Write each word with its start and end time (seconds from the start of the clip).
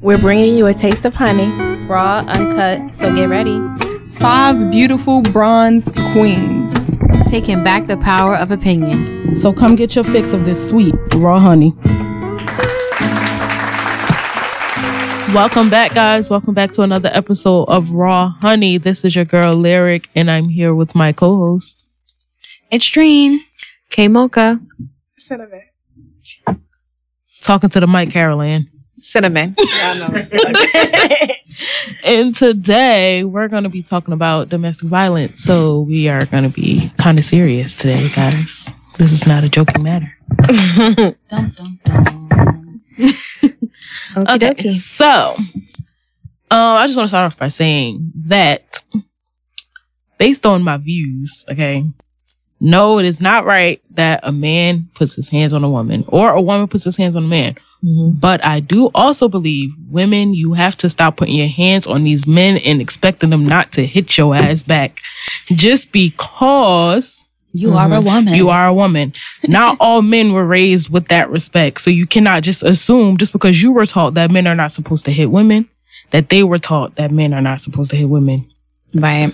We're 0.00 0.18
bringing 0.18 0.56
you 0.56 0.68
a 0.68 0.74
taste 0.74 1.04
of 1.06 1.16
honey. 1.16 1.48
Raw, 1.86 2.20
uncut, 2.28 2.94
so 2.94 3.12
get 3.16 3.28
ready. 3.28 3.58
Five 4.12 4.70
beautiful 4.70 5.22
bronze 5.22 5.90
queens. 6.12 6.92
Taking 7.26 7.64
back 7.64 7.88
the 7.88 7.96
power 7.96 8.36
of 8.36 8.52
opinion. 8.52 9.34
So 9.34 9.52
come 9.52 9.74
get 9.74 9.96
your 9.96 10.04
fix 10.04 10.32
of 10.32 10.44
this 10.44 10.68
sweet 10.68 10.94
raw 11.16 11.40
honey. 11.40 11.72
Welcome 15.34 15.68
back, 15.68 15.94
guys. 15.94 16.30
Welcome 16.30 16.54
back 16.54 16.70
to 16.74 16.82
another 16.82 17.10
episode 17.12 17.64
of 17.64 17.90
Raw 17.90 18.28
Honey. 18.40 18.78
This 18.78 19.04
is 19.04 19.16
your 19.16 19.24
girl 19.24 19.56
Lyric, 19.56 20.08
and 20.14 20.30
I'm 20.30 20.48
here 20.48 20.76
with 20.76 20.94
my 20.94 21.12
co-host. 21.12 21.84
Extreme. 22.70 23.40
K 23.90 24.06
Mocha. 24.06 24.60
Cinnamon. 25.16 25.62
Talking 27.40 27.70
to 27.70 27.80
the 27.80 27.88
mic, 27.88 28.10
Carol 28.10 28.42
Ann. 28.42 28.70
Cinnamon. 28.98 29.54
Yeah, 29.68 29.94
I 29.94 31.28
know. 31.28 31.34
And 32.04 32.34
today 32.34 33.24
we're 33.24 33.48
going 33.48 33.64
to 33.64 33.68
be 33.68 33.82
talking 33.82 34.14
about 34.14 34.48
domestic 34.48 34.88
violence. 34.88 35.42
So 35.42 35.80
we 35.80 36.08
are 36.08 36.24
going 36.26 36.44
to 36.44 36.50
be 36.50 36.90
kind 36.98 37.18
of 37.18 37.24
serious 37.24 37.74
today, 37.74 38.08
guys. 38.10 38.70
This 38.98 39.12
is 39.12 39.26
not 39.26 39.44
a 39.44 39.48
joking 39.48 39.82
matter. 39.82 40.12
Dum, 40.48 41.14
dum, 41.28 41.80
dum. 41.84 42.80
Okie 44.16 44.74
So, 44.74 45.34
um, 45.36 45.46
I 46.50 46.86
just 46.86 46.96
want 46.96 47.06
to 47.06 47.08
start 47.08 47.26
off 47.26 47.38
by 47.38 47.48
saying 47.48 48.12
that 48.26 48.82
based 50.18 50.46
on 50.46 50.62
my 50.62 50.76
views, 50.76 51.44
okay, 51.50 51.84
no, 52.60 52.98
it 52.98 53.04
is 53.04 53.20
not 53.20 53.44
right 53.44 53.80
that 53.90 54.20
a 54.22 54.32
man 54.32 54.88
puts 54.94 55.14
his 55.14 55.28
hands 55.28 55.52
on 55.52 55.62
a 55.62 55.70
woman 55.70 56.04
or 56.08 56.32
a 56.32 56.40
woman 56.40 56.66
puts 56.66 56.84
his 56.84 56.96
hands 56.96 57.14
on 57.14 57.24
a 57.24 57.28
man. 57.28 57.56
Mm-hmm. 57.84 58.18
But 58.18 58.44
I 58.44 58.60
do 58.60 58.90
also 58.94 59.28
believe 59.28 59.70
women, 59.88 60.34
you 60.34 60.54
have 60.54 60.76
to 60.78 60.88
stop 60.88 61.16
putting 61.16 61.34
your 61.36 61.48
hands 61.48 61.86
on 61.86 62.02
these 62.04 62.26
men 62.26 62.56
and 62.58 62.80
expecting 62.80 63.30
them 63.30 63.46
not 63.46 63.70
to 63.72 63.86
hit 63.86 64.18
your 64.18 64.34
ass 64.34 64.62
back 64.64 65.00
just 65.46 65.92
because 65.92 67.26
You 67.52 67.74
are 67.74 67.86
a 67.86 67.90
mm-hmm. 67.90 68.04
woman. 68.04 68.34
you 68.34 68.48
are 68.48 68.66
a 68.66 68.74
woman. 68.74 69.12
Not 69.48 69.76
all 69.80 70.02
men 70.02 70.32
were 70.32 70.44
raised 70.44 70.90
with 70.90 71.08
that 71.08 71.30
respect. 71.30 71.80
So 71.80 71.90
you 71.90 72.06
cannot 72.06 72.42
just 72.42 72.62
assume 72.64 73.16
just 73.16 73.32
because 73.32 73.62
you 73.62 73.70
were 73.72 73.86
taught 73.86 74.14
that 74.14 74.30
men 74.32 74.46
are 74.48 74.54
not 74.56 74.72
supposed 74.72 75.04
to 75.04 75.12
hit 75.12 75.30
women, 75.30 75.68
that 76.10 76.28
they 76.30 76.42
were 76.42 76.58
taught 76.58 76.96
that 76.96 77.10
men 77.12 77.32
are 77.32 77.40
not 77.40 77.60
supposed 77.60 77.90
to 77.92 77.96
hit 77.96 78.08
women. 78.08 78.48
Right. 78.94 79.32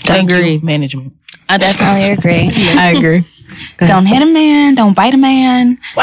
Thank 0.00 0.30
Agree. 0.30 0.54
you, 0.54 0.60
management. 0.62 1.12
I 1.48 1.58
definitely 1.58 2.10
agree. 2.12 2.50
I 2.78 2.92
agree. 2.92 3.24
Don't 3.78 4.06
hit 4.06 4.22
a 4.22 4.26
man. 4.26 4.74
Don't 4.74 4.94
bite 4.94 5.14
a 5.14 5.16
man. 5.16 5.78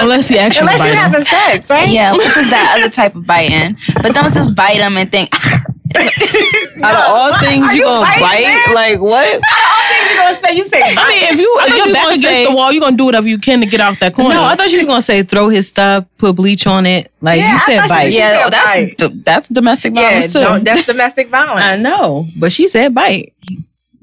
Unless 0.00 0.28
he 0.28 0.38
actually 0.38 0.60
Unless 0.66 0.84
you're 0.84 0.94
him. 0.94 0.98
having 0.98 1.24
sex, 1.24 1.70
right? 1.70 1.88
Yeah, 1.88 2.12
this 2.14 2.36
is 2.36 2.50
that 2.50 2.76
other 2.78 2.90
type 2.90 3.14
of 3.14 3.26
biting. 3.26 3.76
But 4.02 4.14
don't 4.14 4.32
just 4.32 4.54
bite 4.54 4.78
them 4.78 4.96
and 4.96 5.10
think, 5.10 5.30
Out 6.84 6.94
of 6.94 7.04
all 7.08 7.38
things, 7.40 7.74
you, 7.74 7.80
you 7.80 7.84
gonna 7.86 8.00
bite? 8.20 8.42
man? 8.44 8.74
Like 8.74 9.00
what? 9.00 9.26
Out 9.26 9.40
of 9.40 9.42
all 9.42 9.88
things 9.88 10.10
you 10.10 10.16
gonna 10.18 10.36
say? 10.36 10.56
You 10.56 10.64
say, 10.66 10.80
I 10.96 11.08
mean, 11.08 11.32
if 11.32 11.38
you 11.38 11.56
thought 11.58 11.68
if 11.68 11.74
you 11.74 11.84
you're 11.84 11.94
back 11.94 12.02
gonna 12.04 12.08
against 12.16 12.22
say- 12.22 12.44
the 12.46 12.54
wall, 12.54 12.72
you're 12.72 12.80
gonna 12.80 12.96
do 12.96 13.04
whatever 13.06 13.26
you 13.28 13.38
can 13.38 13.60
to 13.60 13.66
get 13.66 13.80
out 13.80 13.98
that 14.00 14.14
corner. 14.14 14.34
No, 14.34 14.44
I 14.44 14.54
thought 14.54 14.68
she 14.68 14.76
was 14.76 14.84
gonna 14.84 15.00
say 15.02 15.22
throw 15.22 15.48
his 15.48 15.66
stuff, 15.68 16.04
put 16.18 16.36
bleach 16.36 16.66
on 16.66 16.84
it. 16.86 17.10
Like 17.20 17.40
Yeah, 17.40 17.52
you 17.52 17.58
said, 17.60 17.78
thought 17.80 17.88
she 17.88 17.94
bite. 17.94 18.12
yeah, 18.12 18.44
said 18.44 18.52
that's 18.52 19.02
bite. 19.02 19.24
that's 19.24 19.48
domestic 19.48 19.94
yeah, 19.94 20.02
violence 20.02 20.32
too. 20.32 20.64
that's 20.64 20.86
domestic 20.86 21.28
violence. 21.30 21.64
I 21.64 21.76
know, 21.76 22.26
but 22.36 22.52
she 22.52 22.68
said 22.68 22.94
bite. 22.94 23.32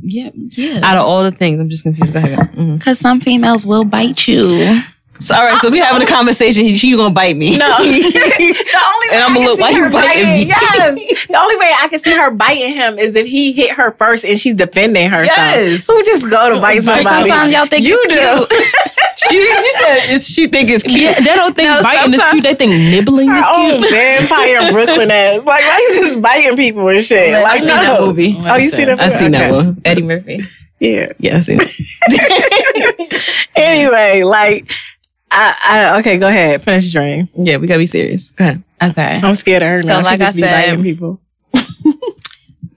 Yeah, 0.01 0.29
yeah. 0.33 0.79
Out 0.83 0.97
of 0.97 1.05
all 1.05 1.23
the 1.23 1.31
things, 1.31 1.59
I'm 1.59 1.69
just 1.69 1.83
confused. 1.83 2.13
Go 2.13 2.19
ahead. 2.19 2.39
Mhm. 2.39 2.77
Because 2.77 2.99
some 2.99 3.21
females 3.21 3.65
will 3.65 3.83
bite 3.85 4.27
you. 4.27 4.79
So, 5.17 5.33
all 5.33 5.45
right, 5.45 5.57
so 5.59 5.69
we 5.69 5.79
having 5.79 6.01
a 6.05 6.05
conversation. 6.11 6.67
She 6.75 6.93
gonna 6.95 7.13
bite 7.13 7.37
me. 7.37 7.57
No, 7.57 7.77
the 7.79 7.85
only 7.85 9.09
way 9.09 9.13
And 9.13 9.23
I'ma 9.23 9.35
can 9.35 9.45
look, 9.45 9.55
see 9.57 9.61
why 9.61 9.69
you 9.69 9.83
her 9.85 9.89
biting 9.89 10.27
me? 10.33 10.43
Yes, 10.45 11.27
the 11.29 11.37
only 11.37 11.55
way 11.55 11.73
I 11.81 11.87
can 11.87 11.99
see 11.99 12.11
her 12.13 12.31
biting 12.31 12.73
him 12.73 12.99
is 12.99 13.15
if 13.15 13.25
he 13.25 13.53
hit 13.53 13.71
her 13.71 13.91
first 13.93 14.25
and 14.25 14.37
she's 14.37 14.55
defending 14.55 15.09
herself. 15.09 15.37
Yes. 15.37 15.87
who 15.87 16.03
just 16.03 16.29
go 16.29 16.53
to 16.53 16.59
bite 16.59 16.83
But 16.83 17.03
somebody? 17.03 17.29
sometimes 17.29 17.53
y'all 17.53 17.65
think 17.65 17.85
You 17.87 17.97
it's 18.03 18.13
do. 18.13 18.55
Cute. 19.29 19.43
she, 19.43 19.53
she 19.53 19.73
said 19.75 20.15
it's, 20.15 20.27
she 20.27 20.47
think 20.47 20.69
it's 20.69 20.83
cute. 20.83 20.95
Yeah, 20.97 21.19
they 21.19 21.35
don't 21.35 21.55
think 21.55 21.67
No, 21.69 21.81
biting 21.83 22.13
is 22.13 22.23
cute. 22.31 22.43
They 22.43 22.55
think 22.55 22.71
nibbling 22.71 23.29
is 23.29 23.45
Her 23.45 23.53
cute. 23.55 23.73
own 23.75 23.81
vampire 23.91 24.71
Brooklyn 24.71 25.11
ass. 25.11 25.45
Like, 25.45 25.61
why 25.61 25.77
you 25.89 25.95
just 26.03 26.21
biting 26.21 26.57
people 26.57 26.87
and 26.87 27.03
shit? 27.03 27.33
I 27.33 27.41
Like, 27.43 27.59
seen 27.59 27.67
no. 27.69 27.75
that 27.81 28.01
movie. 28.01 28.35
Oh, 28.39 28.55
you 28.55 28.69
see 28.69 28.85
that? 28.85 28.91
Movie? 28.97 29.01
I 29.01 29.05
movie? 29.07 29.17
seen 29.17 29.31
that 29.31 29.41
Okay. 29.51 29.51
one. 29.65 29.81
Eddie 29.85 30.01
Murphy. 30.03 30.39
Yeah. 30.79 31.13
Yeah, 31.19 31.37
I 31.37 31.41
seen 31.41 31.59
it. 31.61 33.41
anyway, 33.55 34.23
like, 34.23 34.71
I, 35.31 35.55
I 35.93 35.99
okay, 35.99 36.17
go 36.17 36.27
ahead, 36.27 36.61
finish 36.63 36.93
your 36.93 37.03
dream. 37.03 37.29
Yeah, 37.35 37.57
we 37.57 37.67
gotta 37.67 37.79
be 37.79 37.85
serious. 37.85 38.31
Go 38.31 38.43
ahead. 38.45 38.63
Okay. 38.81 39.19
I'm 39.23 39.35
scared 39.35 39.63
of 39.63 39.69
her 39.69 39.81
So, 39.81 39.87
now. 39.87 39.99
She 40.01 40.05
like 40.05 40.19
just 40.19 40.29
I 40.29 40.35
be 40.35 40.41
said- 40.41 40.67
biting 40.69 40.83
people. 40.83 41.19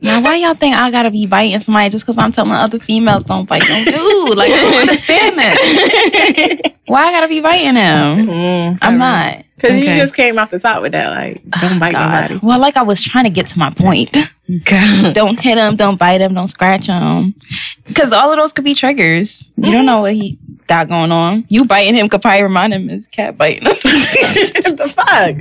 Now, 0.00 0.22
why 0.22 0.36
y'all 0.36 0.54
think 0.54 0.76
I 0.76 0.90
gotta 0.90 1.10
be 1.10 1.26
biting 1.26 1.58
somebody 1.60 1.90
just 1.90 2.04
because 2.04 2.18
I'm 2.18 2.30
telling 2.30 2.52
other 2.52 2.78
females 2.78 3.24
don't 3.24 3.48
bite 3.48 3.64
no 3.68 3.84
dude? 3.84 4.36
Like, 4.36 4.52
I 4.52 4.60
don't 4.60 4.80
understand 4.82 5.38
that. 5.38 6.74
Why 6.86 7.06
I 7.06 7.12
gotta 7.12 7.28
be 7.28 7.40
biting 7.40 7.74
him? 7.74 8.26
Mm-hmm. 8.26 8.78
I'm 8.80 8.98
not. 8.98 9.44
Because 9.56 9.80
you 9.80 9.86
just 9.86 10.14
came 10.14 10.38
off 10.38 10.50
the 10.50 10.60
top 10.60 10.82
with 10.82 10.92
that, 10.92 11.10
like, 11.10 11.42
don't 11.60 11.80
bite 11.80 11.92
God. 11.92 12.30
nobody. 12.30 12.46
Well, 12.46 12.60
like 12.60 12.76
I 12.76 12.82
was 12.82 13.02
trying 13.02 13.24
to 13.24 13.30
get 13.30 13.48
to 13.48 13.58
my 13.58 13.70
point. 13.70 14.16
God. 14.64 15.14
Don't 15.14 15.38
hit 15.38 15.58
him, 15.58 15.74
don't 15.74 15.96
bite 15.96 16.20
him, 16.20 16.32
don't 16.32 16.48
scratch 16.48 16.86
him. 16.86 17.34
Because 17.86 18.12
all 18.12 18.30
of 18.30 18.38
those 18.38 18.52
could 18.52 18.64
be 18.64 18.74
triggers. 18.74 19.42
You 19.56 19.64
don't 19.64 19.72
mm-hmm. 19.72 19.86
know 19.86 20.00
what 20.02 20.14
he 20.14 20.38
got 20.68 20.88
going 20.88 21.10
on. 21.10 21.44
You 21.48 21.64
biting 21.64 21.94
him 21.94 22.08
could 22.08 22.22
probably 22.22 22.42
remind 22.42 22.72
him 22.72 22.88
his 22.88 23.06
cat 23.08 23.36
biting 23.36 23.64
him. 23.66 23.72
what 23.72 23.82
the 23.82 24.92
fuck? 24.94 25.36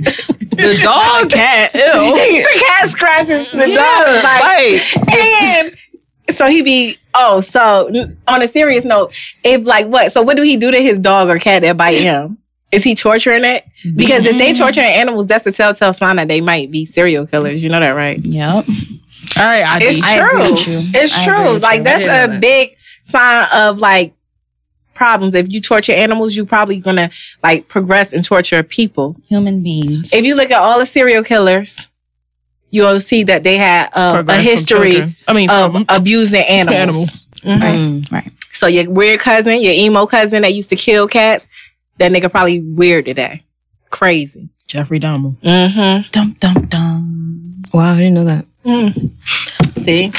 The 0.50 0.80
dog. 0.82 1.30
cat. 1.30 1.72
Ew. 1.74 1.80
the 1.82 2.64
cat 2.66 2.88
scratches 2.88 3.50
the 3.52 3.66
dog 3.74 4.22
bite. 4.22 4.80
And 5.16 6.34
so 6.34 6.48
he 6.48 6.62
be 6.62 6.96
oh, 7.14 7.40
so 7.40 7.90
on 8.26 8.42
a 8.42 8.48
serious 8.48 8.84
note, 8.84 9.14
if 9.44 9.64
like 9.64 9.86
what? 9.86 10.12
So 10.12 10.22
what 10.22 10.36
do 10.36 10.42
he 10.42 10.56
do 10.56 10.70
to 10.70 10.82
his 10.82 10.98
dog 10.98 11.28
or 11.28 11.38
cat 11.38 11.62
that 11.62 11.76
bite 11.76 12.00
him? 12.00 12.38
Is 12.70 12.84
he 12.84 12.94
torturing 12.94 13.44
it? 13.44 13.64
Because 13.96 14.26
if 14.26 14.36
they 14.36 14.50
mm-hmm. 14.50 14.62
torturing 14.62 14.86
animals, 14.88 15.26
that's 15.26 15.46
a 15.46 15.52
telltale 15.52 15.94
sign 15.94 16.16
that 16.16 16.28
they 16.28 16.42
might 16.42 16.70
be 16.70 16.84
serial 16.84 17.26
killers. 17.26 17.62
You 17.62 17.70
know 17.70 17.80
that, 17.80 17.92
right? 17.92 18.18
yep. 18.18 18.66
All 19.38 19.44
right, 19.44 19.62
I 19.62 19.78
It's 19.82 20.02
I 20.02 20.18
true. 20.18 20.28
agree 20.42 20.50
with 20.52 20.68
you. 20.68 20.78
It's 20.94 21.14
I 21.16 21.22
agree 21.22 21.34
true. 21.44 21.52
with 21.54 21.62
Like 21.62 21.78
you. 21.78 21.84
that's 21.84 22.04
I 22.04 22.06
didn't 22.06 22.16
know 22.16 22.24
a 22.24 22.28
that. 22.28 22.40
big 22.40 22.76
sign 23.06 23.48
of 23.54 23.78
like 23.78 24.14
problems. 24.98 25.34
If 25.34 25.50
you 25.52 25.60
torture 25.60 25.92
animals, 25.92 26.36
you're 26.36 26.44
probably 26.44 26.80
gonna 26.80 27.10
like 27.42 27.68
progress 27.68 28.12
and 28.12 28.24
torture 28.24 28.62
people. 28.62 29.16
Human 29.28 29.62
beings. 29.62 30.12
If 30.12 30.24
you 30.24 30.34
look 30.34 30.50
at 30.50 30.58
all 30.60 30.78
the 30.78 30.86
serial 30.86 31.24
killers, 31.24 31.88
you'll 32.70 33.00
see 33.00 33.22
that 33.24 33.44
they 33.44 33.56
had 33.56 33.88
uh, 33.94 34.22
a 34.28 34.40
history. 34.42 35.16
I 35.26 35.32
mean, 35.32 35.48
of 35.48 35.72
from 35.72 35.84
abusing 35.88 36.42
animals. 36.42 37.26
animals. 37.42 37.62
Mhm. 37.62 38.12
Right. 38.12 38.30
So 38.52 38.66
your 38.66 38.90
weird 38.90 39.20
cousin, 39.20 39.62
your 39.62 39.72
emo 39.72 40.04
cousin 40.06 40.42
that 40.42 40.52
used 40.52 40.68
to 40.70 40.76
kill 40.76 41.06
cats, 41.06 41.46
that 41.98 42.10
nigga 42.10 42.28
probably 42.30 42.60
weird 42.60 43.04
today. 43.04 43.44
Crazy. 43.90 44.48
Jeffrey 44.66 45.00
Dahmer. 45.00 45.34
Mm-hmm. 45.42 46.10
Dum 46.10 46.36
dum 46.40 46.66
dum. 46.66 47.52
Wow, 47.72 47.92
I 47.94 47.98
didn't 47.98 48.14
know 48.14 48.24
that. 48.24 48.44
See? 49.84 50.12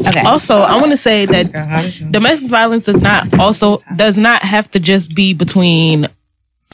Okay. 0.00 0.20
Also, 0.20 0.56
I 0.56 0.76
want 0.80 0.92
to 0.92 0.96
say 0.96 1.26
that 1.26 2.08
domestic 2.10 2.48
violence 2.48 2.84
does 2.84 3.00
not 3.00 3.38
also 3.38 3.78
does 3.96 4.16
not 4.16 4.42
have 4.42 4.70
to 4.72 4.80
just 4.80 5.14
be 5.14 5.34
between 5.34 6.06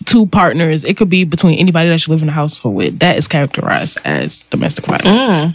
two 0.05 0.27
partners. 0.27 0.85
It 0.85 0.97
could 0.97 1.09
be 1.09 1.25
between 1.25 1.59
anybody 1.59 1.89
that 1.89 2.07
you 2.07 2.13
live 2.13 2.23
in 2.23 2.29
a 2.29 2.33
household 2.33 2.75
with. 2.75 2.99
That 2.99 3.17
is 3.17 3.27
characterized 3.29 3.99
as 4.05 4.43
domestic 4.43 4.87
violence. 4.87 5.37
Mm. 5.37 5.55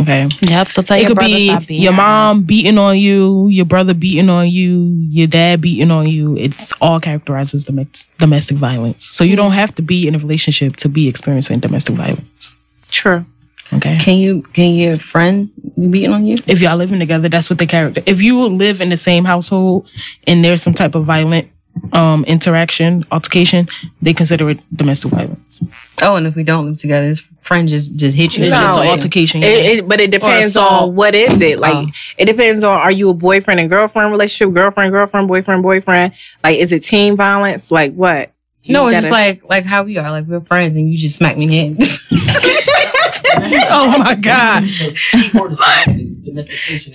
Okay. 0.00 0.28
Yep. 0.42 0.68
So 0.68 0.82
tell 0.82 0.96
It 0.96 1.02
your 1.02 1.08
could 1.08 1.18
be 1.66 1.74
your 1.74 1.92
ass. 1.92 1.96
mom 1.96 2.42
beating 2.42 2.78
on 2.78 2.96
you, 2.98 3.48
your 3.48 3.64
brother 3.64 3.94
beating 3.94 4.30
on 4.30 4.48
you, 4.48 4.94
your 5.10 5.26
dad 5.26 5.60
beating 5.60 5.90
on 5.90 6.06
you. 6.06 6.36
It's 6.36 6.72
all 6.80 7.00
characterized 7.00 7.54
as 7.54 7.64
domestic 7.64 8.56
violence. 8.56 9.06
So 9.06 9.24
you 9.24 9.34
mm. 9.34 9.38
don't 9.38 9.52
have 9.52 9.74
to 9.74 9.82
be 9.82 10.06
in 10.06 10.14
a 10.14 10.18
relationship 10.18 10.76
to 10.76 10.88
be 10.88 11.08
experiencing 11.08 11.58
domestic 11.58 11.96
violence. 11.96 12.54
True. 12.90 13.24
Okay. 13.72 13.98
Can 14.00 14.18
you 14.18 14.42
can 14.42 14.74
your 14.74 14.96
friend 14.96 15.50
be 15.78 15.88
beating 15.88 16.12
on 16.12 16.24
you? 16.24 16.38
if 16.46 16.60
y'all 16.60 16.76
living 16.76 16.98
together, 16.98 17.28
that's 17.28 17.50
what 17.50 17.58
the 17.58 17.66
character. 17.66 18.02
If 18.06 18.22
you 18.22 18.40
live 18.46 18.80
in 18.80 18.88
the 18.88 18.96
same 18.96 19.24
household 19.24 19.90
and 20.26 20.42
there's 20.44 20.62
some 20.62 20.74
type 20.74 20.94
of 20.94 21.04
violent 21.04 21.50
um 21.92 22.24
interaction, 22.24 23.04
altercation, 23.12 23.68
they 24.02 24.14
consider 24.14 24.48
it 24.50 24.60
domestic 24.74 25.10
violence. 25.12 25.60
Oh, 26.00 26.16
and 26.16 26.26
if 26.26 26.34
we 26.34 26.44
don't 26.44 26.64
live 26.66 26.78
together, 26.78 27.06
his 27.06 27.20
friend 27.40 27.68
just 27.68 27.94
just 27.96 28.16
hit 28.16 28.36
you. 28.38 28.44
It's 28.44 28.52
No, 28.52 28.58
just 28.60 28.78
an 28.78 28.86
altercation. 28.86 29.42
It, 29.42 29.48
it, 29.78 29.88
but 29.88 30.00
it 30.00 30.10
depends 30.10 30.56
on 30.56 30.94
what 30.94 31.14
is 31.14 31.40
it. 31.40 31.58
Like 31.58 31.74
Oh. 31.88 31.90
it 32.16 32.24
depends 32.24 32.64
on 32.64 32.78
are 32.78 32.90
you 32.92 33.10
a 33.10 33.14
boyfriend 33.14 33.60
and 33.60 33.68
girlfriend 33.68 34.10
relationship, 34.12 34.54
girlfriend, 34.54 34.92
girlfriend, 34.92 35.28
boyfriend, 35.28 35.62
boyfriend? 35.62 36.14
Like 36.42 36.58
is 36.58 36.72
it 36.72 36.84
teen 36.84 37.16
violence? 37.16 37.70
Like 37.70 37.92
what? 37.94 38.32
You 38.62 38.72
no, 38.74 38.86
it's 38.86 38.94
gotta- 38.94 39.02
just 39.02 39.12
like 39.12 39.44
like 39.48 39.64
how 39.64 39.82
we 39.82 39.98
are. 39.98 40.10
Like 40.10 40.26
we're 40.26 40.40
friends, 40.40 40.74
and 40.74 40.90
you 40.90 40.96
just 40.96 41.16
smack 41.16 41.36
me 41.36 41.44
in 41.44 41.74
the 41.76 41.84
head. 41.84 41.98
oh 43.70 43.98
my 43.98 44.14
god. 44.14 44.64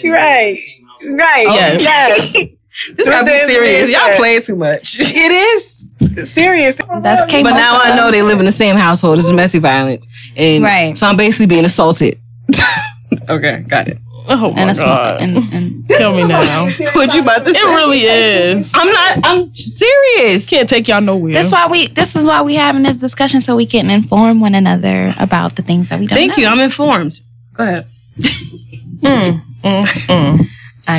Right. 0.04 0.58
Right. 1.06 1.46
Yes. 1.48 1.84
Yes. 1.84 2.48
This 2.96 3.08
gotta 3.08 3.24
be 3.26 3.34
This 3.34 3.46
serious. 3.46 3.88
Y'all 3.92 4.00
that. 4.08 4.16
playing 4.18 4.42
too 4.42 4.56
much. 4.56 4.98
It 5.00 5.32
is 5.32 5.86
serious. 6.34 6.76
That's 7.04 7.24
K. 7.32 7.44
But 7.44 7.52
now 7.52 7.80
I 7.80 7.96
know 7.96 8.10
they 8.10 8.24
live 8.24 8.40
in 8.40 8.46
the 8.46 8.52
same 8.52 8.76
household. 8.76 9.20
It's 9.20 9.28
domestic 9.28 9.62
violence, 9.62 10.08
and 10.36 10.64
Right. 10.64 10.98
so 10.98 11.06
I'm 11.06 11.16
basically 11.16 11.46
being 11.46 11.66
assaulted. 11.66 12.18
okay, 13.30 13.60
got 13.68 13.90
it. 13.90 14.00
Oh 14.28 14.52
my 14.52 14.62
and 14.62 14.70
a 14.72 14.76
small 14.76 14.88
god. 14.96 15.22
and, 15.22 15.38
and 15.54 15.88
Kill 15.88 16.14
me 16.16 16.24
now. 16.24 16.66
What 16.94 17.14
you 17.14 17.22
about 17.22 17.46
to 17.46 17.52
It 17.52 17.76
really 17.76 18.02
is. 18.02 18.72
I'm 18.74 18.88
not. 18.88 19.20
I'm 19.24 19.54
serious. 19.56 20.46
Can't 20.46 20.70
take 20.70 20.88
y'all 20.88 21.02
nowhere. 21.02 21.34
This 21.34 21.52
why 21.52 21.68
we 21.68 21.88
this 21.88 22.16
is 22.16 22.26
why 22.26 22.42
we 22.42 22.56
having 22.56 22.84
this 22.84 22.98
discussion 22.98 23.42
so 23.42 23.56
we 23.56 23.66
can 23.66 23.90
inform 23.90 24.40
one 24.40 24.56
another 24.56 25.14
about 25.20 25.56
the 25.56 25.62
things 25.62 25.90
that 25.90 26.00
we 26.00 26.08
don't 26.08 26.18
Thank 26.18 26.38
know. 26.38 26.44
you. 26.44 26.48
I'm 26.48 26.60
informed. 26.60 27.20
Go 27.54 27.64
ahead. 27.64 27.88
Mm, 28.18 29.42
mm, 29.64 29.84
mm. 29.84 30.48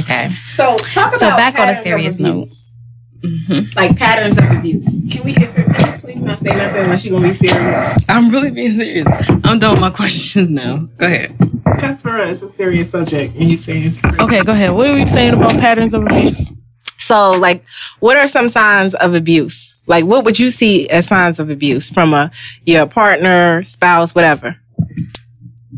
Okay. 0.03 0.31
So 0.55 0.77
talk 0.77 1.09
about 1.09 1.19
So 1.19 1.29
back 1.31 1.59
on 1.59 1.69
a 1.69 1.73
patterns 1.73 1.79
of 1.79 1.85
serious 1.85 2.19
abuse. 2.19 3.75
Like 3.75 3.97
patterns 3.97 4.37
of 4.39 4.45
abuse. 4.51 4.87
Can 5.13 5.25
we 5.25 5.35
answer? 5.37 5.63
Can 5.63 5.93
you 5.95 5.99
please 6.01 6.21
not 6.21 6.39
say 6.41 6.51
nothing 6.51 6.83
unless 6.85 7.05
you're 7.05 7.13
gonna 7.19 7.29
be 7.29 7.35
serious? 7.35 7.99
I'm 8.09 8.29
really 8.31 8.51
being 8.51 8.73
serious. 8.75 9.07
I'm 9.45 9.59
done 9.59 9.73
with 9.73 9.81
my 9.81 9.91
questions 10.03 10.51
now. 10.51 10.89
Go 10.99 11.07
ahead. 11.07 11.35
Because 11.75 12.03
for 12.03 12.21
us, 12.21 12.43
it's 12.43 12.53
a 12.53 12.57
serious 12.57 12.91
subject, 12.91 13.35
and 13.35 13.51
you 13.51 13.57
saying 13.57 13.85
it's 13.85 14.01
crazy. 14.01 14.21
Okay, 14.21 14.43
go 14.43 14.53
ahead. 14.53 14.73
What 14.73 14.89
are 14.89 14.95
we 14.95 15.07
saying 15.07 15.35
about 15.35 15.59
patterns 15.59 15.95
of 15.95 16.03
abuse? 16.03 16.53
So, 16.99 17.33
like, 17.33 17.65
what 18.01 18.17
are 18.17 18.27
some 18.27 18.49
signs 18.49 18.95
of 18.95 19.15
abuse? 19.15 19.77
Like, 19.87 20.05
what 20.05 20.25
would 20.25 20.39
you 20.39 20.51
see 20.51 20.89
as 20.89 21.07
signs 21.07 21.39
of 21.39 21.51
abuse 21.51 21.91
from 21.91 22.15
a 22.15 22.31
your 22.65 22.87
partner, 22.87 23.63
spouse, 23.65 24.15
whatever? 24.15 24.57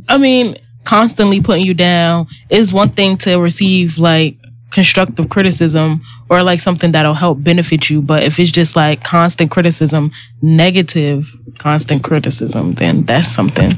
I 0.09 0.19
mean, 0.19 0.57
constantly 0.85 1.41
putting 1.41 1.67
you 1.67 1.75
down 1.75 2.29
is 2.49 2.73
one 2.73 2.91
thing 2.91 3.17
to 3.19 3.37
receive 3.37 3.99
like 3.99 4.39
constructive 4.71 5.29
criticism 5.29 6.03
or 6.29 6.43
like 6.43 6.61
something 6.61 6.93
that'll 6.93 7.15
help 7.15 7.43
benefit 7.43 7.91
you. 7.91 8.03
But 8.03 8.23
if 8.23 8.39
it's 8.39 8.51
just 8.51 8.77
like 8.77 9.03
constant 9.03 9.51
criticism, 9.51 10.13
negative 10.43 11.29
constant 11.59 12.05
criticism, 12.05 12.73
then 12.75 13.03
that's 13.03 13.29
something. 13.29 13.73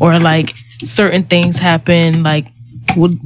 Or 0.00 0.18
like 0.18 0.54
certain 0.86 1.24
things 1.24 1.58
happen, 1.58 2.22
like 2.22 2.46
would 2.96 3.18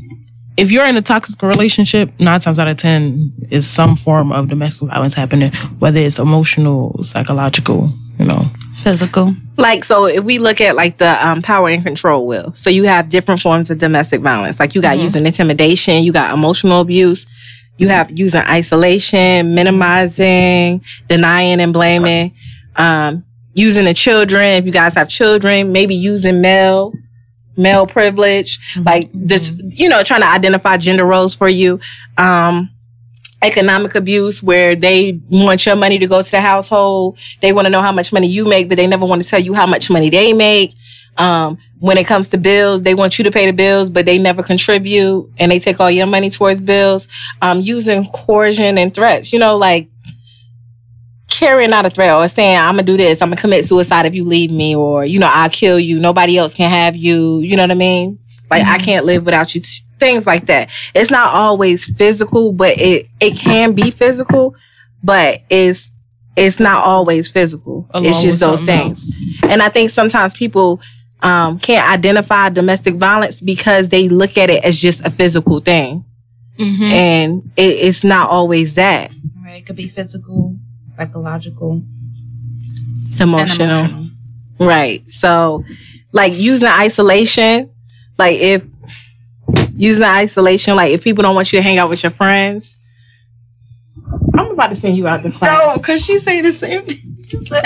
if 0.57 0.71
you're 0.71 0.87
in 0.87 0.97
a 0.97 1.03
toxic 1.03 1.43
relationship, 1.43 2.13
nine 2.21 2.41
times 2.41 2.59
out 2.59 2.69
of 2.69 2.77
ten 2.77 3.33
is 3.51 3.69
some 3.69 3.97
form 3.97 4.31
of 4.33 4.49
domestic 4.49 4.89
violence 4.89 5.15
happening, 5.15 5.53
whether 5.79 5.99
it's 5.99 6.19
emotional, 6.19 7.03
psychological, 7.03 7.91
you 8.19 8.25
know. 8.25 8.45
Physical. 8.83 9.35
Like, 9.57 9.83
so 9.83 10.07
if 10.07 10.23
we 10.25 10.39
look 10.39 10.61
at 10.61 10.77
like 10.77 10.99
the 10.99 11.27
um, 11.27 11.43
power 11.43 11.71
and 11.71 11.83
control 11.83 12.27
wheel, 12.27 12.53
so 12.55 12.71
you 12.71 12.85
have 12.85 13.09
different 13.09 13.41
forms 13.41 13.71
of 13.71 13.79
domestic 13.79 14.21
violence. 14.21 14.61
Like, 14.61 14.75
you 14.75 14.83
got 14.83 14.99
using 14.99 15.27
intimidation, 15.27 16.05
you 16.05 16.13
got 16.13 16.33
emotional 16.33 16.81
abuse, 16.81 17.27
you 17.79 17.89
have 17.89 18.17
using 18.17 18.43
isolation, 18.43 19.55
minimizing, 19.55 20.85
denying 21.09 21.61
and 21.61 21.73
blaming, 21.73 22.35
um, 22.77 23.25
using 23.55 23.87
the 23.87 23.95
children. 23.95 24.55
If 24.55 24.67
you 24.67 24.73
guys 24.73 24.95
have 24.95 25.09
children, 25.09 25.73
maybe 25.73 25.97
using 25.97 26.41
male 26.41 26.93
male 27.57 27.87
privilege, 27.87 28.77
like 28.85 29.11
just 29.27 29.55
you 29.59 29.89
know 29.89 30.03
trying 30.03 30.21
to 30.21 30.29
identify 30.29 30.77
gender 30.77 31.05
roles 31.05 31.35
for 31.35 31.49
you. 31.49 31.81
Um, 32.19 32.71
economic 33.43 33.95
abuse 33.95 34.43
where 34.43 34.75
they 34.75 35.21
want 35.29 35.67
your 35.67 35.77
money 35.77 35.99
to 35.99 36.07
go 36.07 36.23
to 36.23 36.31
the 36.31 36.41
household. 36.41 37.19
They 37.43 37.53
want 37.53 37.67
to 37.67 37.71
know 37.71 37.83
how 37.83 37.93
much 37.93 38.13
money 38.13 38.27
you 38.27 38.47
make, 38.47 38.69
but 38.69 38.77
they 38.77 38.87
never 38.87 39.05
want 39.05 39.23
to 39.23 39.29
tell 39.29 39.41
you 39.41 39.55
how 39.55 39.67
much 39.67 39.91
money 39.91 40.11
they 40.11 40.33
make. 40.33 40.75
Um, 41.17 41.59
when 41.79 41.99
it 41.99 42.07
comes 42.07 42.31
to 42.31 42.39
bills, 42.39 42.83
they 42.83 42.95
want 42.95 43.19
you 43.19 43.25
to 43.25 43.31
pay 43.31 43.47
the 43.47 43.53
bills, 43.53 43.91
but 43.91 44.07
they 44.07 44.19
never 44.19 44.43
contribute 44.43 45.31
and 45.39 45.53
they 45.53 45.59
take 45.59 45.79
all 45.79 45.91
your 45.91 46.07
money 46.07 46.31
towards 46.31 46.61
bills. 46.61 47.07
Um, 47.43 47.61
using 47.61 48.05
coercion 48.07 48.79
and 48.79 48.93
threats, 48.93 49.33
you 49.33 49.39
know, 49.39 49.57
like 49.57 49.89
carrying 51.39 51.73
out 51.73 51.87
a 51.87 51.91
threat 51.91 52.15
or 52.15 52.27
saying, 52.29 52.59
I'm 52.59 52.75
gonna 52.75 52.83
do 52.83 52.97
this, 52.97 53.21
I'm 53.21 53.31
gonna 53.31 53.41
commit 53.41 53.65
suicide 53.65 54.07
if 54.07 54.15
you 54.15 54.25
leave 54.25 54.51
me, 54.51 54.75
or, 54.75 55.05
you 55.05 55.19
know, 55.19 55.29
I'll 55.29 55.51
kill 55.51 55.79
you, 55.79 55.99
nobody 55.99 56.39
else 56.39 56.55
can 56.55 56.71
have 56.71 56.97
you, 56.97 57.41
you 57.41 57.57
know 57.57 57.63
what 57.63 57.71
I 57.71 57.75
mean? 57.75 58.19
Like, 58.51 58.65
I 58.65 58.79
can't 58.79 59.05
live 59.05 59.25
without 59.25 59.55
you, 59.55 59.61
things 59.99 60.27
like 60.27 60.47
that. 60.47 60.71
It's 60.95 61.11
not 61.11 61.35
always 61.35 61.87
physical, 61.97 62.53
but 62.53 62.79
it, 62.79 63.09
it 63.21 63.37
can 63.37 63.73
be 63.73 63.91
physical, 63.91 64.55
but 65.03 65.43
it's, 65.51 65.95
it's 66.37 66.59
not 66.59 66.85
always 66.85 67.29
physical. 67.29 67.89
Along 67.91 68.07
it's 68.07 68.23
just 68.23 68.41
those 68.41 68.63
things. 68.63 69.15
And 69.43 69.63
I 69.63 69.69
think 69.69 69.91
sometimes 69.91 70.35
people, 70.35 70.81
um, 71.23 71.59
can't 71.59 71.89
identify 71.91 72.51
domestic 72.51 72.97
violence 72.97 73.41
because 73.41 73.89
they 73.89 74.09
look 74.09 74.37
at 74.37 74.51
it 74.51 74.63
as 74.63 74.77
just 74.79 75.01
a 75.07 75.11
physical 75.11 75.61
thing. 75.61 76.05
And 76.59 77.51
it, 77.57 77.63
it's 77.63 78.05
not 78.05 78.31
always 78.31 78.75
that 78.75 79.11
Right. 79.45 79.57
It 79.57 79.67
could 79.67 79.77
be 79.77 79.89
physical, 79.89 80.57
psychological, 80.97 81.83
emotional. 83.21 83.85
emotional. 83.85 84.07
Right. 84.59 85.11
So, 85.11 85.65
like 86.13 86.37
using 86.37 86.69
isolation, 86.69 87.71
like 88.19 88.37
if 88.39 88.65
using 89.77 90.05
isolation, 90.05 90.77
like 90.77 90.93
if 90.93 91.03
people 91.03 91.23
don't 91.23 91.35
want 91.35 91.53
you 91.53 91.59
to 91.59 91.63
hang 91.63 91.79
out 91.79 91.91
with 91.91 92.03
your 92.03 92.11
friends, 92.11 92.77
I'm 94.35 94.51
about 94.53 94.69
to 94.69 94.77
send 94.77 94.97
you 94.97 95.09
out 95.09 95.23
the 95.23 95.31
class. 95.31 95.51
No, 95.51 95.81
because 95.81 96.05
she 96.05 96.19
saying 96.19 96.45
the 96.45 96.53
same 96.53 96.83
thing. 96.83 97.01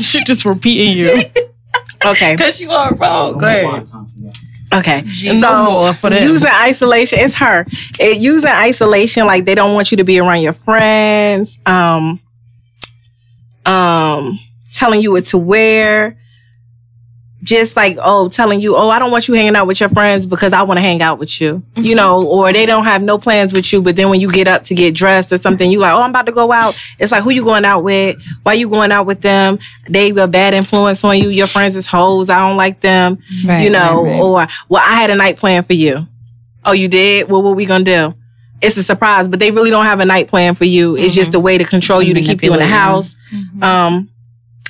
She 0.00 0.22
just 0.24 0.44
repeating 0.44 0.96
you. 0.96 1.18
Okay. 2.04 2.34
Because 2.34 2.58
you 2.58 2.68
are 2.70 2.92
wrong. 2.94 3.38
Go 3.38 3.46
ahead. 3.46 3.86
Okay. 4.72 5.04
No 5.40 5.64
more 5.64 5.92
for 5.92 6.10
them. 6.10 6.26
using 6.26 6.50
isolation, 6.50 7.18
it's 7.18 7.34
her. 7.34 7.66
It, 7.98 8.18
using 8.18 8.50
isolation, 8.50 9.26
like 9.26 9.44
they 9.44 9.54
don't 9.54 9.74
want 9.74 9.90
you 9.90 9.98
to 9.98 10.04
be 10.04 10.18
around 10.18 10.40
your 10.40 10.54
friends. 10.54 11.58
Um, 11.66 12.20
um, 13.66 14.38
telling 14.72 15.00
you 15.00 15.12
what 15.12 15.24
to 15.26 15.38
wear. 15.38 16.18
Just 17.42 17.76
like, 17.76 17.98
oh, 18.00 18.28
telling 18.28 18.60
you, 18.60 18.76
oh, 18.76 18.88
I 18.88 19.00
don't 19.00 19.10
want 19.10 19.26
you 19.26 19.34
hanging 19.34 19.56
out 19.56 19.66
with 19.66 19.80
your 19.80 19.88
friends 19.88 20.26
because 20.26 20.52
I 20.52 20.62
want 20.62 20.78
to 20.78 20.82
hang 20.82 21.02
out 21.02 21.18
with 21.18 21.40
you. 21.40 21.62
You 21.74 21.82
mm-hmm. 21.82 21.96
know, 21.96 22.24
or 22.24 22.52
they 22.52 22.66
don't 22.66 22.84
have 22.84 23.02
no 23.02 23.18
plans 23.18 23.52
with 23.52 23.72
you, 23.72 23.82
but 23.82 23.96
then 23.96 24.10
when 24.10 24.20
you 24.20 24.30
get 24.30 24.46
up 24.46 24.62
to 24.64 24.74
get 24.76 24.94
dressed 24.94 25.32
or 25.32 25.38
something, 25.38 25.68
you 25.68 25.80
like, 25.80 25.92
oh, 25.92 26.02
I'm 26.02 26.10
about 26.10 26.26
to 26.26 26.32
go 26.32 26.52
out. 26.52 26.80
It's 27.00 27.10
like, 27.10 27.24
who 27.24 27.30
you 27.30 27.42
going 27.42 27.64
out 27.64 27.82
with? 27.82 28.22
Why 28.44 28.52
you 28.52 28.68
going 28.68 28.92
out 28.92 29.06
with 29.06 29.22
them? 29.22 29.58
They 29.88 30.10
a 30.10 30.28
bad 30.28 30.54
influence 30.54 31.02
on 31.02 31.18
you. 31.18 31.30
Your 31.30 31.48
friends 31.48 31.74
is 31.74 31.86
hoes. 31.86 32.30
I 32.30 32.38
don't 32.38 32.56
like 32.56 32.80
them 32.80 33.18
Right, 33.44 33.62
you 33.62 33.70
know, 33.70 34.04
right, 34.04 34.12
right. 34.12 34.20
or 34.20 34.46
well, 34.68 34.82
I 34.84 34.94
had 34.94 35.10
a 35.10 35.16
night 35.16 35.36
plan 35.36 35.62
for 35.64 35.72
you. 35.72 36.06
Oh, 36.64 36.72
you 36.72 36.88
did? 36.88 37.28
Well, 37.30 37.42
what 37.42 37.56
we 37.56 37.66
gonna 37.66 37.84
do? 37.84 38.14
It's 38.60 38.76
a 38.76 38.82
surprise, 38.82 39.26
but 39.26 39.40
they 39.40 39.50
really 39.50 39.70
don't 39.70 39.84
have 39.84 39.98
a 39.98 40.04
night 40.04 40.28
plan 40.28 40.54
for 40.54 40.64
you. 40.64 40.94
It's 40.94 41.06
mm-hmm. 41.06 41.14
just 41.14 41.34
a 41.34 41.40
way 41.40 41.58
to 41.58 41.64
control 41.64 42.00
you 42.00 42.14
to 42.14 42.20
keep 42.20 42.42
you 42.42 42.52
in 42.52 42.60
the 42.60 42.66
house. 42.66 43.16
Mm-hmm. 43.32 43.62
Um, 43.62 44.11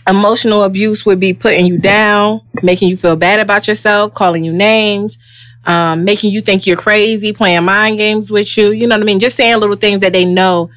emotional 0.08 0.64
abuse 0.64 1.06
would 1.06 1.20
be 1.20 1.32
putting 1.32 1.66
you 1.66 1.78
down, 1.78 2.40
making 2.62 2.88
you 2.88 2.96
feel 2.96 3.16
bad 3.16 3.40
about 3.40 3.68
yourself, 3.68 4.14
calling 4.14 4.44
you 4.44 4.52
names, 4.52 5.18
um, 5.64 6.04
making 6.04 6.32
you 6.32 6.40
think 6.40 6.66
you're 6.66 6.76
crazy, 6.76 7.32
playing 7.32 7.64
mind 7.64 7.98
games 7.98 8.30
with 8.30 8.56
you. 8.56 8.72
You 8.72 8.86
know 8.86 8.96
what 8.96 9.02
I 9.02 9.04
mean? 9.04 9.20
Just 9.20 9.36
saying 9.36 9.58
little 9.60 9.76
things 9.76 10.00
that 10.00 10.12
they 10.12 10.24
know 10.24 10.70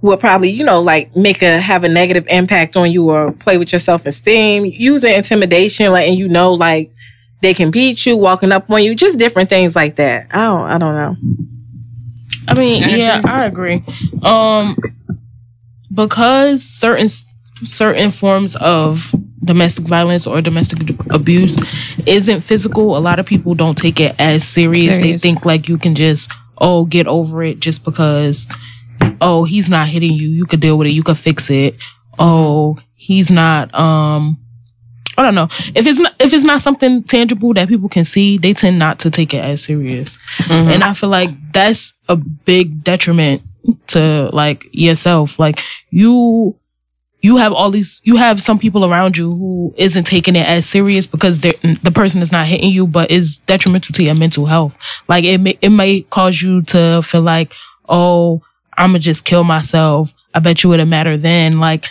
will 0.00 0.16
probably, 0.16 0.50
you 0.50 0.64
know, 0.64 0.80
like 0.80 1.14
make 1.14 1.42
a 1.42 1.60
have 1.60 1.84
a 1.84 1.88
negative 1.88 2.26
impact 2.28 2.76
on 2.76 2.90
you 2.90 3.08
or 3.08 3.32
play 3.32 3.56
with 3.58 3.72
your 3.72 3.78
self 3.78 4.06
esteem. 4.06 4.64
Using 4.64 5.14
intimidation, 5.14 5.92
letting 5.92 6.18
you 6.18 6.28
know 6.28 6.52
like 6.54 6.92
they 7.40 7.54
can 7.54 7.70
beat 7.70 8.04
you, 8.04 8.16
walking 8.16 8.52
up 8.52 8.68
on 8.70 8.82
you, 8.82 8.94
just 8.94 9.18
different 9.18 9.48
things 9.48 9.76
like 9.76 9.96
that. 9.96 10.26
I 10.32 10.38
don't 10.38 10.62
I 10.62 10.78
don't 10.78 10.94
know. 10.94 11.16
I 12.48 12.54
mean, 12.54 12.88
yeah, 12.88 13.22
I 13.24 13.44
agree. 13.44 13.84
Um, 14.22 14.76
because 15.94 16.64
certain 16.64 17.08
certain 17.64 18.10
forms 18.10 18.56
of 18.56 19.14
domestic 19.44 19.84
violence 19.86 20.26
or 20.26 20.40
domestic 20.40 20.78
abuse 21.10 21.58
isn't 22.06 22.40
physical, 22.42 22.96
a 22.96 23.00
lot 23.00 23.18
of 23.18 23.26
people 23.26 23.54
don't 23.54 23.76
take 23.76 24.00
it 24.00 24.14
as 24.18 24.44
serious. 24.44 24.98
They 24.98 25.18
think 25.18 25.44
like 25.44 25.68
you 25.68 25.78
can 25.78 25.94
just 25.94 26.30
oh 26.58 26.84
get 26.84 27.06
over 27.06 27.42
it 27.42 27.60
just 27.60 27.84
because 27.84 28.46
oh 29.20 29.44
he's 29.44 29.68
not 29.68 29.88
hitting 29.88 30.12
you, 30.12 30.28
you 30.28 30.46
could 30.46 30.60
deal 30.60 30.78
with 30.78 30.86
it, 30.86 30.92
you 30.92 31.02
could 31.02 31.18
fix 31.18 31.50
it. 31.50 31.76
Oh, 32.18 32.78
he's 32.94 33.30
not 33.30 33.74
um 33.74 34.38
I 35.18 35.22
don't 35.22 35.34
know. 35.34 35.48
If 35.74 35.86
it's 35.86 35.98
not 35.98 36.14
if 36.18 36.32
it's 36.32 36.44
not 36.44 36.60
something 36.60 37.02
tangible 37.02 37.52
that 37.54 37.68
people 37.68 37.88
can 37.88 38.04
see, 38.04 38.38
they 38.38 38.54
tend 38.54 38.78
not 38.78 38.98
to 39.00 39.10
take 39.10 39.34
it 39.34 39.44
as 39.44 39.62
serious. 39.62 40.18
And 40.48 40.82
I 40.82 40.94
feel 40.94 41.10
like 41.10 41.30
that's 41.52 41.92
a 42.08 42.16
big 42.16 42.82
detriment 42.82 43.42
to 43.88 44.30
like 44.32 44.66
yourself. 44.72 45.38
Like 45.38 45.60
you 45.90 46.56
you 47.22 47.36
have 47.36 47.52
all 47.52 47.70
these 47.70 48.00
you 48.04 48.16
have 48.16 48.42
some 48.42 48.58
people 48.58 48.84
around 48.84 49.16
you 49.16 49.30
who 49.30 49.72
isn't 49.76 50.04
taking 50.04 50.36
it 50.36 50.46
as 50.46 50.66
serious 50.66 51.06
because 51.06 51.40
the 51.40 51.92
person 51.94 52.20
is 52.20 52.32
not 52.32 52.46
hitting 52.46 52.70
you 52.70 52.86
but 52.86 53.10
is 53.10 53.38
detrimental 53.38 53.94
to 53.94 54.02
your 54.02 54.14
mental 54.14 54.44
health. 54.44 54.76
Like 55.08 55.24
it 55.24 55.38
may 55.38 55.56
it 55.62 55.70
may 55.70 56.02
cause 56.02 56.42
you 56.42 56.62
to 56.62 57.00
feel 57.02 57.22
like, 57.22 57.54
"Oh, 57.88 58.42
I'm 58.76 58.90
gonna 58.90 58.98
just 58.98 59.24
kill 59.24 59.44
myself." 59.44 60.12
I 60.34 60.40
bet 60.40 60.62
you 60.62 60.70
would 60.70 60.80
have 60.80 60.88
mattered 60.88 61.22
then 61.22 61.60
like 61.60 61.86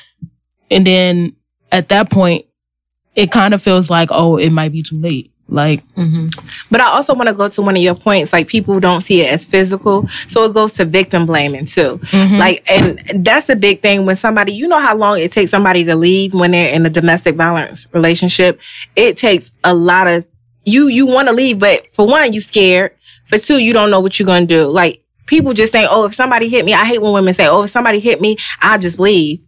and 0.69 0.85
then 0.85 1.35
at 1.71 1.89
that 1.89 2.11
point 2.11 2.45
it 3.15 3.31
kind 3.31 3.53
of 3.53 3.61
feels 3.61 3.89
like, 3.89 4.09
oh, 4.11 4.37
it 4.37 4.51
might 4.51 4.71
be 4.71 4.83
too 4.83 4.99
late. 4.99 5.30
Like, 5.51 5.85
mm-hmm. 5.95 6.29
But 6.71 6.79
I 6.79 6.85
also 6.85 7.13
want 7.13 7.27
to 7.27 7.35
go 7.35 7.49
to 7.49 7.61
one 7.61 7.75
of 7.75 7.83
your 7.83 7.93
points. 7.93 8.31
Like 8.31 8.47
people 8.47 8.79
don't 8.79 9.01
see 9.01 9.21
it 9.21 9.31
as 9.31 9.45
physical, 9.45 10.07
so 10.27 10.45
it 10.45 10.53
goes 10.53 10.73
to 10.73 10.85
victim 10.85 11.25
blaming 11.25 11.65
too. 11.65 11.99
Mm-hmm. 12.03 12.37
Like, 12.37 12.63
and 12.71 13.25
that's 13.25 13.49
a 13.49 13.55
big 13.55 13.81
thing 13.81 14.05
when 14.05 14.15
somebody, 14.15 14.53
you 14.53 14.67
know, 14.67 14.79
how 14.79 14.95
long 14.95 15.19
it 15.19 15.31
takes 15.31 15.51
somebody 15.51 15.83
to 15.83 15.95
leave 15.95 16.33
when 16.33 16.51
they're 16.51 16.73
in 16.73 16.85
a 16.85 16.89
domestic 16.89 17.35
violence 17.35 17.85
relationship. 17.93 18.61
It 18.95 19.17
takes 19.17 19.51
a 19.63 19.73
lot 19.73 20.07
of 20.07 20.25
you. 20.63 20.87
You 20.87 21.05
want 21.05 21.27
to 21.27 21.33
leave, 21.33 21.59
but 21.59 21.93
for 21.93 22.07
one, 22.07 22.31
you 22.31 22.39
scared. 22.39 22.95
For 23.27 23.37
two, 23.37 23.57
you 23.57 23.73
don't 23.73 23.91
know 23.91 23.99
what 23.99 24.19
you're 24.19 24.27
gonna 24.27 24.45
do. 24.45 24.69
Like 24.69 25.03
people 25.25 25.53
just 25.53 25.73
think, 25.73 25.89
oh, 25.91 26.05
if 26.05 26.15
somebody 26.15 26.47
hit 26.47 26.63
me, 26.63 26.73
I 26.73 26.85
hate 26.85 27.01
when 27.01 27.11
women 27.11 27.33
say, 27.33 27.47
oh, 27.47 27.63
if 27.63 27.69
somebody 27.69 27.99
hit 27.99 28.21
me, 28.21 28.37
I'll 28.61 28.79
just 28.79 28.99
leave. 28.99 29.45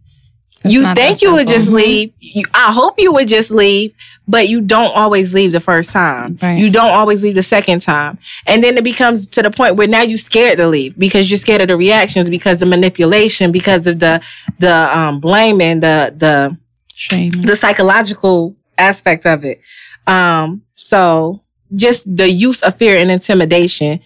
You 0.64 0.94
think 0.94 1.22
you 1.22 1.32
would 1.32 1.48
just 1.48 1.68
leave. 1.68 2.12
You, 2.20 2.44
I 2.54 2.72
hope 2.72 2.94
you 2.98 3.12
would 3.12 3.28
just 3.28 3.50
leave, 3.50 3.94
but 4.26 4.48
you 4.48 4.60
don't 4.60 4.94
always 4.96 5.34
leave 5.34 5.52
the 5.52 5.60
first 5.60 5.90
time. 5.90 6.38
Right. 6.40 6.58
You 6.58 6.70
don't 6.70 6.90
always 6.90 7.22
leave 7.22 7.34
the 7.34 7.42
second 7.42 7.80
time. 7.82 8.18
And 8.46 8.62
then 8.62 8.76
it 8.76 8.84
becomes 8.84 9.26
to 9.28 9.42
the 9.42 9.50
point 9.50 9.76
where 9.76 9.86
now 9.88 10.02
you're 10.02 10.18
scared 10.18 10.56
to 10.58 10.66
leave 10.66 10.98
because 10.98 11.30
you're 11.30 11.38
scared 11.38 11.60
of 11.60 11.68
the 11.68 11.76
reactions, 11.76 12.30
because 12.30 12.58
the 12.58 12.66
manipulation, 12.66 13.52
because 13.52 13.86
of 13.86 13.98
the 13.98 14.22
the 14.58 14.74
um 14.74 15.20
blaming, 15.20 15.80
the 15.80 16.14
the 16.16 16.56
Shame. 16.94 17.32
the 17.32 17.56
psychological 17.56 18.56
aspect 18.78 19.26
of 19.26 19.44
it. 19.44 19.60
Um, 20.06 20.62
so 20.74 21.42
just 21.74 22.16
the 22.16 22.30
use 22.30 22.62
of 22.62 22.76
fear 22.76 22.96
and 22.96 23.10
intimidation 23.10 24.00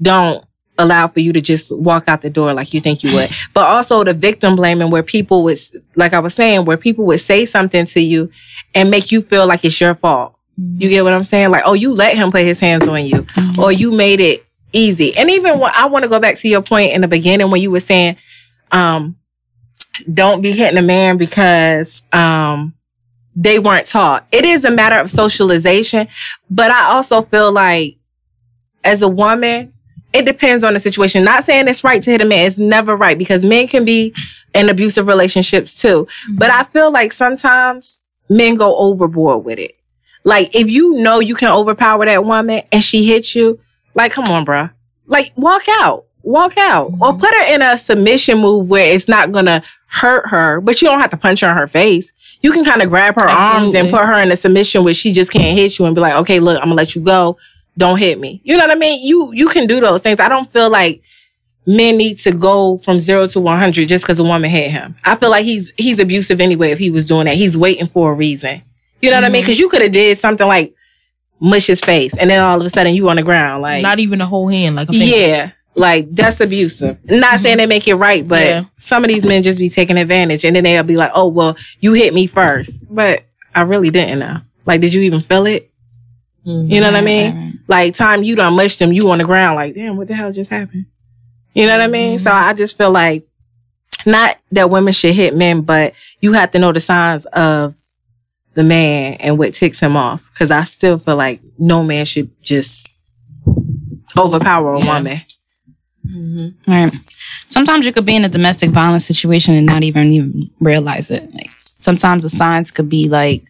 don't 0.00 0.44
allow 0.82 1.06
for 1.08 1.20
you 1.20 1.32
to 1.32 1.40
just 1.40 1.74
walk 1.76 2.08
out 2.08 2.20
the 2.20 2.30
door 2.30 2.52
like 2.54 2.74
you 2.74 2.80
think 2.80 3.02
you 3.02 3.14
would. 3.14 3.30
But 3.54 3.66
also 3.66 4.04
the 4.04 4.14
victim 4.14 4.56
blaming 4.56 4.90
where 4.90 5.02
people 5.02 5.42
would, 5.44 5.58
like 5.96 6.12
I 6.12 6.18
was 6.18 6.34
saying, 6.34 6.64
where 6.64 6.76
people 6.76 7.04
would 7.06 7.20
say 7.20 7.44
something 7.44 7.86
to 7.86 8.00
you 8.00 8.30
and 8.74 8.90
make 8.90 9.12
you 9.12 9.22
feel 9.22 9.46
like 9.46 9.64
it's 9.64 9.80
your 9.80 9.94
fault. 9.94 10.36
You 10.56 10.88
get 10.88 11.02
what 11.04 11.14
I'm 11.14 11.24
saying? 11.24 11.50
Like, 11.50 11.62
oh, 11.64 11.72
you 11.72 11.92
let 11.94 12.16
him 12.16 12.30
put 12.30 12.42
his 12.42 12.60
hands 12.60 12.86
on 12.86 13.06
you, 13.06 13.26
or 13.58 13.72
you 13.72 13.90
made 13.90 14.20
it 14.20 14.44
easy. 14.72 15.16
And 15.16 15.30
even 15.30 15.58
when 15.58 15.72
I 15.74 15.86
want 15.86 16.02
to 16.04 16.08
go 16.08 16.20
back 16.20 16.36
to 16.36 16.48
your 16.48 16.62
point 16.62 16.92
in 16.92 17.00
the 17.00 17.08
beginning 17.08 17.50
when 17.50 17.60
you 17.60 17.70
were 17.70 17.80
saying, 17.80 18.16
um, 18.70 19.16
don't 20.12 20.40
be 20.40 20.52
hitting 20.52 20.78
a 20.78 20.82
man 20.82 21.16
because 21.16 22.02
um 22.12 22.74
they 23.34 23.58
weren't 23.58 23.86
taught. 23.86 24.26
It 24.30 24.44
is 24.44 24.64
a 24.64 24.70
matter 24.70 24.98
of 24.98 25.08
socialization, 25.08 26.08
but 26.50 26.70
I 26.70 26.84
also 26.84 27.22
feel 27.22 27.50
like 27.50 27.96
as 28.84 29.02
a 29.02 29.08
woman, 29.08 29.71
it 30.12 30.24
depends 30.24 30.64
on 30.64 30.74
the 30.74 30.80
situation. 30.80 31.24
Not 31.24 31.44
saying 31.44 31.68
it's 31.68 31.84
right 31.84 32.02
to 32.02 32.10
hit 32.10 32.20
a 32.20 32.24
man. 32.24 32.46
It's 32.46 32.58
never 32.58 32.96
right 32.96 33.16
because 33.16 33.44
men 33.44 33.66
can 33.66 33.84
be 33.84 34.14
in 34.54 34.68
abusive 34.68 35.06
relationships 35.06 35.80
too. 35.80 36.06
Mm-hmm. 36.06 36.36
But 36.36 36.50
I 36.50 36.64
feel 36.64 36.90
like 36.90 37.12
sometimes 37.12 38.02
men 38.28 38.56
go 38.56 38.76
overboard 38.76 39.44
with 39.44 39.58
it. 39.58 39.76
Like 40.24 40.54
if 40.54 40.70
you 40.70 40.94
know 40.94 41.20
you 41.20 41.34
can 41.34 41.50
overpower 41.50 42.04
that 42.04 42.24
woman 42.24 42.62
and 42.70 42.82
she 42.82 43.04
hits 43.04 43.34
you, 43.34 43.58
like 43.94 44.12
come 44.12 44.26
on, 44.26 44.46
bruh. 44.46 44.70
Like 45.06 45.32
walk 45.36 45.64
out. 45.68 46.06
Walk 46.22 46.56
out. 46.56 46.86
Or 47.00 47.12
mm-hmm. 47.12 47.20
put 47.20 47.34
her 47.34 47.54
in 47.54 47.62
a 47.62 47.76
submission 47.76 48.38
move 48.38 48.70
where 48.70 48.92
it's 48.92 49.08
not 49.08 49.32
gonna 49.32 49.62
hurt 49.88 50.28
her, 50.28 50.60
but 50.60 50.80
you 50.80 50.88
don't 50.88 51.00
have 51.00 51.10
to 51.10 51.16
punch 51.16 51.40
her 51.40 51.50
in 51.50 51.56
her 51.56 51.66
face. 51.66 52.12
You 52.40 52.52
can 52.52 52.64
kind 52.64 52.82
of 52.82 52.88
grab 52.88 53.14
her 53.16 53.28
arms 53.28 53.74
and 53.74 53.90
put 53.90 54.04
her 54.04 54.20
in 54.20 54.32
a 54.32 54.36
submission 54.36 54.84
where 54.84 54.94
she 54.94 55.12
just 55.12 55.32
can't 55.32 55.56
hit 55.56 55.78
you 55.78 55.84
and 55.84 55.94
be 55.94 56.00
like, 56.00 56.14
okay, 56.14 56.40
look, 56.40 56.56
I'm 56.56 56.64
gonna 56.64 56.74
let 56.74 56.94
you 56.94 57.02
go. 57.02 57.36
Don't 57.76 57.98
hit 57.98 58.18
me. 58.18 58.40
You 58.44 58.56
know 58.56 58.66
what 58.66 58.76
I 58.76 58.78
mean? 58.78 59.06
You 59.06 59.32
you 59.32 59.48
can 59.48 59.66
do 59.66 59.80
those 59.80 60.02
things. 60.02 60.20
I 60.20 60.28
don't 60.28 60.50
feel 60.52 60.68
like 60.70 61.02
men 61.66 61.96
need 61.96 62.18
to 62.18 62.32
go 62.32 62.76
from 62.76 63.00
zero 63.00 63.26
to 63.26 63.40
one 63.40 63.58
hundred 63.58 63.88
just 63.88 64.04
because 64.04 64.18
a 64.18 64.24
woman 64.24 64.50
hit 64.50 64.70
him. 64.70 64.94
I 65.04 65.16
feel 65.16 65.30
like 65.30 65.44
he's 65.44 65.72
he's 65.78 65.98
abusive 66.00 66.40
anyway 66.40 66.70
if 66.72 66.78
he 66.78 66.90
was 66.90 67.06
doing 67.06 67.26
that. 67.26 67.36
He's 67.36 67.56
waiting 67.56 67.86
for 67.86 68.12
a 68.12 68.14
reason. 68.14 68.62
You 69.00 69.10
know 69.10 69.16
what 69.16 69.24
I 69.24 69.28
mean? 69.30 69.40
Mm-hmm. 69.42 69.46
Because 69.46 69.58
you 69.60 69.68
could 69.68 69.82
have 69.82 69.92
did 69.92 70.18
something 70.18 70.46
like 70.46 70.74
mush 71.40 71.66
his 71.66 71.80
face, 71.80 72.16
and 72.16 72.28
then 72.30 72.40
all 72.42 72.60
of 72.60 72.64
a 72.66 72.68
sudden 72.70 72.94
you 72.94 73.08
on 73.08 73.16
the 73.16 73.22
ground 73.22 73.62
like 73.62 73.82
not 73.82 73.98
even 74.00 74.20
a 74.20 74.26
whole 74.26 74.48
hand. 74.48 74.76
Like, 74.76 74.88
yeah. 74.90 75.52
Like 75.74 76.14
that's 76.14 76.38
abusive. 76.40 76.98
Not 77.04 77.40
saying 77.40 77.56
they 77.56 77.66
make 77.66 77.88
it 77.88 77.94
right, 77.94 78.28
but 78.28 78.42
Yeah. 78.44 78.64
some 78.76 79.02
of 79.04 79.08
these 79.08 79.24
men 79.24 79.42
just 79.42 79.58
be 79.58 79.70
taking 79.70 79.96
advantage, 79.96 80.44
and 80.44 80.54
then 80.54 80.64
they'll 80.64 80.82
be 80.82 80.98
like, 80.98 81.12
"Oh, 81.14 81.28
well, 81.28 81.56
you 81.80 81.94
hit 81.94 82.12
me 82.12 82.26
first. 82.26 82.84
but 82.94 83.24
I 83.54 83.62
really 83.62 83.88
didn't 83.90 84.18
know. 84.18 84.40
Like, 84.66 84.82
did 84.82 84.92
you 84.92 85.00
even 85.02 85.20
feel 85.20 85.46
it? 85.46 85.71
You 86.44 86.80
know 86.80 86.88
what 86.88 86.96
I 86.96 87.02
mean? 87.02 87.60
Like, 87.68 87.94
time 87.94 88.24
you 88.24 88.34
done 88.34 88.54
mushed 88.54 88.78
them, 88.78 88.92
you 88.92 89.10
on 89.10 89.18
the 89.18 89.24
ground. 89.24 89.56
Like, 89.56 89.74
damn, 89.74 89.96
what 89.96 90.08
the 90.08 90.14
hell 90.14 90.32
just 90.32 90.50
happened? 90.50 90.86
You 91.54 91.66
know 91.66 91.72
what 91.72 91.82
I 91.82 91.86
mean? 91.86 92.18
So 92.18 92.30
mm-hmm. 92.30 92.48
I 92.48 92.54
just 92.54 92.76
feel 92.76 92.90
like 92.90 93.26
not 94.06 94.38
that 94.50 94.70
women 94.70 94.92
should 94.92 95.14
hit 95.14 95.36
men, 95.36 95.62
but 95.62 95.94
you 96.20 96.32
have 96.32 96.50
to 96.52 96.58
know 96.58 96.72
the 96.72 96.80
signs 96.80 97.26
of 97.26 97.76
the 98.54 98.64
man 98.64 99.14
and 99.20 99.38
what 99.38 99.54
ticks 99.54 99.80
him 99.80 99.96
off. 99.96 100.30
Because 100.32 100.50
I 100.50 100.64
still 100.64 100.98
feel 100.98 101.16
like 101.16 101.40
no 101.58 101.82
man 101.82 102.04
should 102.04 102.30
just 102.42 102.88
overpower 104.16 104.74
a 104.74 104.78
woman. 104.78 105.20
Mm-hmm. 106.06 106.70
Right. 106.70 106.92
Sometimes 107.48 107.86
you 107.86 107.92
could 107.92 108.06
be 108.06 108.16
in 108.16 108.24
a 108.24 108.28
domestic 108.28 108.70
violence 108.70 109.06
situation 109.06 109.54
and 109.54 109.66
not 109.66 109.84
even 109.84 110.08
even 110.08 110.50
realize 110.58 111.10
it. 111.10 111.32
Like 111.32 111.50
sometimes 111.78 112.24
the 112.24 112.28
signs 112.28 112.70
could 112.70 112.88
be 112.88 113.08
like 113.08 113.44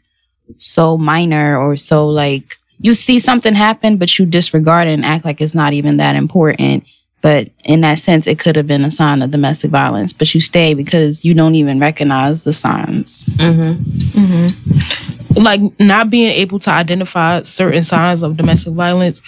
so 0.58 0.98
minor 0.98 1.56
or 1.56 1.76
so 1.76 2.08
like 2.08 2.56
you 2.82 2.94
see 2.94 3.18
something 3.18 3.54
happen, 3.54 3.96
but 3.96 4.18
you 4.18 4.26
disregard 4.26 4.88
it 4.88 4.92
and 4.92 5.04
act 5.04 5.24
like 5.24 5.40
it's 5.40 5.54
not 5.54 5.72
even 5.72 5.96
that 5.98 6.16
important. 6.16 6.84
But 7.22 7.50
in 7.64 7.82
that 7.82 8.00
sense, 8.00 8.26
it 8.26 8.40
could 8.40 8.56
have 8.56 8.66
been 8.66 8.84
a 8.84 8.90
sign 8.90 9.22
of 9.22 9.30
domestic 9.30 9.70
violence, 9.70 10.12
but 10.12 10.34
you 10.34 10.40
stay 10.40 10.74
because 10.74 11.24
you 11.24 11.34
don't 11.34 11.54
even 11.54 11.78
recognize 11.78 12.42
the 12.42 12.52
signs. 12.52 13.24
Mm-hmm. 13.26 14.20
Mm-hmm. 14.20 15.42
like 15.42 15.60
not 15.78 16.10
being 16.10 16.32
able 16.32 16.58
to 16.58 16.70
identify 16.70 17.42
certain 17.42 17.84
signs 17.84 18.22
of 18.22 18.36
domestic 18.36 18.74
violence 18.74 19.22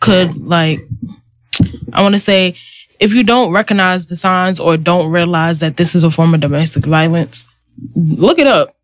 could 0.00 0.36
like 0.44 0.80
I 1.92 2.02
want 2.02 2.16
to 2.16 2.18
say 2.18 2.56
if 2.98 3.14
you 3.14 3.22
don't 3.22 3.52
recognize 3.52 4.06
the 4.06 4.16
signs 4.16 4.60
or 4.60 4.76
don't 4.76 5.10
realize 5.10 5.60
that 5.60 5.76
this 5.76 5.94
is 5.94 6.04
a 6.04 6.10
form 6.10 6.34
of 6.34 6.40
domestic 6.40 6.84
violence, 6.84 7.46
look 7.96 8.38
it 8.38 8.46
up. 8.46 8.76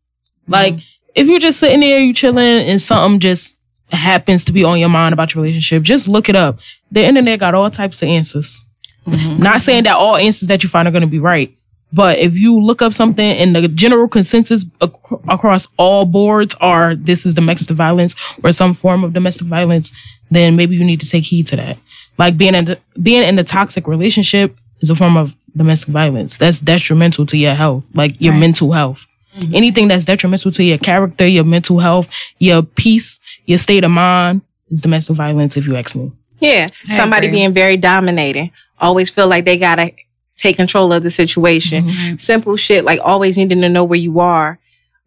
Like 0.46 0.74
mm-hmm. 0.74 0.97
If 1.18 1.26
you're 1.26 1.40
just 1.40 1.58
sitting 1.58 1.80
there, 1.80 1.98
you 1.98 2.14
chilling, 2.14 2.44
and 2.44 2.80
something 2.80 3.18
just 3.18 3.58
happens 3.90 4.44
to 4.44 4.52
be 4.52 4.62
on 4.62 4.78
your 4.78 4.88
mind 4.88 5.12
about 5.12 5.34
your 5.34 5.42
relationship, 5.42 5.82
just 5.82 6.06
look 6.06 6.28
it 6.28 6.36
up. 6.36 6.60
The 6.92 7.04
internet 7.04 7.40
got 7.40 7.54
all 7.54 7.70
types 7.70 8.02
of 8.02 8.08
answers. 8.08 8.60
Mm-hmm. 9.06 9.42
Not 9.42 9.60
saying 9.60 9.84
that 9.84 9.96
all 9.96 10.16
answers 10.16 10.48
that 10.48 10.62
you 10.62 10.68
find 10.68 10.86
are 10.86 10.90
going 10.92 11.02
to 11.02 11.08
be 11.08 11.18
right, 11.18 11.52
but 11.92 12.18
if 12.18 12.36
you 12.36 12.60
look 12.60 12.82
up 12.82 12.92
something 12.92 13.24
and 13.24 13.54
the 13.56 13.66
general 13.68 14.06
consensus 14.06 14.64
ac- 14.80 14.92
across 15.28 15.66
all 15.76 16.04
boards 16.04 16.54
are 16.60 16.94
this 16.94 17.24
is 17.26 17.34
domestic 17.34 17.76
violence 17.76 18.14
or 18.44 18.52
some 18.52 18.74
form 18.74 19.02
of 19.02 19.12
domestic 19.12 19.46
violence, 19.46 19.90
then 20.30 20.54
maybe 20.54 20.76
you 20.76 20.84
need 20.84 21.00
to 21.00 21.08
take 21.08 21.24
heed 21.24 21.46
to 21.48 21.56
that. 21.56 21.78
Like 22.18 22.36
being 22.36 22.54
in 22.54 22.66
the, 22.66 22.78
being 23.02 23.22
in 23.22 23.38
a 23.38 23.44
toxic 23.44 23.88
relationship 23.88 24.56
is 24.80 24.90
a 24.90 24.94
form 24.94 25.16
of 25.16 25.34
domestic 25.56 25.88
violence. 25.88 26.36
That's 26.36 26.60
detrimental 26.60 27.26
to 27.26 27.38
your 27.38 27.54
health, 27.54 27.88
like 27.94 28.20
your 28.20 28.34
mental 28.34 28.72
health. 28.72 29.06
Anything 29.54 29.88
that's 29.88 30.04
detrimental 30.04 30.50
to 30.52 30.62
your 30.64 30.78
character, 30.78 31.26
your 31.26 31.44
mental 31.44 31.78
health, 31.78 32.08
your 32.38 32.62
peace, 32.62 33.20
your 33.46 33.58
state 33.58 33.84
of 33.84 33.90
mind 33.90 34.42
is 34.70 34.80
domestic 34.80 35.16
violence. 35.16 35.56
If 35.56 35.66
you 35.66 35.76
ask 35.76 35.94
me. 35.94 36.12
Yeah. 36.40 36.68
Somebody 36.94 37.26
agree. 37.26 37.38
being 37.38 37.52
very 37.52 37.76
dominating. 37.76 38.52
Always 38.80 39.10
feel 39.10 39.26
like 39.26 39.44
they 39.44 39.58
gotta 39.58 39.92
take 40.36 40.56
control 40.56 40.92
of 40.92 41.02
the 41.02 41.10
situation. 41.10 42.18
Simple 42.18 42.56
shit 42.56 42.84
like 42.84 43.00
always 43.02 43.36
needing 43.36 43.60
to 43.60 43.68
know 43.68 43.84
where 43.84 43.98
you 43.98 44.20
are. 44.20 44.58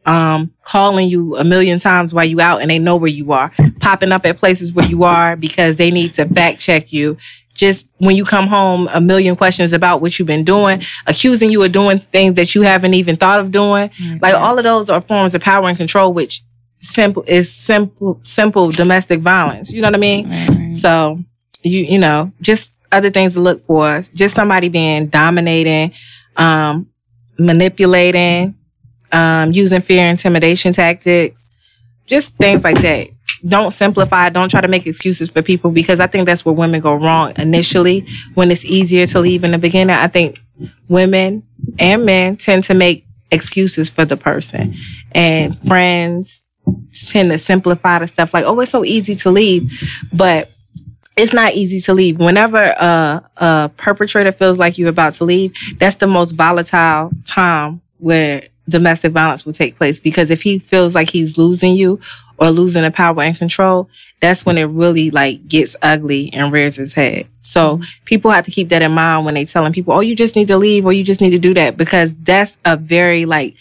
Um, 0.03 0.51
calling 0.63 1.07
you 1.07 1.37
a 1.37 1.43
million 1.43 1.77
times 1.77 2.11
while 2.11 2.25
you 2.25 2.41
out 2.41 2.61
and 2.61 2.71
they 2.71 2.79
know 2.79 2.95
where 2.95 3.07
you 3.07 3.31
are. 3.31 3.51
Popping 3.79 4.11
up 4.11 4.25
at 4.25 4.37
places 4.37 4.73
where 4.73 4.87
you 4.87 5.03
are 5.03 5.35
because 5.35 5.75
they 5.75 5.91
need 5.91 6.15
to 6.15 6.25
fact 6.25 6.59
check 6.59 6.91
you. 6.91 7.17
Just 7.53 7.87
when 7.97 8.15
you 8.15 8.23
come 8.25 8.47
home, 8.47 8.89
a 8.93 9.01
million 9.01 9.35
questions 9.35 9.73
about 9.73 10.01
what 10.01 10.17
you've 10.17 10.27
been 10.27 10.43
doing, 10.43 10.81
accusing 11.05 11.51
you 11.51 11.61
of 11.63 11.71
doing 11.71 11.97
things 11.97 12.35
that 12.35 12.55
you 12.55 12.61
haven't 12.61 12.93
even 12.93 13.15
thought 13.15 13.39
of 13.39 13.51
doing. 13.51 13.89
Like 14.21 14.33
all 14.35 14.57
of 14.57 14.63
those 14.63 14.89
are 14.89 15.01
forms 15.01 15.35
of 15.35 15.41
power 15.41 15.67
and 15.67 15.77
control, 15.77 16.13
which 16.13 16.41
simple 16.79 17.23
is 17.27 17.51
simple 17.53 18.19
simple 18.23 18.71
domestic 18.71 19.19
violence. 19.19 19.71
You 19.71 19.81
know 19.81 19.89
what 19.89 19.95
I 19.95 19.99
mean? 19.99 20.73
So 20.73 21.19
you 21.63 21.81
you 21.81 21.99
know, 21.99 22.31
just 22.41 22.71
other 22.91 23.09
things 23.11 23.35
to 23.35 23.41
look 23.41 23.61
for. 23.61 24.01
Just 24.15 24.35
somebody 24.35 24.67
being 24.69 25.07
dominating, 25.07 25.93
um, 26.37 26.87
manipulating, 27.37 28.55
um, 29.11 29.51
using 29.51 29.81
fear 29.81 30.07
intimidation 30.07 30.73
tactics, 30.73 31.49
just 32.11 32.35
things 32.35 32.63
like 32.65 32.81
that. 32.81 33.07
Don't 33.45 33.71
simplify. 33.71 34.27
Don't 34.29 34.51
try 34.51 34.59
to 34.59 34.67
make 34.67 34.85
excuses 34.85 35.29
for 35.29 35.41
people 35.41 35.71
because 35.71 36.01
I 36.01 36.07
think 36.07 36.25
that's 36.25 36.45
where 36.45 36.53
women 36.53 36.81
go 36.81 36.93
wrong 36.93 37.31
initially. 37.37 38.05
When 38.33 38.51
it's 38.51 38.65
easier 38.65 39.05
to 39.07 39.19
leave 39.19 39.45
in 39.45 39.51
the 39.51 39.57
beginning, 39.57 39.95
I 39.95 40.07
think 40.07 40.37
women 40.89 41.43
and 41.79 42.05
men 42.05 42.35
tend 42.35 42.65
to 42.65 42.73
make 42.73 43.05
excuses 43.31 43.89
for 43.89 44.03
the 44.03 44.17
person, 44.17 44.75
and 45.13 45.57
friends 45.67 46.45
tend 47.07 47.31
to 47.31 47.37
simplify 47.37 47.99
the 47.99 48.07
stuff 48.07 48.33
like, 48.33 48.43
"Oh, 48.43 48.59
it's 48.59 48.71
so 48.71 48.83
easy 48.83 49.15
to 49.15 49.31
leave," 49.31 49.71
but 50.11 50.51
it's 51.15 51.33
not 51.33 51.53
easy 51.53 51.79
to 51.79 51.93
leave. 51.93 52.19
Whenever 52.19 52.61
a, 52.61 53.23
a 53.37 53.71
perpetrator 53.77 54.33
feels 54.33 54.59
like 54.59 54.77
you're 54.77 54.89
about 54.89 55.13
to 55.13 55.23
leave, 55.23 55.53
that's 55.77 55.95
the 55.95 56.07
most 56.07 56.33
volatile 56.33 57.11
time 57.25 57.79
where 57.99 58.49
domestic 58.67 59.11
violence 59.11 59.45
will 59.45 59.53
take 59.53 59.75
place. 59.75 59.99
Because 59.99 60.31
if 60.31 60.41
he 60.41 60.59
feels 60.59 60.95
like 60.95 61.09
he's 61.09 61.37
losing 61.37 61.73
you 61.75 61.99
or 62.37 62.49
losing 62.49 62.83
the 62.83 62.91
power 62.91 63.21
and 63.21 63.37
control, 63.37 63.89
that's 64.19 64.45
when 64.45 64.57
it 64.57 64.65
really 64.65 65.11
like 65.11 65.47
gets 65.47 65.75
ugly 65.81 66.31
and 66.33 66.51
rears 66.51 66.79
its 66.79 66.93
head. 66.93 67.27
So 67.41 67.77
mm-hmm. 67.77 67.83
people 68.05 68.31
have 68.31 68.45
to 68.45 68.51
keep 68.51 68.69
that 68.69 68.81
in 68.81 68.91
mind 68.91 69.25
when 69.25 69.35
they 69.35 69.45
telling 69.45 69.73
people, 69.73 69.93
"Oh, 69.93 69.99
you 69.99 70.15
just 70.15 70.35
need 70.35 70.47
to 70.47 70.57
leave 70.57 70.85
or 70.85 70.93
you 70.93 71.03
just 71.03 71.21
need 71.21 71.31
to 71.31 71.39
do 71.39 71.53
that," 71.53 71.77
because 71.77 72.15
that's 72.15 72.57
a 72.65 72.77
very 72.77 73.25
like 73.25 73.55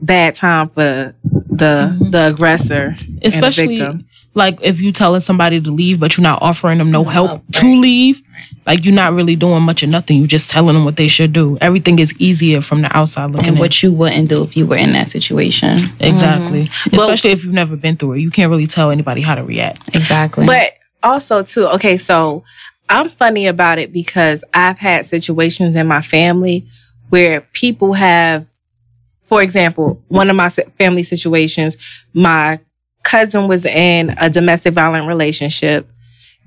bad 0.00 0.34
time 0.34 0.68
for 0.68 1.14
the 1.22 1.92
mm-hmm. 1.92 2.10
the 2.10 2.28
aggressor 2.28 2.96
and 2.98 3.20
the 3.20 3.26
Especially 3.26 3.76
victim. 3.76 4.06
like 4.34 4.58
if 4.62 4.80
you 4.80 4.92
telling 4.92 5.20
somebody 5.20 5.60
to 5.60 5.70
leave, 5.70 6.00
but 6.00 6.16
you're 6.16 6.22
not 6.22 6.42
offering 6.42 6.78
them 6.78 6.90
no 6.90 7.04
help 7.04 7.42
to 7.52 7.80
leave. 7.80 8.22
Like 8.66 8.84
you're 8.84 8.94
not 8.94 9.12
really 9.12 9.36
doing 9.36 9.62
much 9.62 9.82
of 9.82 9.88
nothing. 9.88 10.18
You're 10.18 10.26
just 10.26 10.50
telling 10.50 10.74
them 10.74 10.84
what 10.84 10.96
they 10.96 11.08
should 11.08 11.32
do. 11.32 11.56
Everything 11.60 11.98
is 11.98 12.14
easier 12.18 12.60
from 12.60 12.82
the 12.82 12.96
outside 12.96 13.30
looking 13.30 13.48
And 13.48 13.56
in. 13.56 13.60
what 13.60 13.82
you 13.82 13.92
wouldn't 13.92 14.28
do 14.28 14.42
if 14.42 14.56
you 14.56 14.66
were 14.66 14.76
in 14.76 14.92
that 14.92 15.08
situation. 15.08 15.90
Exactly. 16.00 16.64
Mm-hmm. 16.64 16.96
Especially 16.96 17.30
if 17.30 17.44
you've 17.44 17.54
never 17.54 17.76
been 17.76 17.96
through 17.96 18.14
it. 18.14 18.20
You 18.20 18.30
can't 18.30 18.50
really 18.50 18.66
tell 18.66 18.90
anybody 18.90 19.20
how 19.20 19.36
to 19.36 19.44
react. 19.44 19.94
Exactly. 19.94 20.46
But 20.46 20.72
also 21.02 21.42
too, 21.42 21.66
okay, 21.68 21.96
so 21.96 22.44
I'm 22.88 23.08
funny 23.08 23.46
about 23.46 23.78
it 23.78 23.92
because 23.92 24.44
I've 24.52 24.78
had 24.78 25.06
situations 25.06 25.76
in 25.76 25.86
my 25.86 26.02
family 26.02 26.66
where 27.08 27.40
people 27.52 27.92
have, 27.94 28.46
for 29.22 29.42
example, 29.42 30.02
one 30.08 30.28
of 30.28 30.36
my 30.36 30.48
family 30.48 31.02
situations, 31.02 31.76
my 32.12 32.58
cousin 33.02 33.46
was 33.48 33.64
in 33.64 34.14
a 34.18 34.28
domestic 34.28 34.74
violent 34.74 35.06
relationship 35.06 35.88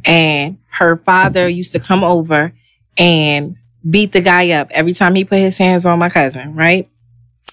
and 0.06 0.58
her 0.72 0.98
father 0.98 1.48
used 1.48 1.72
to 1.74 1.80
come 1.80 2.04
over 2.04 2.54
and 2.98 3.56
beat 3.90 4.12
the 4.12 4.22
guy 4.22 4.52
up 4.52 4.70
every 4.72 4.94
time 4.94 5.16
he 5.16 5.24
put 5.26 5.40
his 5.40 5.58
hands 5.58 5.86
on 5.86 6.00
my 6.00 6.10
cousin, 6.10 6.56
right? 6.56 6.88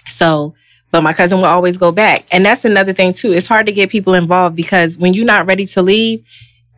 So, 0.05 0.53
but 0.91 1.01
my 1.01 1.13
cousin 1.13 1.39
would 1.39 1.47
always 1.47 1.77
go 1.77 1.91
back. 1.91 2.25
And 2.31 2.45
that's 2.45 2.65
another 2.65 2.93
thing 2.93 3.13
too. 3.13 3.33
It's 3.33 3.47
hard 3.47 3.65
to 3.65 3.71
get 3.71 3.89
people 3.89 4.13
involved 4.13 4.55
because 4.55 4.97
when 4.97 5.13
you're 5.13 5.25
not 5.25 5.45
ready 5.45 5.65
to 5.67 5.81
leave, 5.81 6.23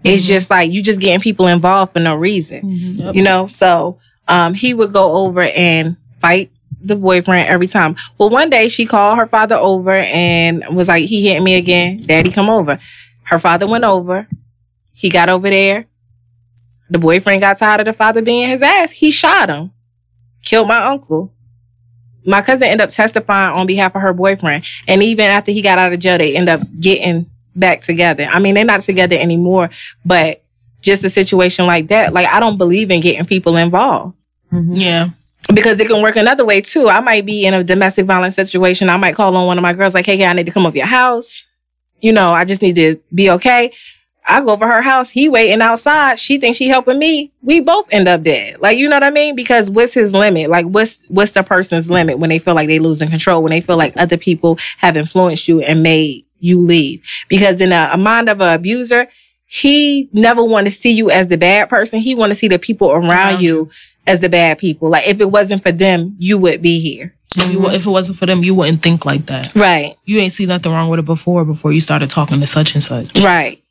it's 0.03 0.23
just 0.23 0.49
like 0.49 0.71
you 0.71 0.81
just 0.81 1.01
getting 1.01 1.19
people 1.19 1.47
involved 1.47 1.93
for 1.93 1.99
no 1.99 2.15
reason. 2.15 2.61
You 3.13 3.21
know? 3.23 3.47
So 3.47 3.99
um 4.27 4.53
he 4.53 4.73
would 4.73 4.93
go 4.93 5.17
over 5.17 5.41
and 5.43 5.97
fight 6.21 6.51
the 6.81 6.95
boyfriend 6.95 7.49
every 7.49 7.67
time. 7.67 7.95
Well, 8.17 8.29
one 8.29 8.49
day 8.49 8.69
she 8.69 8.85
called 8.85 9.17
her 9.17 9.27
father 9.27 9.55
over 9.55 9.95
and 9.95 10.63
was 10.73 10.87
like, 10.87 11.05
he 11.05 11.27
hit 11.27 11.41
me 11.41 11.55
again. 11.55 11.97
Daddy, 11.97 12.31
come 12.31 12.49
over. 12.49 12.77
Her 13.23 13.39
father 13.39 13.67
went 13.67 13.83
over. 13.83 14.27
He 14.93 15.09
got 15.09 15.29
over 15.29 15.49
there. 15.49 15.85
The 16.89 16.99
boyfriend 16.99 17.41
got 17.41 17.57
tired 17.57 17.81
of 17.81 17.85
the 17.85 17.93
father 17.93 18.21
being 18.21 18.49
his 18.49 18.61
ass. 18.61 18.91
He 18.91 19.11
shot 19.11 19.49
him, 19.49 19.71
killed 20.43 20.67
my 20.67 20.85
uncle. 20.85 21.33
My 22.25 22.41
cousin 22.41 22.67
ended 22.67 22.85
up 22.85 22.89
testifying 22.89 23.57
on 23.57 23.65
behalf 23.67 23.95
of 23.95 24.01
her 24.01 24.13
boyfriend. 24.13 24.65
And 24.87 25.01
even 25.03 25.25
after 25.25 25.51
he 25.51 25.61
got 25.61 25.77
out 25.77 25.93
of 25.93 25.99
jail, 25.99 26.17
they 26.17 26.35
end 26.35 26.49
up 26.49 26.61
getting 26.79 27.29
back 27.55 27.81
together. 27.81 28.25
I 28.25 28.39
mean, 28.39 28.55
they're 28.55 28.65
not 28.65 28.81
together 28.81 29.15
anymore, 29.15 29.69
but 30.05 30.43
just 30.81 31.03
a 31.03 31.09
situation 31.09 31.65
like 31.65 31.87
that, 31.87 32.13
like 32.13 32.27
I 32.27 32.39
don't 32.39 32.57
believe 32.57 32.91
in 32.91 33.01
getting 33.01 33.25
people 33.25 33.57
involved 33.57 34.15
mm-hmm. 34.51 34.75
Yeah. 34.75 35.09
because 35.53 35.79
it 35.79 35.87
can 35.87 36.01
work 36.01 36.15
another 36.15 36.45
way 36.45 36.61
too. 36.61 36.89
I 36.89 36.99
might 37.01 37.25
be 37.25 37.45
in 37.45 37.53
a 37.53 37.63
domestic 37.63 38.05
violence 38.05 38.35
situation. 38.35 38.89
I 38.89 38.97
might 38.97 39.15
call 39.15 39.35
on 39.35 39.47
one 39.47 39.57
of 39.57 39.61
my 39.61 39.73
girls 39.73 39.93
like, 39.93 40.05
"Hey, 40.05 40.23
I 40.23 40.33
need 40.33 40.45
to 40.45 40.51
come 40.51 40.65
over 40.65 40.77
your 40.77 40.85
house. 40.85 41.43
You 41.99 42.13
know, 42.13 42.31
I 42.31 42.45
just 42.45 42.61
need 42.61 42.75
to 42.75 42.95
be 43.13 43.29
okay." 43.31 43.73
I 44.29 44.41
go 44.41 44.51
over 44.51 44.67
her 44.67 44.81
house. 44.81 45.09
He 45.09 45.27
waiting 45.27 45.61
outside. 45.61 46.19
She 46.19 46.37
thinks 46.37 46.57
she 46.57 46.67
helping 46.67 46.99
me. 46.99 47.31
We 47.41 47.59
both 47.59 47.87
end 47.91 48.07
up 48.07 48.23
dead. 48.23 48.61
Like 48.61 48.77
you 48.77 48.87
know 48.87 48.95
what 48.95 49.03
I 49.03 49.09
mean? 49.09 49.35
Because 49.35 49.69
what's 49.69 49.93
his 49.93 50.13
limit? 50.13 50.49
Like 50.49 50.65
what's 50.67 51.01
what's 51.09 51.31
the 51.31 51.43
person's 51.43 51.89
limit 51.89 52.19
when 52.19 52.29
they 52.29 52.39
feel 52.39 52.55
like 52.55 52.67
they 52.67 52.79
losing 52.79 53.09
control? 53.09 53.41
When 53.41 53.51
they 53.51 53.61
feel 53.61 53.77
like 53.77 53.93
other 53.97 54.17
people 54.17 54.59
have 54.77 54.95
influenced 54.95 55.47
you 55.47 55.61
and 55.61 55.83
made 55.83 56.25
you 56.39 56.61
leave? 56.61 57.03
Because 57.27 57.59
in 57.61 57.71
a, 57.71 57.89
a 57.93 57.97
mind 57.97 58.29
of 58.29 58.41
an 58.41 58.53
abuser, 58.53 59.07
he 59.45 60.09
never 60.13 60.43
want 60.43 60.67
to 60.67 60.71
see 60.71 60.91
you 60.91 61.09
as 61.09 61.27
the 61.27 61.37
bad 61.37 61.69
person. 61.69 61.99
He 61.99 62.15
want 62.15 62.31
to 62.31 62.35
see 62.35 62.47
the 62.47 62.59
people 62.59 62.91
around, 62.91 63.09
Around 63.09 63.41
you 63.41 63.71
as 64.05 64.19
the 64.19 64.29
bad 64.29 64.57
people. 64.59 64.89
Like 64.89 65.07
if 65.07 65.19
it 65.19 65.31
wasn't 65.31 65.63
for 65.63 65.71
them, 65.71 66.15
you 66.19 66.37
would 66.37 66.61
be 66.61 66.79
here. 66.79 67.15
If, 67.35 67.51
you, 67.51 67.69
if 67.69 67.85
it 67.85 67.89
wasn't 67.89 68.17
for 68.17 68.25
them, 68.25 68.43
you 68.43 68.55
wouldn't 68.55 68.81
think 68.81 69.05
like 69.05 69.27
that. 69.27 69.53
Right. 69.53 69.95
You 70.05 70.17
ain't 70.19 70.33
see 70.33 70.47
nothing 70.47 70.71
wrong 70.71 70.89
with 70.89 70.99
it 70.99 71.05
before. 71.05 71.45
Before 71.45 71.71
you 71.71 71.79
started 71.81 72.09
talking 72.09 72.39
to 72.39 72.47
such 72.47 72.73
and 72.73 72.83
such. 72.83 73.15
Right. 73.19 73.61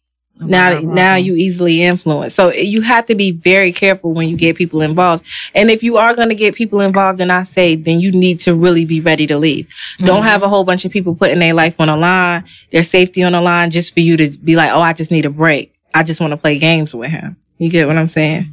Now, 0.41 0.75
right, 0.75 0.85
now 0.85 1.17
you 1.17 1.35
easily 1.35 1.83
influence. 1.83 2.35
So 2.35 2.49
eh, 2.51 2.61
you 2.61 2.83
have 2.83 3.07
to 3.07 3.15
be 3.15 3.33
very 3.33 3.73
careful 3.73 4.13
when 4.13 4.29
you 4.29 4.37
get 4.37 4.57
people 4.57 4.81
involved. 4.83 5.25
And 5.55 5.71
if 5.71 5.83
you 5.83 5.97
are 5.97 6.15
going 6.15 6.29
to 6.29 6.35
get 6.35 6.55
people 6.55 6.81
involved, 6.81 7.21
and 7.21 7.33
I 7.33 7.43
say, 7.43 7.75
then 7.75 8.01
you 8.01 8.13
need 8.13 8.39
to 8.41 8.55
really 8.55 8.85
be 8.85 9.01
ready 9.01 9.27
to 9.27 9.37
leave. 9.37 9.69
Don't 9.99 10.21
mm-hmm. 10.21 10.29
have 10.29 10.43
a 10.43 10.49
whole 10.49 10.65
bunch 10.65 10.85
of 10.85 10.93
people 10.93 11.15
putting 11.15 11.41
their 11.41 11.55
life 11.55 11.81
on 11.81 11.89
the 11.89 11.97
line, 11.97 12.45
their 12.71 12.83
safety 12.83 13.23
on 13.23 13.33
the 13.33 13.41
line, 13.41 13.71
just 13.71 13.95
for 13.95 14.01
you 14.01 14.17
to 14.17 14.39
be 14.39 14.55
like, 14.57 14.71
oh, 14.71 14.81
I 14.81 14.93
just 14.93 15.11
need 15.11 15.27
a 15.27 15.31
break. 15.31 15.75
I 15.93 16.03
just 16.03 16.21
want 16.21 16.33
to 16.33 16.37
play 16.37 16.59
games 16.59 16.95
with 16.95 17.11
him. 17.11 17.37
You 17.59 17.71
get 17.71 17.89
what 17.89 17.97
I'm 17.97 18.09
saying? 18.09 18.47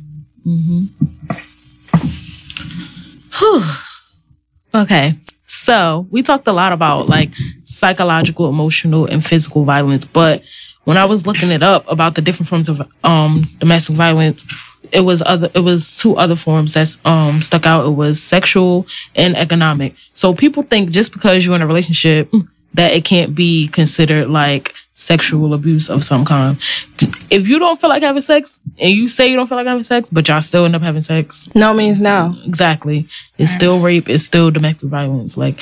Mm-hmm. 0.46 0.86
Okay. 4.74 5.14
So 5.46 6.08
we 6.10 6.24
talked 6.24 6.48
a 6.48 6.52
lot 6.52 6.74
about 6.74 7.08
like 7.08 7.30
psychological, 7.64 8.50
emotional, 8.50 9.06
and 9.06 9.26
physical 9.26 9.64
violence, 9.64 10.06
but 10.06 10.44
when 10.86 10.98
I 10.98 11.06
was 11.06 11.28
looking 11.28 11.52
it 11.52 11.62
up 11.62 11.84
about 11.88 12.16
the 12.16 12.22
different 12.22 12.48
forms 12.50 12.70
of 12.70 12.82
um 13.04 13.44
domestic 13.60 13.96
violence, 13.96 14.46
it 14.92 15.02
was 15.02 15.22
other 15.26 15.50
it 15.54 15.60
was 15.60 15.98
two 15.98 16.16
other 16.16 16.36
forms 16.36 16.74
that 16.74 16.96
um 17.06 17.42
stuck 17.42 17.66
out. 17.66 17.86
It 17.86 17.92
was 17.92 18.22
sexual 18.22 18.88
and 19.16 19.36
economic. 19.36 19.94
So 20.14 20.34
people 20.34 20.64
think 20.64 20.92
just 20.92 21.12
because 21.12 21.46
you're 21.46 21.56
in 21.56 21.62
a 21.62 21.68
relationship 21.68 22.32
that 22.74 22.94
it 22.94 23.06
can't 23.06 23.34
be 23.36 23.68
considered 23.70 24.30
like 24.30 24.74
sexual 24.98 25.54
abuse 25.54 25.90
of 25.90 26.04
some 26.04 26.24
kind. 26.24 26.58
If 27.30 27.48
you 27.50 27.60
don't 27.60 27.80
feel 27.80 27.90
like 27.90 28.02
having 28.04 28.22
sex 28.22 28.60
and 28.80 28.92
you 28.92 29.08
say 29.10 29.28
you 29.30 29.36
don't 29.36 29.48
feel 29.48 29.58
like 29.58 29.68
having 29.68 29.84
sex, 29.84 30.10
but 30.10 30.26
y'all 30.28 30.42
still 30.42 30.64
end 30.66 30.76
up 30.76 30.82
having 30.82 31.02
sex, 31.02 31.50
No 31.54 31.74
means 31.74 32.00
no. 32.00 32.34
exactly. 32.46 33.08
It's 33.38 33.52
still 33.52 33.80
rape. 33.80 34.08
It's 34.08 34.24
still 34.24 34.52
domestic 34.52 34.90
violence. 34.90 35.36
Like, 35.36 35.60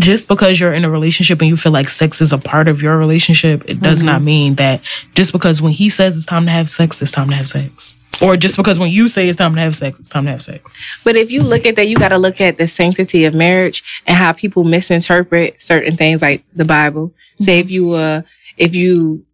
just 0.00 0.28
because 0.28 0.58
you're 0.58 0.72
in 0.72 0.84
a 0.84 0.90
relationship 0.90 1.40
and 1.40 1.48
you 1.48 1.56
feel 1.56 1.72
like 1.72 1.88
sex 1.88 2.20
is 2.20 2.32
a 2.32 2.38
part 2.38 2.68
of 2.68 2.82
your 2.82 2.96
relationship, 2.96 3.62
it 3.68 3.80
does 3.80 4.02
not 4.02 4.22
mean 4.22 4.54
that 4.54 4.80
just 5.14 5.32
because 5.32 5.60
when 5.60 5.72
he 5.72 5.88
says 5.88 6.16
it's 6.16 6.26
time 6.26 6.46
to 6.46 6.52
have 6.52 6.70
sex, 6.70 7.00
it's 7.02 7.12
time 7.12 7.28
to 7.28 7.36
have 7.36 7.48
sex. 7.48 7.94
Or 8.22 8.36
just 8.36 8.56
because 8.56 8.78
when 8.78 8.90
you 8.90 9.08
say 9.08 9.28
it's 9.28 9.36
time 9.36 9.54
to 9.54 9.60
have 9.60 9.76
sex, 9.76 9.98
it's 10.00 10.10
time 10.10 10.24
to 10.24 10.32
have 10.32 10.42
sex. 10.42 10.74
But 11.04 11.16
if 11.16 11.30
you 11.30 11.42
look 11.42 11.64
at 11.64 11.76
that, 11.76 11.86
you 11.86 11.96
got 11.96 12.08
to 12.08 12.18
look 12.18 12.40
at 12.40 12.58
the 12.58 12.66
sanctity 12.66 13.24
of 13.24 13.34
marriage 13.34 14.02
and 14.06 14.16
how 14.16 14.32
people 14.32 14.64
misinterpret 14.64 15.62
certain 15.62 15.96
things 15.96 16.20
like 16.20 16.44
the 16.54 16.64
Bible. 16.64 17.14
Say 17.40 17.60
if 17.60 17.70
you 17.70 17.92
uh 17.92 18.22
if 18.56 18.74
you 18.74 19.24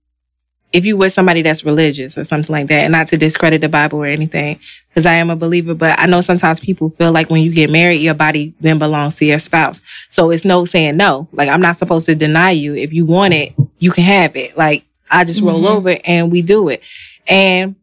if 0.73 0.85
you 0.85 0.97
with 0.97 1.13
somebody 1.13 1.43
that's 1.43 1.65
religious 1.65 2.19
or 2.19 2.25
something 2.25 2.53
like 2.53 2.67
that, 2.69 2.81
and 2.81 2.93
not 2.93 3.07
to 3.09 3.17
discredit 3.17 3.61
the 3.61 3.69
Bible 3.69 4.01
or 4.01 4.07
anything, 4.07 4.59
because 4.89 5.07
I 5.07 5.15
am 5.15 5.31
a 5.31 5.37
believer, 5.37 5.75
but 5.75 5.99
I 5.99 6.07
know 6.07 6.21
sometimes 6.21 6.61
people 6.61 6.91
feel 6.91 7.13
like 7.13 7.31
when 7.31 7.43
you 7.43 7.53
get 7.53 7.71
married, 7.71 8.01
your 8.01 8.15
body 8.15 8.55
then 8.61 8.79
belongs 8.79 9.17
to 9.17 9.25
your 9.25 9.39
spouse. 9.39 9.81
So 10.09 10.31
it's 10.31 10.45
no 10.45 10.65
saying 10.65 10.97
no. 10.97 11.29
Like 11.33 11.49
I'm 11.49 11.61
not 11.61 11.77
supposed 11.77 12.07
to 12.07 12.15
deny 12.15 12.51
you. 12.51 12.75
If 12.75 12.93
you 12.93 13.07
want 13.07 13.35
it, 13.35 13.55
you 13.79 13.91
can 13.91 14.05
have 14.05 14.37
it. 14.37 14.57
Like 14.57 14.85
I 15.11 15.25
just 15.25 15.43
roll 15.43 15.63
mm-hmm. 15.63 15.77
over 15.77 15.97
and 16.05 16.33
we 16.33 16.43
do 16.43 16.69
it. 16.69 16.83
And 17.27 17.77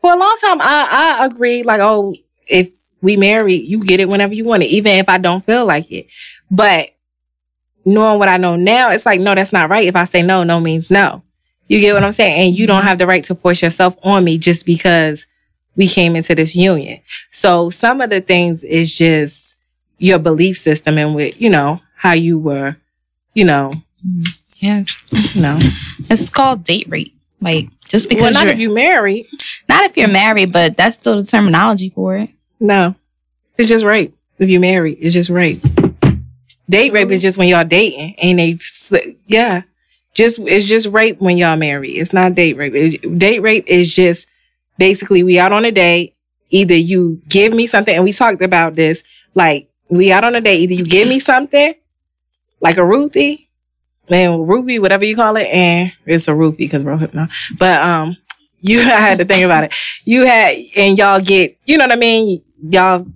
for 0.00 0.12
a 0.12 0.18
long 0.18 0.36
time, 0.40 0.60
I 0.60 1.18
I 1.20 1.26
agreed 1.26 1.64
like, 1.64 1.80
oh, 1.80 2.14
if 2.46 2.70
we 3.00 3.16
marry, 3.16 3.54
you 3.54 3.82
get 3.82 4.00
it 4.00 4.08
whenever 4.08 4.34
you 4.34 4.44
want 4.44 4.62
it, 4.62 4.66
even 4.66 4.92
if 4.92 5.08
I 5.08 5.18
don't 5.18 5.44
feel 5.44 5.64
like 5.64 5.90
it. 5.90 6.06
But 6.50 6.90
knowing 7.84 8.18
what 8.18 8.28
I 8.28 8.36
know 8.36 8.56
now, 8.56 8.90
it's 8.90 9.06
like, 9.06 9.20
no, 9.20 9.34
that's 9.34 9.52
not 9.52 9.70
right. 9.70 9.88
If 9.88 9.96
I 9.96 10.04
say 10.04 10.22
no, 10.22 10.44
no 10.44 10.60
means 10.60 10.90
no. 10.90 11.22
You 11.68 11.80
get 11.80 11.94
what 11.94 12.04
I'm 12.04 12.12
saying? 12.12 12.48
And 12.48 12.58
you 12.58 12.66
don't 12.66 12.80
mm-hmm. 12.80 12.88
have 12.88 12.98
the 12.98 13.06
right 13.06 13.24
to 13.24 13.34
force 13.34 13.62
yourself 13.62 13.96
on 14.02 14.24
me 14.24 14.38
just 14.38 14.66
because 14.66 15.26
we 15.76 15.88
came 15.88 16.16
into 16.16 16.34
this 16.34 16.54
union. 16.54 17.00
So 17.30 17.70
some 17.70 18.00
of 18.00 18.10
the 18.10 18.20
things 18.20 18.62
is 18.64 18.96
just 18.96 19.56
your 19.98 20.18
belief 20.18 20.56
system 20.56 20.98
and 20.98 21.14
with, 21.14 21.40
you 21.40 21.48
know, 21.48 21.80
how 21.96 22.12
you 22.12 22.38
were, 22.38 22.76
you 23.34 23.44
know, 23.44 23.72
mm-hmm. 24.06 24.22
yes. 24.56 25.34
you 25.34 25.40
know. 25.40 25.58
It's 26.10 26.28
called 26.28 26.64
date 26.64 26.88
rape. 26.88 27.14
Like 27.40 27.68
just 27.88 28.08
because 28.08 28.22
well, 28.22 28.32
not 28.32 28.44
you're 28.44 28.52
if 28.52 28.58
you 28.58 28.72
married. 28.72 29.26
not 29.68 29.84
if 29.84 29.96
you're 29.96 30.08
married, 30.08 30.52
but 30.52 30.76
that's 30.76 30.96
still 30.96 31.16
the 31.16 31.26
terminology 31.26 31.88
for 31.88 32.16
it. 32.16 32.30
No. 32.60 32.94
It's 33.58 33.68
just 33.68 33.84
rape. 33.84 34.16
If 34.38 34.48
you're 34.48 34.60
married, 34.60 34.98
it's 35.00 35.14
just 35.14 35.30
rape. 35.30 35.60
Date 36.68 36.92
rape 36.92 37.10
is 37.10 37.18
oh. 37.18 37.22
just 37.22 37.38
when 37.38 37.48
y'all 37.48 37.64
dating 37.64 38.14
and 38.18 38.38
they, 38.38 38.58
yeah. 39.26 39.62
Just, 40.14 40.38
it's 40.40 40.66
just 40.66 40.88
rape 40.88 41.20
when 41.20 41.36
y'all 41.38 41.56
marry. 41.56 41.92
It's 41.92 42.12
not 42.12 42.34
date 42.34 42.56
rape. 42.56 42.74
It- 42.74 43.18
date 43.18 43.40
rape 43.40 43.64
is 43.66 43.94
just 43.94 44.26
basically 44.78 45.22
we 45.22 45.38
out 45.38 45.52
on 45.52 45.64
a 45.64 45.72
date. 45.72 46.14
Either 46.50 46.76
you 46.76 47.22
give 47.28 47.54
me 47.54 47.66
something, 47.66 47.94
and 47.94 48.04
we 48.04 48.12
talked 48.12 48.42
about 48.42 48.74
this, 48.74 49.04
like 49.34 49.70
we 49.88 50.12
out 50.12 50.24
on 50.24 50.34
a 50.34 50.40
date. 50.40 50.60
Either 50.60 50.74
you 50.74 50.84
give 50.84 51.08
me 51.08 51.18
something, 51.18 51.74
like 52.60 52.76
a 52.76 52.84
Ruthie, 52.84 53.48
man, 54.10 54.38
Ruby, 54.42 54.78
whatever 54.78 55.04
you 55.04 55.16
call 55.16 55.36
it, 55.36 55.46
and 55.46 55.92
it's 56.04 56.28
a 56.28 56.34
Ruthie 56.34 56.64
because 56.66 56.84
we're 56.84 56.96
no. 57.14 57.26
But 57.58 57.80
um, 57.80 58.16
you 58.60 58.80
I 58.82 59.00
had 59.00 59.18
to 59.18 59.24
think 59.24 59.44
about 59.44 59.64
it. 59.64 59.72
You 60.04 60.26
had 60.26 60.56
and 60.76 60.98
y'all 60.98 61.20
get, 61.20 61.56
you 61.64 61.78
know 61.78 61.84
what 61.84 61.92
I 61.92 61.96
mean? 61.96 62.42
Y'all 62.68 63.06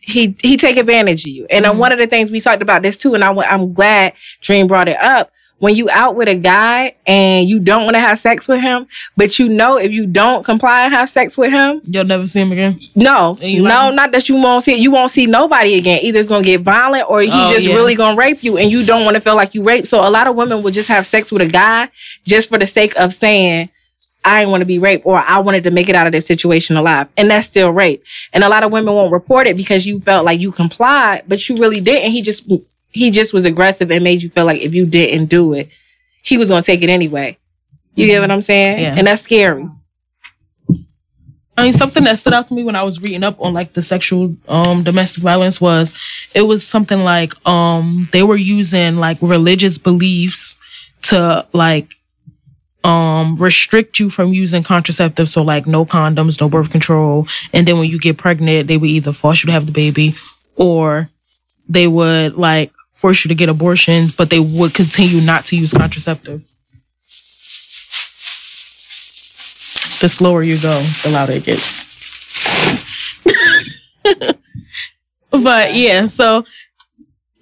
he 0.00 0.36
he 0.40 0.56
take 0.56 0.76
advantage 0.76 1.24
of 1.24 1.32
you. 1.32 1.46
And 1.50 1.66
uh, 1.66 1.74
one 1.74 1.92
of 1.92 1.98
the 1.98 2.06
things 2.06 2.30
we 2.30 2.40
talked 2.40 2.62
about 2.62 2.82
this 2.82 2.96
too, 2.96 3.14
and 3.14 3.24
I, 3.24 3.32
I'm 3.32 3.72
glad 3.72 4.14
Dream 4.40 4.66
brought 4.66 4.88
it 4.88 4.98
up 4.98 5.30
when 5.58 5.74
you 5.74 5.88
out 5.88 6.16
with 6.16 6.28
a 6.28 6.34
guy 6.34 6.94
and 7.06 7.48
you 7.48 7.58
don't 7.60 7.84
want 7.84 7.94
to 7.94 8.00
have 8.00 8.18
sex 8.18 8.46
with 8.46 8.60
him, 8.60 8.86
but 9.16 9.38
you 9.38 9.48
know 9.48 9.78
if 9.78 9.90
you 9.90 10.06
don't 10.06 10.44
comply 10.44 10.84
and 10.84 10.92
have 10.92 11.08
sex 11.08 11.38
with 11.38 11.50
him, 11.50 11.80
You'll 11.84 12.04
never 12.04 12.26
see 12.26 12.40
him 12.40 12.52
again. 12.52 12.78
no, 12.94 13.38
no, 13.40 13.88
him? 13.88 13.96
not 13.96 14.12
that 14.12 14.28
you 14.28 14.36
won't 14.36 14.62
see 14.64 14.76
you 14.76 14.90
won't 14.90 15.10
see 15.10 15.24
nobody 15.26 15.74
again. 15.78 16.00
Either 16.02 16.18
it's 16.18 16.28
gonna 16.28 16.44
get 16.44 16.60
violent 16.60 17.08
or 17.10 17.22
he 17.22 17.30
Oh, 17.32 17.50
just 17.50 17.66
yeah. 17.68 17.74
really 17.74 17.94
gonna 17.94 18.16
rape 18.16 18.42
you, 18.44 18.58
and 18.58 18.70
you 18.70 18.84
don't 18.84 19.04
want 19.04 19.14
to 19.14 19.20
feel 19.20 19.34
like 19.36 19.54
you 19.54 19.62
raped. 19.62 19.88
So 19.88 20.06
a 20.06 20.10
lot 20.10 20.26
of 20.26 20.36
women 20.36 20.62
will 20.62 20.72
just 20.72 20.88
have 20.90 21.06
sex 21.06 21.32
with 21.32 21.40
a 21.42 21.46
guy 21.48 21.88
just 22.26 22.48
for 22.50 22.58
the 22.58 22.66
sake 22.66 22.94
of 22.98 23.12
saying. 23.12 23.70
I 24.28 24.40
didn't 24.40 24.50
want 24.50 24.62
to 24.62 24.66
be 24.66 24.80
raped, 24.80 25.06
or 25.06 25.20
I 25.20 25.38
wanted 25.38 25.62
to 25.64 25.70
make 25.70 25.88
it 25.88 25.94
out 25.94 26.08
of 26.08 26.12
this 26.12 26.26
situation 26.26 26.76
alive, 26.76 27.06
and 27.16 27.30
that's 27.30 27.46
still 27.46 27.70
rape. 27.70 28.02
And 28.32 28.42
a 28.42 28.48
lot 28.48 28.64
of 28.64 28.72
women 28.72 28.92
won't 28.92 29.12
report 29.12 29.46
it 29.46 29.56
because 29.56 29.86
you 29.86 30.00
felt 30.00 30.24
like 30.24 30.40
you 30.40 30.50
complied, 30.50 31.22
but 31.28 31.48
you 31.48 31.54
really 31.56 31.80
didn't. 31.80 32.10
He 32.10 32.22
just 32.22 32.50
he 32.96 33.10
just 33.10 33.34
was 33.34 33.44
aggressive 33.44 33.90
and 33.90 34.02
made 34.02 34.22
you 34.22 34.30
feel 34.30 34.46
like 34.46 34.60
if 34.60 34.72
you 34.72 34.86
didn't 34.86 35.26
do 35.26 35.52
it, 35.52 35.68
he 36.22 36.38
was 36.38 36.48
gonna 36.48 36.62
take 36.62 36.82
it 36.82 36.88
anyway. 36.88 37.36
You 37.94 38.06
get 38.06 38.20
what 38.20 38.30
I'm 38.30 38.40
saying? 38.40 38.80
Yeah. 38.80 38.94
And 38.96 39.06
that's 39.06 39.22
scary. 39.22 39.68
I 41.58 41.62
mean, 41.62 41.72
something 41.72 42.04
that 42.04 42.18
stood 42.18 42.34
out 42.34 42.48
to 42.48 42.54
me 42.54 42.64
when 42.64 42.76
I 42.76 42.82
was 42.82 43.00
reading 43.00 43.22
up 43.22 43.40
on 43.40 43.54
like 43.54 43.74
the 43.74 43.82
sexual 43.82 44.34
um 44.48 44.82
domestic 44.82 45.22
violence 45.22 45.60
was 45.60 45.96
it 46.34 46.42
was 46.42 46.66
something 46.66 47.00
like 47.00 47.34
um 47.46 48.08
they 48.12 48.22
were 48.22 48.36
using 48.36 48.96
like 48.96 49.18
religious 49.20 49.78
beliefs 49.78 50.56
to 51.02 51.46
like 51.52 51.94
um 52.84 53.36
restrict 53.36 53.98
you 53.98 54.08
from 54.08 54.32
using 54.32 54.62
contraceptives 54.62 55.30
so 55.30 55.42
like 55.42 55.66
no 55.66 55.84
condoms 55.84 56.40
no 56.40 56.48
birth 56.48 56.70
control 56.70 57.26
and 57.52 57.66
then 57.66 57.78
when 57.78 57.90
you 57.90 57.98
get 57.98 58.16
pregnant 58.16 58.68
they 58.68 58.76
would 58.76 58.90
either 58.90 59.12
force 59.12 59.42
you 59.42 59.48
to 59.48 59.52
have 59.52 59.66
the 59.66 59.72
baby 59.72 60.14
or 60.56 61.08
they 61.68 61.88
would 61.88 62.34
like 62.34 62.70
force 62.96 63.24
you 63.24 63.28
to 63.28 63.34
get 63.34 63.48
abortions 63.48 64.14
but 64.14 64.30
they 64.30 64.40
would 64.40 64.74
continue 64.74 65.20
not 65.20 65.44
to 65.46 65.56
use 65.56 65.72
contraceptives. 65.72 66.52
The 70.00 70.08
slower 70.08 70.42
you 70.42 70.58
go 70.60 70.80
the 71.04 71.10
louder 71.10 71.32
it 71.34 71.44
gets. 71.44 71.84
But 75.30 75.74
yeah 75.74 76.06
so 76.06 76.44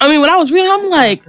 i 0.01 0.09
mean 0.09 0.21
when 0.21 0.31
i 0.31 0.37
was 0.37 0.51
reading 0.51 0.71
i'm 0.71 0.89
like 0.91 1.23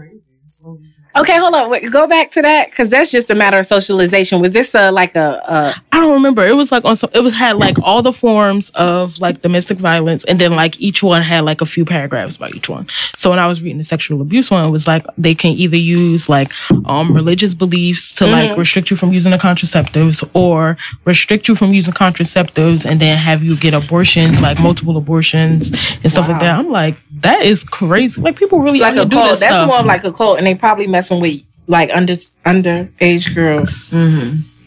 Okay, 1.18 1.38
hold 1.38 1.56
on. 1.56 1.70
Wait, 1.70 1.90
go 1.92 2.08
back 2.08 2.32
to 2.32 2.42
that 2.42 2.70
because 2.70 2.90
that's 2.90 3.10
just 3.10 3.30
a 3.30 3.36
matter 3.36 3.58
of 3.58 3.66
socialization. 3.66 4.42
Was 4.42 4.52
this 4.52 4.76
a 4.76 4.92
like 4.92 5.16
a, 5.16 5.42
a 5.48 5.76
I 5.94 6.02
don't 6.02 6.12
remember. 6.12 6.46
It 6.46 6.56
was 6.56 6.74
like 6.74 6.84
on 6.84 6.98
some. 6.98 7.10
It 7.14 7.22
was 7.22 7.34
had 7.34 7.56
like 7.56 7.78
all 7.82 8.02
the 8.02 8.12
forms 8.12 8.70
of 8.72 9.18
like 9.20 9.42
domestic 9.42 9.78
violence, 9.78 10.26
and 10.26 10.40
then 10.40 10.56
like 10.56 10.80
each 10.80 11.02
one 11.02 11.22
had 11.22 11.46
like 11.46 11.62
a 11.62 11.66
few 11.66 11.86
paragraphs 11.86 12.36
about 12.36 12.54
each 12.54 12.68
one. 12.68 12.88
So 13.16 13.30
when 13.30 13.40
I 13.40 13.48
was 13.48 13.62
reading 13.62 13.78
the 13.78 13.86
sexual 13.86 14.20
abuse 14.22 14.52
one, 14.52 14.66
it 14.66 14.72
was 14.72 14.88
like 14.88 15.06
they 15.18 15.34
can 15.36 15.52
either 15.52 15.78
use 15.78 16.28
like 16.28 16.52
um 16.86 17.14
religious 17.14 17.54
beliefs 17.54 18.14
to 18.16 18.28
like 18.28 18.58
restrict 18.58 18.90
you 18.90 18.98
from 18.98 19.14
using 19.14 19.32
the 19.32 19.38
contraceptives, 19.38 20.28
or 20.34 20.78
restrict 21.06 21.48
you 21.48 21.56
from 21.56 21.74
using 21.74 21.94
contraceptives, 21.94 22.86
and 22.86 23.00
then 23.00 23.18
have 23.18 23.42
you 23.42 23.56
get 23.56 23.74
abortions, 23.74 24.42
like 24.42 24.60
multiple 24.60 24.98
abortions 24.98 25.72
and 26.04 26.12
stuff 26.12 26.28
like 26.28 26.42
that. 26.42 26.60
I'm 26.60 26.70
like, 26.70 26.98
that 27.26 27.42
is 27.44 27.64
crazy. 27.64 28.22
Like 28.22 28.36
people 28.38 28.60
really 28.60 28.80
like 28.80 28.96
a 28.96 29.08
cult? 29.08 29.40
That's 29.40 29.58
stuff. 29.58 29.68
more 29.68 29.84
like 29.84 30.04
a 30.04 30.12
cult, 30.14 30.38
and 30.38 30.48
they 30.48 30.56
probably 30.56 30.88
messing 30.88 31.20
with 31.20 31.42
like 31.68 31.90
under 31.94 32.14
underage 32.46 33.34
girls. 33.36 33.94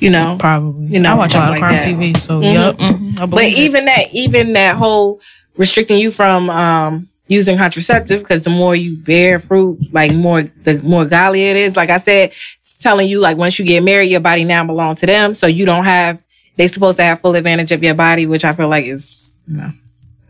You 0.01 0.11
know, 0.11 0.37
Probably. 0.39 0.87
You 0.87 1.01
know, 1.01 1.11
I 1.11 1.15
watch 1.15 1.35
a 1.35 1.39
lot 1.39 1.49
of 1.49 1.53
like 1.55 1.61
crime 1.61 1.73
that. 1.75 1.85
TV, 1.85 2.17
so 2.17 2.41
Mhm. 2.41 2.55
yep. 2.55 2.77
mhm, 2.79 3.31
but 3.31 3.43
it. 3.43 3.55
even 3.55 3.87
that, 3.87 4.15
even 4.15 4.53
that 4.53 4.77
whole 4.77 5.21
restricting 5.57 5.99
you 5.99 6.13
from 6.13 6.49
um 6.51 7.09
using 7.27 7.57
contraceptive 7.59 8.21
because 8.21 8.43
the 8.43 8.51
more 8.51 8.77
you 8.77 8.97
bear 8.97 9.41
fruit, 9.41 9.79
like 9.93 10.15
more 10.15 10.43
the 10.63 10.79
more 10.85 11.05
godly 11.05 11.43
it 11.49 11.57
is. 11.57 11.75
Like 11.77 11.91
I 11.91 11.99
said, 11.99 12.31
it's 12.61 12.79
telling 12.79 13.09
you 13.09 13.19
like 13.19 13.37
once 13.37 13.59
you 13.59 13.65
get 13.65 13.83
married, 13.83 14.09
your 14.11 14.21
body 14.21 14.45
now 14.45 14.65
belongs 14.65 15.01
to 15.01 15.07
them, 15.07 15.35
so 15.35 15.47
you 15.49 15.67
don't 15.67 15.85
have. 15.85 16.23
They 16.57 16.69
supposed 16.69 16.97
to 16.99 17.03
have 17.05 17.21
full 17.21 17.35
advantage 17.37 17.71
of 17.73 17.83
your 17.83 17.95
body, 17.95 18.27
which 18.27 18.45
I 18.45 18.53
feel 18.53 18.69
like 18.69 18.85
is 18.87 19.31
you 19.49 19.57
know 19.57 19.73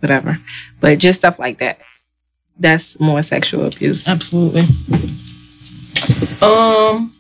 whatever. 0.01 0.38
But 0.81 0.99
just 0.99 1.19
stuff 1.19 1.38
like 1.38 1.59
that. 1.59 1.79
That's 2.59 2.99
more 2.99 3.23
sexual 3.23 3.66
abuse. 3.66 4.09
Absolutely. 4.09 4.62
Um. 6.42 7.12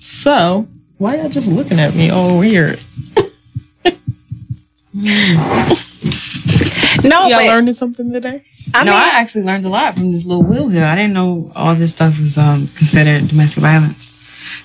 So 0.00 0.66
why 0.98 1.16
y'all 1.16 1.28
just 1.28 1.48
looking 1.48 1.80
at 1.80 1.94
me 1.94 2.10
all 2.10 2.38
weird? 2.38 2.80
No, 7.04 7.26
y'all 7.26 7.38
but 7.38 7.46
learning 7.46 7.74
something 7.74 8.12
today? 8.12 8.44
I 8.74 8.84
no, 8.84 8.92
mean, 8.92 9.00
I 9.00 9.08
actually 9.20 9.44
learned 9.44 9.64
a 9.64 9.68
lot 9.68 9.94
from 9.94 10.12
this 10.12 10.24
little 10.24 10.42
wheel 10.42 10.68
here. 10.68 10.84
I 10.84 10.94
didn't 10.94 11.14
know 11.14 11.50
all 11.54 11.74
this 11.74 11.92
stuff 11.92 12.20
was 12.20 12.36
um, 12.38 12.68
considered 12.76 13.28
domestic 13.28 13.62
violence. 13.62 14.10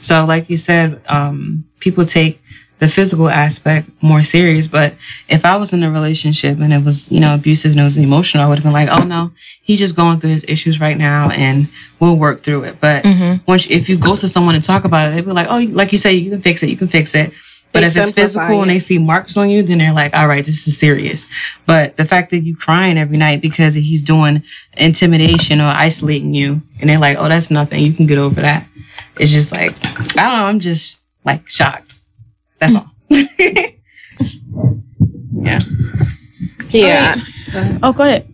So, 0.01 0.25
like 0.25 0.49
you 0.49 0.57
said, 0.57 1.01
um, 1.07 1.65
people 1.79 2.05
take 2.05 2.41
the 2.79 2.87
physical 2.87 3.29
aspect 3.29 3.89
more 4.01 4.21
serious. 4.21 4.67
But 4.67 4.95
if 5.29 5.45
I 5.45 5.55
was 5.55 5.73
in 5.73 5.83
a 5.83 5.91
relationship 5.91 6.59
and 6.59 6.73
it 6.73 6.83
was, 6.83 7.11
you 7.11 7.19
know, 7.19 7.33
abusive 7.35 7.71
and 7.71 7.79
it 7.79 7.83
was 7.83 7.97
emotional, 7.97 8.43
I 8.43 8.49
would 8.49 8.57
have 8.57 8.63
been 8.63 8.73
like, 8.73 8.89
oh 8.89 9.05
no, 9.05 9.31
he's 9.61 9.79
just 9.79 9.95
going 9.95 10.19
through 10.19 10.31
his 10.31 10.45
issues 10.47 10.79
right 10.79 10.97
now 10.97 11.29
and 11.29 11.67
we'll 11.99 12.17
work 12.17 12.43
through 12.43 12.63
it. 12.63 12.81
But 12.81 13.03
mm-hmm. 13.03 13.43
once, 13.45 13.67
if 13.69 13.87
you 13.89 13.97
go 13.97 14.15
to 14.15 14.27
someone 14.27 14.55
and 14.55 14.63
talk 14.63 14.83
about 14.83 15.09
it, 15.09 15.15
they'd 15.15 15.25
be 15.25 15.31
like, 15.31 15.47
oh, 15.49 15.59
like 15.71 15.91
you 15.91 15.97
say, 15.97 16.13
you 16.13 16.29
can 16.31 16.41
fix 16.41 16.63
it, 16.63 16.69
you 16.69 16.77
can 16.77 16.87
fix 16.87 17.15
it. 17.15 17.31
But 17.71 17.81
They 17.81 17.87
if 17.87 17.97
it's 17.97 18.11
physical 18.11 18.61
and 18.61 18.71
they 18.71 18.79
see 18.79 18.97
marks 18.99 19.35
on 19.35 19.49
you, 19.49 19.61
then 19.61 19.79
they're 19.79 19.91
like, 19.91 20.15
all 20.15 20.29
right, 20.29 20.45
this 20.45 20.65
is 20.65 20.77
serious. 20.77 21.27
But 21.65 21.97
the 21.97 22.05
fact 22.05 22.31
that 22.31 22.39
you're 22.39 22.55
crying 22.55 22.97
every 22.97 23.17
night 23.17 23.41
because 23.41 23.73
he's 23.73 24.01
doing 24.01 24.43
intimidation 24.77 25.59
or 25.59 25.65
isolating 25.67 26.33
you, 26.33 26.61
and 26.79 26.89
they're 26.89 26.99
like, 26.99 27.17
oh, 27.17 27.27
that's 27.27 27.51
nothing. 27.51 27.83
You 27.83 27.91
can 27.91 28.05
get 28.05 28.17
over 28.17 28.39
that. 28.39 28.65
It's 29.19 29.31
just 29.31 29.51
like, 29.51 29.73
I 29.83 29.97
don't 29.97 30.15
know. 30.15 30.45
I'm 30.45 30.59
just 30.61 31.01
like 31.25 31.49
shocked. 31.49 31.99
That's 32.73 32.75
all. 32.75 32.91
yeah. 35.41 35.59
yeah. 36.69 37.21
Oh, 37.83 37.93
go 37.93 38.03
ahead. 38.03 38.27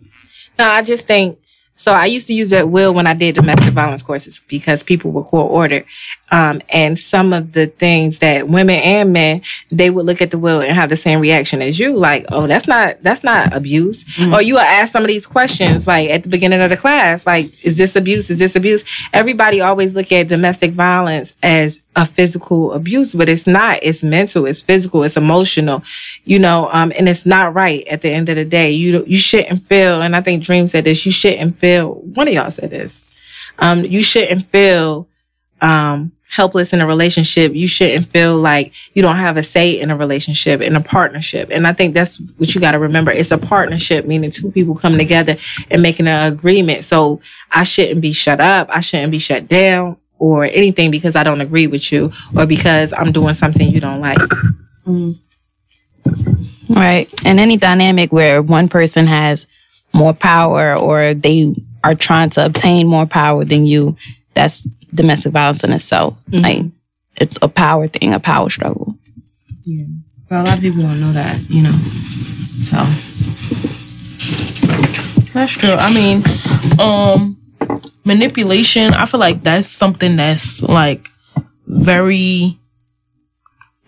No, 0.58 0.68
I 0.68 0.82
just 0.82 1.06
think 1.06 1.38
so. 1.76 1.92
I 1.92 2.06
used 2.06 2.26
to 2.26 2.34
use 2.34 2.50
that 2.50 2.68
wheel 2.68 2.92
when 2.94 3.06
I 3.06 3.14
did 3.14 3.34
domestic 3.34 3.72
violence 3.72 4.02
courses 4.02 4.40
because 4.48 4.82
people 4.82 5.12
were 5.12 5.24
court 5.24 5.50
ordered. 5.50 5.84
Um, 6.32 6.62
and 6.70 6.98
some 6.98 7.34
of 7.34 7.52
the 7.52 7.66
things 7.66 8.20
that 8.20 8.48
women 8.48 8.76
and 8.76 9.12
men 9.12 9.42
they 9.70 9.90
would 9.90 10.06
look 10.06 10.22
at 10.22 10.30
the 10.30 10.38
wheel 10.38 10.62
and 10.62 10.74
have 10.74 10.88
the 10.88 10.96
same 10.96 11.20
reaction 11.20 11.60
as 11.60 11.78
you, 11.78 11.94
like, 11.94 12.24
"Oh, 12.30 12.46
that's 12.46 12.66
not 12.66 13.02
that's 13.02 13.22
not 13.22 13.52
abuse." 13.52 14.06
Or 14.32 14.40
you 14.40 14.54
would 14.54 14.62
ask 14.62 14.92
some 14.92 15.02
of 15.02 15.08
these 15.08 15.26
questions, 15.26 15.86
like 15.86 16.08
at 16.08 16.22
the 16.22 16.30
beginning 16.30 16.62
of 16.62 16.70
the 16.70 16.76
class, 16.76 17.26
like, 17.26 17.52
"Is 17.62 17.76
this 17.76 17.96
abuse? 17.96 18.30
Is 18.30 18.38
this 18.38 18.56
abuse?" 18.56 18.82
Everybody 19.12 19.60
always 19.60 19.94
look 19.94 20.10
at 20.10 20.28
domestic 20.28 20.72
violence 20.72 21.34
as 21.42 21.80
a 21.96 22.06
physical 22.06 22.72
abuse, 22.72 23.12
but 23.12 23.28
it's 23.28 23.46
not. 23.46 23.80
It's 23.82 24.02
mental. 24.02 24.46
It's 24.46 24.62
physical. 24.62 25.02
It's 25.02 25.18
emotional. 25.18 25.82
You 26.24 26.38
know, 26.38 26.70
um, 26.72 26.92
and 26.96 27.10
it's 27.10 27.26
not 27.26 27.52
right. 27.52 27.86
At 27.88 28.00
the 28.00 28.08
end 28.08 28.30
of 28.30 28.36
the 28.36 28.46
day, 28.46 28.70
you 28.70 29.04
you 29.06 29.18
shouldn't 29.18 29.66
feel. 29.66 30.00
And 30.00 30.16
I 30.16 30.22
think 30.22 30.42
Dream 30.42 30.66
said 30.66 30.84
this. 30.84 31.04
You 31.04 31.12
shouldn't 31.12 31.58
feel. 31.58 31.94
One 32.14 32.26
of 32.26 32.32
y'all 32.32 32.50
said 32.50 32.70
this. 32.70 33.10
Um, 33.58 33.84
you 33.84 34.02
shouldn't 34.02 34.44
feel 34.44 35.08
um, 35.60 36.12
helpless 36.32 36.72
in 36.72 36.80
a 36.80 36.86
relationship. 36.86 37.54
You 37.54 37.68
shouldn't 37.68 38.06
feel 38.06 38.38
like 38.38 38.72
you 38.94 39.02
don't 39.02 39.16
have 39.16 39.36
a 39.36 39.42
say 39.42 39.78
in 39.78 39.90
a 39.90 39.96
relationship, 39.96 40.62
in 40.62 40.74
a 40.74 40.80
partnership. 40.80 41.50
And 41.52 41.66
I 41.66 41.74
think 41.74 41.92
that's 41.92 42.18
what 42.38 42.54
you 42.54 42.60
got 42.60 42.72
to 42.72 42.78
remember. 42.78 43.10
It's 43.10 43.30
a 43.30 43.36
partnership, 43.36 44.06
meaning 44.06 44.30
two 44.30 44.50
people 44.50 44.74
coming 44.74 44.96
together 44.98 45.36
and 45.70 45.82
making 45.82 46.08
an 46.08 46.32
agreement. 46.32 46.84
So 46.84 47.20
I 47.50 47.64
shouldn't 47.64 48.00
be 48.00 48.12
shut 48.12 48.40
up. 48.40 48.70
I 48.70 48.80
shouldn't 48.80 49.12
be 49.12 49.18
shut 49.18 49.46
down 49.46 49.98
or 50.18 50.44
anything 50.44 50.90
because 50.90 51.16
I 51.16 51.22
don't 51.22 51.42
agree 51.42 51.66
with 51.66 51.92
you 51.92 52.10
or 52.34 52.46
because 52.46 52.94
I'm 52.94 53.12
doing 53.12 53.34
something 53.34 53.70
you 53.70 53.80
don't 53.80 54.00
like. 54.00 54.16
Mm-hmm. 54.86 55.12
Right. 56.72 57.12
And 57.26 57.38
any 57.38 57.58
dynamic 57.58 58.10
where 58.10 58.40
one 58.40 58.68
person 58.68 59.06
has 59.06 59.46
more 59.92 60.14
power 60.14 60.74
or 60.74 61.12
they 61.12 61.54
are 61.84 61.94
trying 61.94 62.30
to 62.30 62.46
obtain 62.46 62.86
more 62.86 63.04
power 63.04 63.44
than 63.44 63.66
you, 63.66 63.98
that's 64.34 64.64
domestic 64.94 65.32
violence 65.32 65.64
in 65.64 65.72
itself. 65.72 66.16
Like 66.28 66.64
it's 67.16 67.38
a 67.42 67.48
power 67.48 67.88
thing, 67.88 68.14
a 68.14 68.20
power 68.20 68.50
struggle. 68.50 68.96
Yeah. 69.64 69.84
But 70.28 70.40
a 70.40 70.42
lot 70.44 70.54
of 70.56 70.60
people 70.60 70.82
don't 70.82 71.00
know 71.00 71.12
that, 71.12 71.40
you 71.50 71.62
know. 71.62 71.76
So 72.62 72.76
That's 75.32 75.52
true. 75.52 75.72
I 75.72 75.92
mean, 75.92 76.22
um, 76.78 77.36
manipulation. 78.04 78.94
I 78.94 79.06
feel 79.06 79.20
like 79.20 79.42
that's 79.42 79.68
something 79.68 80.16
that's 80.16 80.62
like 80.62 81.08
very 81.66 82.58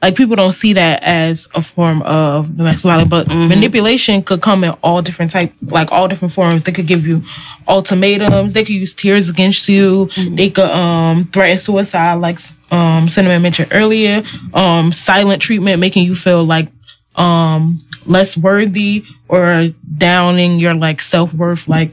like 0.05 0.17
people 0.17 0.37
don't 0.37 0.53
see 0.53 0.75
that 0.75 1.03
as 1.03 1.49
a 1.55 1.63
form 1.63 2.03
of 2.03 2.57
domestic 2.59 2.83
violence, 2.91 3.09
but 3.09 3.27
manipulation 3.29 4.23
could 4.23 4.43
come 4.43 4.63
in 4.63 4.71
all 4.83 5.01
different 5.01 5.31
types, 5.31 5.63
like 5.63 5.91
all 5.93 6.09
different 6.09 6.35
forms. 6.35 6.65
They 6.65 6.73
could 6.73 6.87
give 6.87 7.07
you 7.07 7.23
ultimatums. 7.67 8.53
They 8.53 8.65
could 8.65 8.75
use 8.75 8.93
tears 8.95 9.31
against 9.31 9.67
you. 9.69 10.11
They 10.17 10.51
could 10.51 10.71
um 10.71 11.25
threaten 11.33 11.57
suicide, 11.59 12.15
like 12.15 12.39
um 12.71 13.09
Cinnamon 13.09 13.41
mentioned 13.41 13.69
earlier. 13.73 14.23
Um, 14.53 14.93
silent 14.93 15.41
treatment, 15.41 15.81
making 15.81 16.05
you 16.05 16.15
feel 16.15 16.45
like 16.45 16.69
um 17.17 17.81
less 18.07 18.37
worthy 18.37 19.05
or 19.29 19.69
downing 19.97 20.59
your 20.59 20.75
like 20.75 21.01
self-worth 21.01 21.67
like 21.67 21.91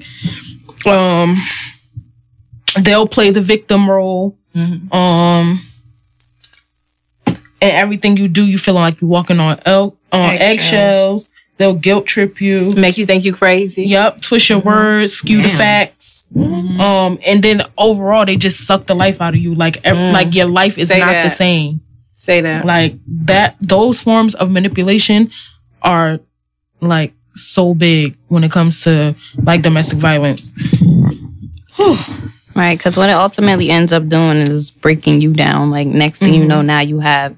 um 0.86 1.38
they'll 2.82 3.08
play 3.08 3.30
the 3.32 3.40
victim 3.42 3.90
role 3.90 4.36
Um, 4.92 5.62
and 7.62 7.72
everything 7.72 8.18
you 8.18 8.28
do, 8.28 8.46
you 8.46 8.58
feeling 8.58 8.82
like 8.82 9.00
you're 9.02 9.10
walking 9.10 9.40
on 9.40 9.60
el- 9.66 9.96
on 10.12 10.22
Eggshells. 10.32 10.42
eggshells. 10.42 11.30
They'll 11.58 11.76
guilt 11.76 12.08
trip 12.08 12.42
you. 12.42 12.74
Make 12.74 12.98
you 12.98 13.06
think 13.06 13.24
you're 13.24 13.36
crazy. 13.36 13.84
Yep, 13.84 14.22
twist 14.22 14.50
your 14.50 14.60
words, 14.60 15.14
skew 15.14 15.44
the 15.44 15.50
facts. 15.50 16.24
Um, 16.36 17.20
and 17.26 17.44
then 17.44 17.62
overall, 17.78 18.26
they 18.26 18.36
just 18.36 18.66
suck 18.66 18.88
the 18.88 18.96
life 18.96 19.22
out 19.22 19.36
of 19.36 19.40
you. 19.40 19.54
Like, 19.54 19.78
ev- 19.86 20.12
like 20.14 20.34
your 20.34 20.48
life 20.48 20.80
is 20.80 20.90
Say 20.90 21.00
not 21.00 21.24
the 21.24 21.30
same. 21.30 21.82
Say 22.16 22.42
that. 22.42 22.66
Like 22.66 22.96
that, 23.26 23.58
those 23.62 24.02
forms 24.02 24.34
of 24.34 24.50
manipulation 24.50 25.30
are 25.84 26.20
like 26.80 27.14
so 27.36 27.76
big 27.76 28.18
when 28.28 28.44
it 28.44 28.52
comes 28.52 28.82
to 28.82 29.16
like 29.44 29.62
domestic 29.62 30.00
violence. 30.00 30.52
Right, 32.54 32.78
because 32.78 32.98
what 32.98 33.10
it 33.10 33.14
ultimately 33.14 33.70
ends 33.72 33.94
up 33.94 34.08
doing 34.08 34.38
is 34.38 34.72
breaking 34.72 35.22
you 35.22 35.34
down. 35.34 35.70
Like 35.72 35.88
next 35.88 36.20
thing 36.20 36.34
you 36.34 36.46
know, 36.46 36.62
now 36.62 36.82
you 36.82 37.00
have 37.00 37.36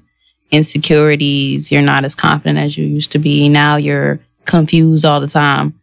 insecurities. 0.54 1.70
You're 1.70 1.82
not 1.82 2.04
as 2.04 2.14
confident 2.14 2.58
as 2.58 2.78
you 2.78 2.86
used 2.86 3.12
to 3.12 3.18
be. 3.18 3.48
Now 3.48 3.76
you're 3.76 4.20
confused 4.44 5.04
all 5.04 5.20
the 5.20 5.26
time. 5.26 5.74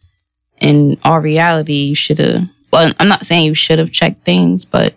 In 0.60 0.98
all 1.04 1.20
reality, 1.20 1.74
you 1.74 1.96
should 1.96 2.20
have. 2.20 2.48
Well, 2.72 2.94
I'm 3.00 3.08
not 3.08 3.26
saying 3.26 3.46
you 3.46 3.56
should 3.56 3.80
have 3.80 3.92
checked 3.92 4.24
things, 4.24 4.64
but 4.64 4.94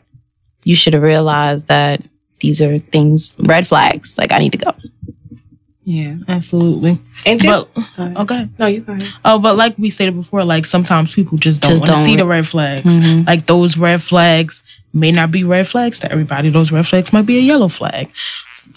you 0.63 0.77
should 0.77 0.93
have 0.93 1.03
realized 1.03 1.67
that 1.69 2.03
these 2.41 2.61
are 2.61 2.79
things, 2.79 3.35
red 3.39 3.67
flags. 3.67 4.19
Like 4.19 4.33
I 4.33 4.39
need 4.39 4.53
to 4.53 4.59
go. 4.59 4.73
Yeah. 5.85 6.17
Absolutely. 6.29 6.99
And 7.27 7.41
just 7.41 7.67
But 7.75 8.17
okay. 8.17 8.45
Oh, 8.45 8.49
no, 8.59 8.67
you 8.67 8.81
go 8.81 8.95
ahead. 8.95 9.13
Oh, 9.25 9.39
but 9.39 9.57
like 9.57 9.77
we 9.79 9.91
stated 9.91 10.15
before, 10.15 10.45
like 10.45 10.65
sometimes 10.65 11.15
people 11.15 11.37
just 11.37 11.61
don't 11.61 11.73
Just 11.73 11.81
want 11.83 11.91
to 11.91 11.97
don't 11.97 12.05
see 12.05 12.13
re- 12.13 12.17
the 12.19 12.27
red 12.27 12.47
flags. 12.47 12.87
Mm-hmm. 12.87 13.27
Like 13.27 13.47
those 13.47 13.77
red 13.77 14.03
flags 14.03 14.65
may 14.95 15.13
not 15.13 15.31
be 15.31 15.45
red 15.45 15.69
flags 15.69 16.01
to 16.01 16.11
everybody. 16.11 16.49
Those 16.49 16.73
red 16.73 16.87
flags 16.87 17.13
might 17.13 17.27
be 17.27 17.37
a 17.39 17.43
yellow 17.43 17.69
flag. 17.69 18.11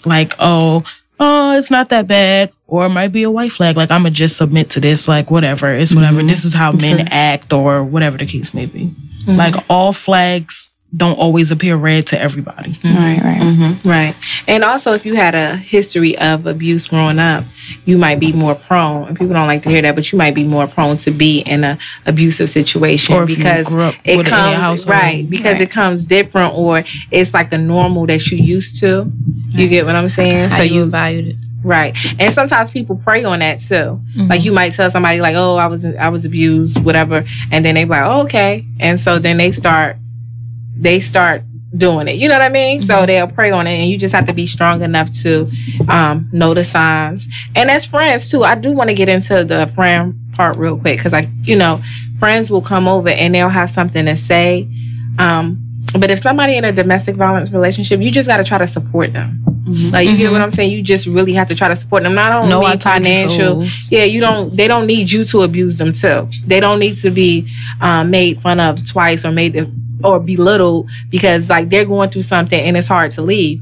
Like, 0.04 0.34
oh, 0.38 0.84
oh, 1.20 1.56
it's 1.56 1.70
not 1.70 1.88
that 1.90 2.06
bad. 2.06 2.52
Or 2.66 2.86
it 2.86 2.90
might 2.90 3.12
be 3.12 3.22
a 3.22 3.30
white 3.30 3.52
flag. 3.52 3.76
Like, 3.76 3.90
I'm 3.90 4.02
going 4.02 4.12
to 4.12 4.16
just 4.16 4.36
submit 4.36 4.70
to 4.70 4.80
this. 4.80 5.08
Like, 5.08 5.30
whatever. 5.30 5.72
It's 5.72 5.94
whatever. 5.94 6.18
Mm-hmm. 6.18 6.28
This 6.28 6.44
is 6.44 6.54
how 6.54 6.72
men 6.72 7.08
act 7.10 7.52
or 7.52 7.82
whatever 7.82 8.18
the 8.18 8.26
case 8.26 8.52
may 8.52 8.66
be. 8.66 8.86
Mm-hmm. 8.86 9.36
Like, 9.36 9.54
all 9.70 9.92
flags 9.92 10.70
don't 10.96 11.18
always 11.18 11.50
appear 11.50 11.76
red 11.76 12.06
to 12.08 12.20
everybody. 12.20 12.78
Right, 12.82 13.20
right. 13.22 13.84
Right. 13.84 14.14
And 14.46 14.64
also, 14.64 14.94
if 14.94 15.04
you 15.04 15.14
had 15.14 15.34
a 15.34 15.56
history 15.56 16.16
of 16.16 16.46
abuse 16.46 16.88
growing 16.88 17.18
up, 17.18 17.44
you 17.84 17.98
might 17.98 18.18
be 18.18 18.32
more 18.32 18.54
prone, 18.54 19.06
and 19.08 19.18
people 19.18 19.34
don't 19.34 19.46
like 19.46 19.62
to 19.64 19.68
hear 19.68 19.82
that, 19.82 19.94
but 19.94 20.10
you 20.10 20.16
might 20.16 20.34
be 20.34 20.44
more 20.44 20.66
prone 20.66 20.96
to 20.98 21.10
be 21.10 21.40
in 21.40 21.64
an 21.64 21.78
abusive 22.06 22.48
situation 22.48 23.26
because 23.26 23.72
it 23.72 23.76
with 23.76 23.94
it 24.04 24.12
in 24.12 24.16
your 24.18 24.24
comes 24.24 24.86
right 24.86 25.28
because 25.28 25.60
it 25.60 25.70
comes 25.70 26.06
different, 26.06 26.54
or 26.54 26.84
it's 27.10 27.34
like 27.34 27.52
a 27.52 27.58
normal 27.58 28.06
that 28.06 28.30
you 28.30 28.38
used 28.38 28.80
to. 28.80 29.10
You 29.50 29.68
get 29.68 29.84
what 29.84 29.96
I'm 29.96 30.08
saying? 30.08 30.50
How 30.50 30.56
so 30.56 30.62
you 30.62 30.84
you 30.84 30.86
valued 30.86 31.26
it. 31.28 31.36
Right. 31.62 31.96
And 32.18 32.32
sometimes 32.32 32.70
people 32.70 32.96
prey 32.96 33.24
on 33.24 33.40
that 33.40 33.58
too. 33.58 33.74
Mm-hmm. 33.74 34.28
Like 34.28 34.44
you 34.44 34.52
might 34.52 34.70
tell 34.70 34.88
somebody 34.90 35.20
like, 35.20 35.36
"Oh, 35.36 35.56
I 35.56 35.66
was 35.66 35.84
I 35.84 36.08
was 36.08 36.24
abused, 36.24 36.82
whatever," 36.82 37.24
and 37.50 37.64
then 37.64 37.74
they 37.74 37.84
be 37.84 37.90
like, 37.90 38.06
"Oh, 38.06 38.22
okay." 38.22 38.64
And 38.80 38.98
so 38.98 39.18
then 39.18 39.36
they 39.36 39.52
start 39.52 39.96
they 40.78 41.00
start 41.00 41.42
doing 41.76 42.08
it. 42.08 42.16
You 42.16 42.28
know 42.28 42.34
what 42.34 42.42
I 42.42 42.48
mean? 42.48 42.78
Mm-hmm. 42.78 42.86
So 42.86 43.06
they'll 43.06 43.28
prey 43.28 43.50
on 43.50 43.66
it 43.66 43.78
and 43.78 43.90
you 43.90 43.98
just 43.98 44.14
have 44.14 44.26
to 44.26 44.32
be 44.32 44.46
strong 44.46 44.82
enough 44.82 45.12
to 45.22 45.50
um 45.88 46.28
know 46.32 46.54
the 46.54 46.64
signs. 46.64 47.28
And 47.54 47.70
as 47.70 47.86
friends 47.86 48.30
too, 48.30 48.44
I 48.44 48.54
do 48.54 48.72
want 48.72 48.90
to 48.90 48.94
get 48.94 49.08
into 49.08 49.44
the 49.44 49.66
friend 49.66 50.14
part 50.32 50.56
real 50.56 50.78
quick 50.78 51.00
cuz 51.00 51.12
I 51.12 51.28
you 51.42 51.56
know, 51.56 51.82
friends 52.18 52.50
will 52.50 52.62
come 52.62 52.88
over 52.88 53.10
and 53.10 53.34
they'll 53.34 53.48
have 53.48 53.70
something 53.70 54.06
to 54.06 54.16
say. 54.16 54.66
Um 55.18 55.64
but 55.98 56.10
if 56.10 56.18
somebody 56.18 56.56
in 56.56 56.64
a 56.64 56.72
domestic 56.72 57.16
violence 57.16 57.50
relationship, 57.50 58.00
you 58.00 58.10
just 58.10 58.28
got 58.28 58.36
to 58.36 58.44
try 58.44 58.58
to 58.58 58.66
support 58.66 59.14
them. 59.14 59.42
Like 59.90 60.08
you 60.08 60.16
get 60.16 60.32
what 60.32 60.40
I'm 60.40 60.50
saying? 60.50 60.72
You 60.72 60.82
just 60.82 61.06
really 61.06 61.32
have 61.34 61.48
to 61.48 61.54
try 61.54 61.68
to 61.68 61.76
support 61.76 62.02
them. 62.02 62.14
Not 62.14 62.32
only 62.32 62.52
Mm-hmm. 62.52 62.60
No, 62.60 62.66
I 62.66 62.76
told 62.76 63.06
you 63.06 63.12
financial, 63.12 63.64
yeah, 63.90 64.04
you 64.04 64.20
don't. 64.20 64.56
They 64.56 64.68
don't 64.68 64.86
need 64.86 65.10
you 65.10 65.24
to 65.24 65.42
abuse 65.42 65.78
them 65.78 65.92
too. 65.92 66.28
They 66.46 66.60
don't 66.60 66.78
need 66.78 66.96
to 66.96 67.10
be 67.10 67.46
um, 67.80 68.10
made 68.10 68.40
fun 68.40 68.60
of 68.60 68.84
twice 68.86 69.24
or 69.24 69.32
made 69.32 69.52
to, 69.54 69.70
or 70.04 70.20
belittled 70.20 70.88
because 71.10 71.48
like 71.48 71.68
they're 71.68 71.84
going 71.84 72.10
through 72.10 72.22
something 72.22 72.58
and 72.58 72.76
it's 72.76 72.88
hard 72.88 73.10
to 73.12 73.22
leave. 73.22 73.60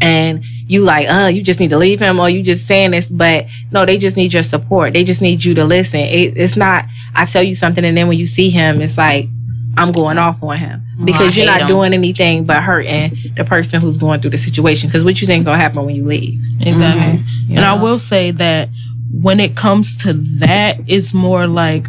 And 0.00 0.44
you 0.66 0.82
like, 0.82 1.08
uh, 1.08 1.28
you 1.28 1.42
just 1.42 1.60
need 1.60 1.70
to 1.70 1.76
leave 1.78 2.00
him, 2.00 2.18
or 2.18 2.28
you 2.28 2.42
just 2.42 2.66
saying 2.66 2.92
this, 2.92 3.10
but 3.10 3.46
no, 3.70 3.84
they 3.84 3.98
just 3.98 4.16
need 4.16 4.32
your 4.32 4.42
support. 4.42 4.94
They 4.94 5.04
just 5.04 5.20
need 5.20 5.44
you 5.44 5.54
to 5.54 5.64
listen. 5.64 6.00
It, 6.00 6.36
it's 6.36 6.56
not. 6.56 6.86
I 7.14 7.24
tell 7.24 7.42
you 7.42 7.54
something, 7.54 7.84
and 7.84 7.96
then 7.96 8.08
when 8.08 8.18
you 8.18 8.26
see 8.26 8.50
him, 8.50 8.80
it's 8.80 8.98
like 8.98 9.26
I'm 9.76 9.92
going 9.92 10.18
off 10.18 10.42
on 10.42 10.56
him 10.56 10.82
because 11.04 11.36
I 11.36 11.40
you're 11.40 11.46
not 11.46 11.62
him. 11.62 11.68
doing 11.68 11.94
anything 11.94 12.44
but 12.44 12.62
hurting 12.62 13.16
the 13.36 13.44
person 13.44 13.80
who's 13.80 13.96
going 13.96 14.20
through 14.20 14.30
the 14.30 14.38
situation. 14.38 14.88
Because 14.88 15.04
what 15.04 15.20
you 15.20 15.26
think 15.26 15.44
gonna 15.44 15.58
happen 15.58 15.84
when 15.84 15.94
you 15.94 16.04
leave? 16.04 16.40
Exactly. 16.60 17.24
And 17.50 17.64
I 17.64 17.80
will 17.80 17.98
say 17.98 18.30
that 18.32 18.68
when 19.12 19.40
it 19.40 19.56
comes 19.56 19.96
to 19.98 20.12
that, 20.12 20.78
it's 20.86 21.12
more 21.14 21.46
like 21.46 21.86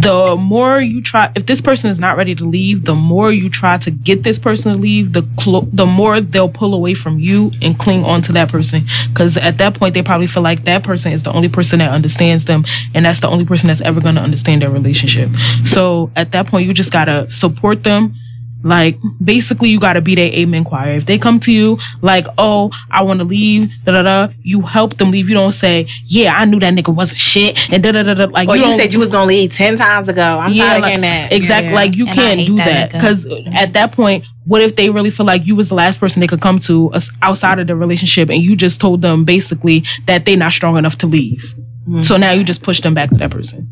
the 0.00 0.34
more 0.36 0.80
you 0.80 1.02
try 1.02 1.30
if 1.34 1.44
this 1.44 1.60
person 1.60 1.90
is 1.90 2.00
not 2.00 2.16
ready 2.16 2.34
to 2.34 2.44
leave 2.44 2.84
the 2.86 2.94
more 2.94 3.30
you 3.30 3.50
try 3.50 3.76
to 3.76 3.90
get 3.90 4.22
this 4.22 4.38
person 4.38 4.72
to 4.72 4.78
leave 4.78 5.12
the 5.12 5.22
clo- 5.38 5.68
the 5.72 5.84
more 5.84 6.20
they'll 6.20 6.48
pull 6.48 6.74
away 6.74 6.94
from 6.94 7.18
you 7.18 7.50
and 7.60 7.78
cling 7.78 8.04
on 8.04 8.22
to 8.22 8.32
that 8.32 8.48
person. 8.48 8.82
Because 9.08 9.36
at 9.36 9.58
that 9.58 9.74
point 9.74 9.92
they 9.94 10.02
probably 10.02 10.26
feel 10.26 10.42
like 10.42 10.64
that 10.64 10.82
person 10.82 11.12
is 11.12 11.22
the 11.22 11.32
only 11.32 11.48
person 11.48 11.80
that 11.80 11.90
understands 11.90 12.46
them 12.46 12.64
and 12.94 13.04
that's 13.04 13.20
the 13.20 13.28
only 13.28 13.44
person 13.44 13.68
that's 13.68 13.82
ever 13.82 14.00
going 14.00 14.14
to 14.14 14.22
understand 14.22 14.62
their 14.62 14.70
relationship. 14.70 15.28
So 15.64 16.10
at 16.16 16.32
that 16.32 16.46
point 16.46 16.66
you 16.66 16.72
just 16.72 16.92
gotta 16.92 17.30
support 17.30 17.84
them 17.84 18.14
like 18.62 18.96
basically 19.24 19.70
you 19.70 19.80
gotta 19.80 20.00
be 20.00 20.14
their 20.14 20.32
amen 20.32 20.64
choir. 20.64 20.92
If 20.96 21.06
they 21.06 21.18
come 21.18 21.40
to 21.40 21.52
you 21.52 21.78
like, 22.02 22.26
oh, 22.38 22.70
I 22.90 23.02
wanna 23.02 23.24
leave, 23.24 23.72
da 23.84 23.92
da 23.92 24.02
da, 24.02 24.32
you 24.42 24.60
help 24.62 24.96
them 24.98 25.10
leave. 25.10 25.28
You 25.28 25.34
don't 25.34 25.52
say, 25.52 25.86
Yeah, 26.06 26.34
I 26.36 26.44
knew 26.44 26.60
that 26.60 26.74
nigga 26.74 26.94
wasn't 26.94 27.20
shit 27.20 27.72
and 27.72 27.82
da 27.82 27.92
da 27.92 28.02
da 28.02 28.14
da 28.14 28.24
like 28.26 28.48
Or 28.48 28.56
you, 28.56 28.62
don't- 28.64 28.72
said 28.72 28.92
you 28.92 28.98
was 28.98 29.10
gonna 29.12 29.26
leave 29.26 29.52
ten 29.52 29.76
times 29.76 30.08
ago. 30.08 30.38
I'm 30.38 30.54
tired 30.54 30.76
of 30.76 30.82
like, 30.82 30.88
hearing 30.88 31.00
that. 31.02 31.32
Exactly. 31.32 31.68
Yeah. 31.70 31.74
Like 31.74 31.96
you 31.96 32.06
And 32.06 32.14
can't 32.14 32.46
do 32.46 32.56
that 32.56 32.64
that 32.64 32.90
nigga. 32.90 32.92
because 32.92 33.26
at 33.54 33.72
that 33.72 33.92
point, 33.92 34.24
what 34.44 34.62
if 34.62 34.76
they 34.76 34.90
really 34.90 35.10
feel 35.10 35.26
like 35.26 35.46
you 35.46 35.54
was 35.56 35.68
the 35.68 35.74
last 35.74 36.00
person 36.00 36.20
they 36.20 36.26
could 36.26 36.40
come 36.40 36.58
to 36.60 36.92
outside 37.22 37.58
of 37.60 37.66
the 37.66 37.76
relationship, 37.76 38.28
and 38.30 38.42
you 38.42 38.56
just 38.56 38.80
told 38.80 39.00
them 39.00 39.24
basically 39.24 39.84
that 40.06 40.24
they're 40.24 40.36
not 40.36 40.52
strong 40.52 40.76
enough 40.76 40.98
to 40.98 41.06
leave. 41.06 41.54
Mm-hmm. 41.88 42.02
So 42.02 42.16
now 42.16 42.32
you 42.32 42.42
just 42.44 42.62
push 42.62 42.80
them 42.80 42.92
back 42.94 43.10
to 43.10 43.18
that 43.18 43.30
person. 43.30 43.68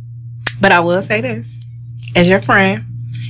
But 0.61 0.73
I 0.73 0.81
will 0.81 1.03
say 1.03 1.21
this, 1.21 1.63
as 2.17 2.29
your 2.29 2.41
friend, 2.41 2.85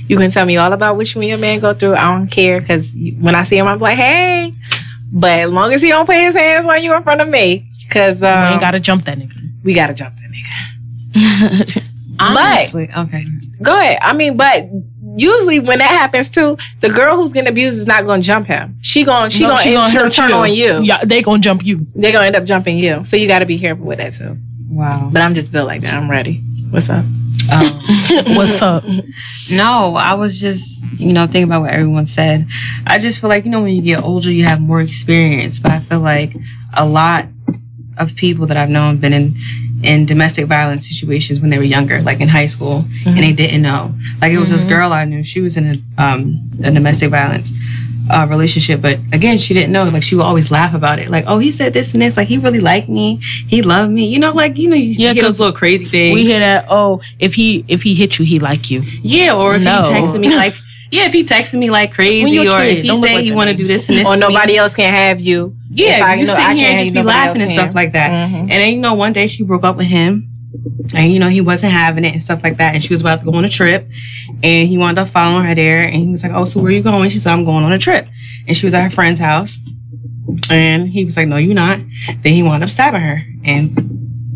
you 0.09 0.17
can 0.17 0.31
tell 0.31 0.45
me 0.45 0.57
all 0.57 0.73
about 0.73 0.97
what 0.97 1.13
you 1.13 1.21
and 1.21 1.29
your 1.29 1.37
man 1.37 1.59
go 1.59 1.73
through. 1.73 1.95
I 1.95 2.13
don't 2.13 2.27
care 2.27 2.59
because 2.59 2.93
when 3.19 3.35
I 3.35 3.43
see 3.43 3.57
him, 3.57 3.67
I'm 3.67 3.79
like, 3.79 3.97
hey. 3.97 4.53
But 5.13 5.39
as 5.39 5.51
long 5.51 5.71
as 5.73 5.81
he 5.81 5.89
don't 5.89 6.05
put 6.05 6.15
his 6.17 6.35
hands 6.35 6.65
on 6.67 6.83
you 6.83 6.93
in 6.95 7.03
front 7.03 7.21
of 7.21 7.27
me, 7.29 7.69
because 7.87 8.21
um, 8.21 8.53
ain't 8.53 8.59
gotta 8.61 8.79
jump 8.79 9.05
that 9.05 9.17
nigga. 9.17 9.37
we 9.63 9.73
gotta 9.73 9.93
jump 9.93 10.15
that 10.17 10.29
nigga. 10.31 11.83
Honestly, 12.19 12.89
okay. 12.95 13.25
Go 13.61 13.79
ahead. 13.79 13.99
I 14.01 14.13
mean, 14.13 14.35
but 14.37 14.65
usually 15.15 15.59
when 15.59 15.79
that 15.79 15.89
happens 15.89 16.29
too, 16.29 16.57
the 16.81 16.89
girl 16.89 17.15
who's 17.15 17.33
getting 17.33 17.49
abused 17.49 17.77
is 17.77 17.87
not 17.87 18.05
gonna 18.05 18.21
jump 18.21 18.47
him. 18.47 18.77
She 18.81 19.03
gonna 19.03 19.29
she 19.29 19.43
No, 19.43 19.49
gonna, 19.49 19.61
she 19.89 19.97
gonna 19.97 20.09
turn 20.09 20.29
you. 20.29 20.35
on 20.35 20.53
you. 20.53 20.81
Yeah, 20.83 21.03
they 21.05 21.21
gonna 21.21 21.39
jump 21.39 21.65
you. 21.65 21.85
They're 21.95 22.11
gonna 22.11 22.27
end 22.27 22.35
up 22.35 22.45
jumping 22.45 22.77
you. 22.77 23.03
So 23.03 23.15
you 23.17 23.27
got 23.27 23.39
to 23.39 23.45
be 23.45 23.57
careful 23.59 23.85
with 23.85 23.99
that 23.99 24.13
too. 24.13 24.37
Wow. 24.69 25.09
But 25.11 25.21
I'm 25.21 25.33
just 25.33 25.51
built 25.51 25.67
like 25.67 25.81
that. 25.81 25.93
I'm 25.93 26.09
ready. 26.09 26.41
What's 26.69 26.89
up? 26.89 27.05
Um, 27.51 28.35
What's 28.35 28.61
up? 28.61 28.83
no, 29.51 29.95
I 29.95 30.13
was 30.13 30.39
just, 30.39 30.83
you 30.99 31.13
know, 31.13 31.25
thinking 31.25 31.43
about 31.43 31.61
what 31.61 31.71
everyone 31.71 32.05
said. 32.05 32.47
I 32.85 32.99
just 32.99 33.19
feel 33.19 33.29
like, 33.29 33.45
you 33.45 33.51
know, 33.51 33.61
when 33.61 33.75
you 33.75 33.81
get 33.81 34.03
older, 34.03 34.31
you 34.31 34.43
have 34.45 34.61
more 34.61 34.81
experience. 34.81 35.59
But 35.59 35.71
I 35.71 35.79
feel 35.79 35.99
like 35.99 36.35
a 36.75 36.87
lot 36.87 37.25
of 37.97 38.15
people 38.15 38.45
that 38.47 38.57
I've 38.57 38.69
known 38.69 38.97
been 38.97 39.13
in 39.13 39.33
in 39.81 40.05
domestic 40.05 40.45
violence 40.45 40.89
situations 40.89 41.39
when 41.39 41.49
they 41.49 41.57
were 41.57 41.63
younger, 41.63 42.01
like 42.01 42.19
in 42.19 42.27
high 42.27 42.47
school, 42.47 42.83
and 43.05 43.17
they 43.17 43.31
didn't 43.31 43.61
know. 43.61 43.93
Like 44.21 44.31
it 44.33 44.37
was 44.37 44.49
this 44.49 44.63
girl 44.65 44.91
I 44.93 45.05
knew. 45.05 45.23
She 45.23 45.41
was 45.41 45.57
in 45.57 45.65
a 45.97 46.03
um, 46.03 46.49
a 46.63 46.71
domestic 46.71 47.09
violence 47.11 47.51
uh, 48.09 48.25
relationship, 48.29 48.81
but 48.81 48.97
again, 49.13 49.37
she 49.37 49.53
didn't 49.53 49.71
know. 49.71 49.83
Like 49.85 50.03
she 50.03 50.15
would 50.15 50.23
always 50.25 50.51
laugh 50.51 50.73
about 50.73 50.99
it. 50.99 51.09
Like, 51.09 51.25
oh, 51.27 51.37
he 51.39 51.51
said 51.51 51.73
this 51.73 51.93
and 51.93 52.01
this. 52.01 52.17
Like 52.17 52.27
he 52.27 52.37
really 52.37 52.59
liked 52.59 52.89
me. 52.89 53.19
He 53.47 53.61
loved 53.61 53.91
me. 53.91 54.05
You 54.07 54.19
know, 54.19 54.31
like 54.33 54.57
you 54.57 54.69
know, 54.69 54.75
you 54.75 54.93
Yeah, 54.97 55.13
get 55.13 55.21
'cause 55.21 55.33
those 55.33 55.39
little 55.41 55.55
crazy 55.55 55.85
things. 55.85 56.13
We 56.13 56.25
hear 56.25 56.39
that. 56.39 56.65
Oh, 56.69 57.01
if 57.19 57.33
he 57.35 57.65
if 57.67 57.83
he 57.83 57.93
hit 57.95 58.17
you, 58.19 58.25
he 58.25 58.39
like 58.39 58.69
you. 58.71 58.81
Yeah, 59.03 59.35
or 59.35 59.55
if 59.55 59.63
No. 59.63 59.81
he 59.83 59.89
texted 59.89 60.19
me 60.19 60.35
like, 60.35 60.53
yeah, 60.91 61.05
if 61.05 61.13
he 61.13 61.23
texted 61.23 61.59
me 61.59 61.69
like 61.69 61.91
crazy, 61.93 62.39
or 62.39 62.43
kid, 62.45 62.77
if 62.77 62.81
he 62.81 62.87
don't 62.87 63.01
said 63.01 63.13
like 63.15 63.23
he 63.23 63.29
that 63.29 63.35
want 63.35 63.49
to 63.49 63.55
do 63.55 63.65
this 63.65 63.89
and 63.89 63.97
this, 63.97 64.07
Or 64.07 64.15
to 64.15 64.19
nobody 64.19 64.53
me. 64.53 64.57
else 64.57 64.75
can 64.75 64.91
have 64.93 65.19
you. 65.19 65.55
If 65.71 65.79
Yeah, 65.79 66.05
I- 66.05 66.15
you 66.15 66.25
no, 66.25 66.33
sit 66.33 66.43
I 66.43 66.55
here 66.55 66.69
and 66.69 66.79
just 66.79 66.93
be 66.93 67.03
laughing 67.03 67.41
and 67.43 67.51
stuff 67.51 67.67
can. 67.67 67.75
like 67.75 67.93
that. 67.93 68.11
Mhm. 68.31 68.39
And 68.41 68.49
then 68.49 68.73
you 68.73 68.79
know, 68.81 68.95
one 68.95 69.13
day 69.13 69.27
she 69.27 69.43
broke 69.43 69.63
up 69.63 69.77
with 69.77 69.85
him, 69.87 70.28
and 70.95 71.11
you 71.13 71.19
know 71.19 71.27
he 71.29 71.41
wasn't 71.41 71.71
having 71.73 72.05
it 72.05 72.13
and 72.13 72.21
stuff 72.23 72.43
like 72.43 72.57
that. 72.57 72.73
And 72.73 72.83
she 72.83 72.93
was 72.93 73.01
about 73.01 73.19
to 73.19 73.25
go 73.25 73.33
on 73.35 73.45
a 73.45 73.49
trip, 73.49 73.87
and 74.43 74.67
he 74.67 74.77
wound 74.77 74.97
up 74.97 75.07
following 75.07 75.45
her 75.45 75.55
there. 75.55 75.83
And 75.83 75.95
he 75.95 76.07
was 76.09 76.23
like, 76.23 76.31
"Oh, 76.33 76.45
so 76.45 76.59
where 76.61 76.69
are 76.69 76.75
you 76.75 76.81
going?" 76.83 77.09
She 77.09 77.19
said, 77.19 77.31
"I'm 77.33 77.45
going 77.45 77.63
on 77.63 77.71
a 77.71 77.79
trip." 77.79 78.07
And 78.47 78.55
she 78.57 78.65
was 78.65 78.73
at 78.73 78.83
her 78.83 78.89
friend's 78.89 79.19
house, 79.19 79.59
and 80.49 80.87
he 80.87 81.05
was 81.05 81.15
like, 81.17 81.27
"No, 81.27 81.37
you're 81.37 81.53
not." 81.55 81.79
Then 82.23 82.33
he 82.33 82.43
wound 82.43 82.63
up 82.63 82.69
stabbing 82.69 83.01
her, 83.01 83.21
and 83.43 83.77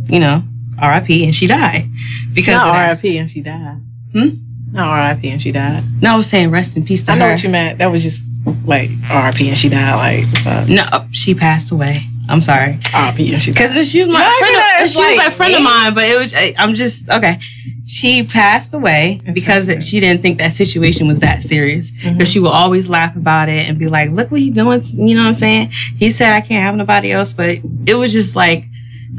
you 0.09 0.19
know, 0.19 0.43
R.I.P. 0.79 1.23
And 1.25 1.33
she 1.35 1.47
died 1.47 1.85
because 2.33 2.55
Not. 2.57 2.67
R.I.P. 2.75 3.17
and 3.17 3.29
she 3.29 3.41
died. 3.41 3.81
Hmm? 4.11 4.29
No, 4.71 4.83
R.I.P. 4.83 5.29
and 5.29 5.41
she 5.41 5.51
died. 5.51 5.83
No, 6.01 6.13
I 6.13 6.15
was 6.17 6.27
saying 6.29 6.51
rest 6.51 6.75
in 6.75 6.83
peace 6.85 7.03
to 7.03 7.11
I 7.11 7.15
know 7.17 7.25
her. 7.25 7.31
what 7.31 7.43
you 7.43 7.49
meant. 7.49 7.77
That 7.79 7.87
was 7.87 8.03
just 8.03 8.23
like 8.65 8.89
R.I.P. 9.09 9.47
and 9.49 9.57
she 9.57 9.69
died. 9.69 9.95
Like 10.25 10.45
uh, 10.45 10.65
No, 10.67 11.07
she 11.11 11.33
passed 11.33 11.71
away. 11.71 12.03
I'm 12.29 12.41
sorry. 12.41 12.79
Oh, 12.93 12.97
R.I.P. 12.99 13.33
and 13.33 13.41
she 13.41 13.51
died. 13.51 13.69
Because 13.73 13.89
she 13.89 14.01
was 14.03 14.13
my 14.13 14.19
No, 14.23 14.31
friend. 14.39 14.43
she 14.55 14.55
Of, 14.55 14.81
was 14.83 14.93
she 14.93 15.03
was 15.03 15.17
like, 15.17 15.27
a 15.27 15.31
friend 15.31 15.55
of 15.55 15.61
mine, 15.61 15.93
but 15.93 16.03
it 16.05 16.17
was. 16.17 16.33
I- 16.33 16.53
I'm 16.57 16.73
just 16.73 17.09
okay. 17.09 17.39
She 17.85 18.23
passed 18.23 18.73
away 18.73 19.19
because 19.33 19.65
sensitive. 19.65 19.83
she 19.83 19.99
didn't 19.99 20.21
think 20.21 20.37
that 20.37 20.53
situation 20.53 21.07
was 21.07 21.19
that 21.19 21.43
serious. 21.43 21.91
Mm-hmm. 21.91 22.13
Because 22.17 22.31
she 22.31 22.39
would 22.39 22.51
always 22.53 22.87
laugh 22.87 23.13
about 23.17 23.49
it 23.49 23.67
and 23.67 23.77
be 23.77 23.87
like, 23.87 24.09
"Look 24.11 24.31
what 24.31 24.39
he 24.39 24.51
doing." 24.51 24.81
You 24.93 25.15
know 25.15 25.23
what 25.23 25.27
I'm 25.27 25.33
saying? 25.33 25.71
He 25.97 26.09
said, 26.09 26.31
"I 26.33 26.39
can't 26.39 26.63
have 26.63 26.75
nobody 26.75 27.11
else," 27.11 27.33
but 27.33 27.59
it 27.85 27.95
was 27.95 28.13
just 28.13 28.35
like 28.37 28.65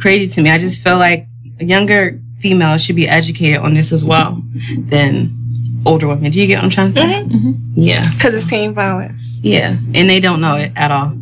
crazy 0.01 0.33
to 0.33 0.41
me. 0.41 0.51
I 0.51 0.57
just 0.59 0.83
feel 0.83 0.97
like 0.97 1.27
a 1.61 1.65
younger 1.67 2.19
female 2.39 2.79
should 2.79 2.97
be 2.97 3.07
educated 3.07 3.59
on 3.61 3.75
this 3.75 3.93
as 3.93 4.03
well 4.05 4.43
than 4.79 5.31
older 5.85 6.09
women. 6.09 6.31
Do 6.31 6.41
you 6.41 6.47
get 6.47 6.57
what 6.57 6.65
I'm 6.65 6.71
trying 6.71 6.89
to 6.89 6.95
say? 6.95 7.03
Mm-hmm. 7.03 7.51
Yeah. 7.75 8.03
Mm-hmm. 8.03 8.15
Because 8.15 8.33
it's 8.35 8.49
teen 8.49 8.73
violence. 8.73 9.39
Yeah, 9.43 9.77
and 9.95 10.09
they 10.09 10.21
don't 10.21 10.41
know 10.41 10.57
it 10.57 10.73
at 10.75 10.91
all. 10.91 11.13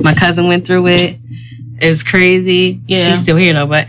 My 0.00 0.14
cousin 0.14 0.48
went 0.48 0.66
through 0.66 0.88
it. 0.88 1.18
It 1.80 1.88
was 1.88 2.02
crazy. 2.02 2.80
Yeah. 2.86 3.04
She's 3.04 3.22
still 3.22 3.36
here 3.36 3.52
though, 3.54 3.66
but 3.66 3.88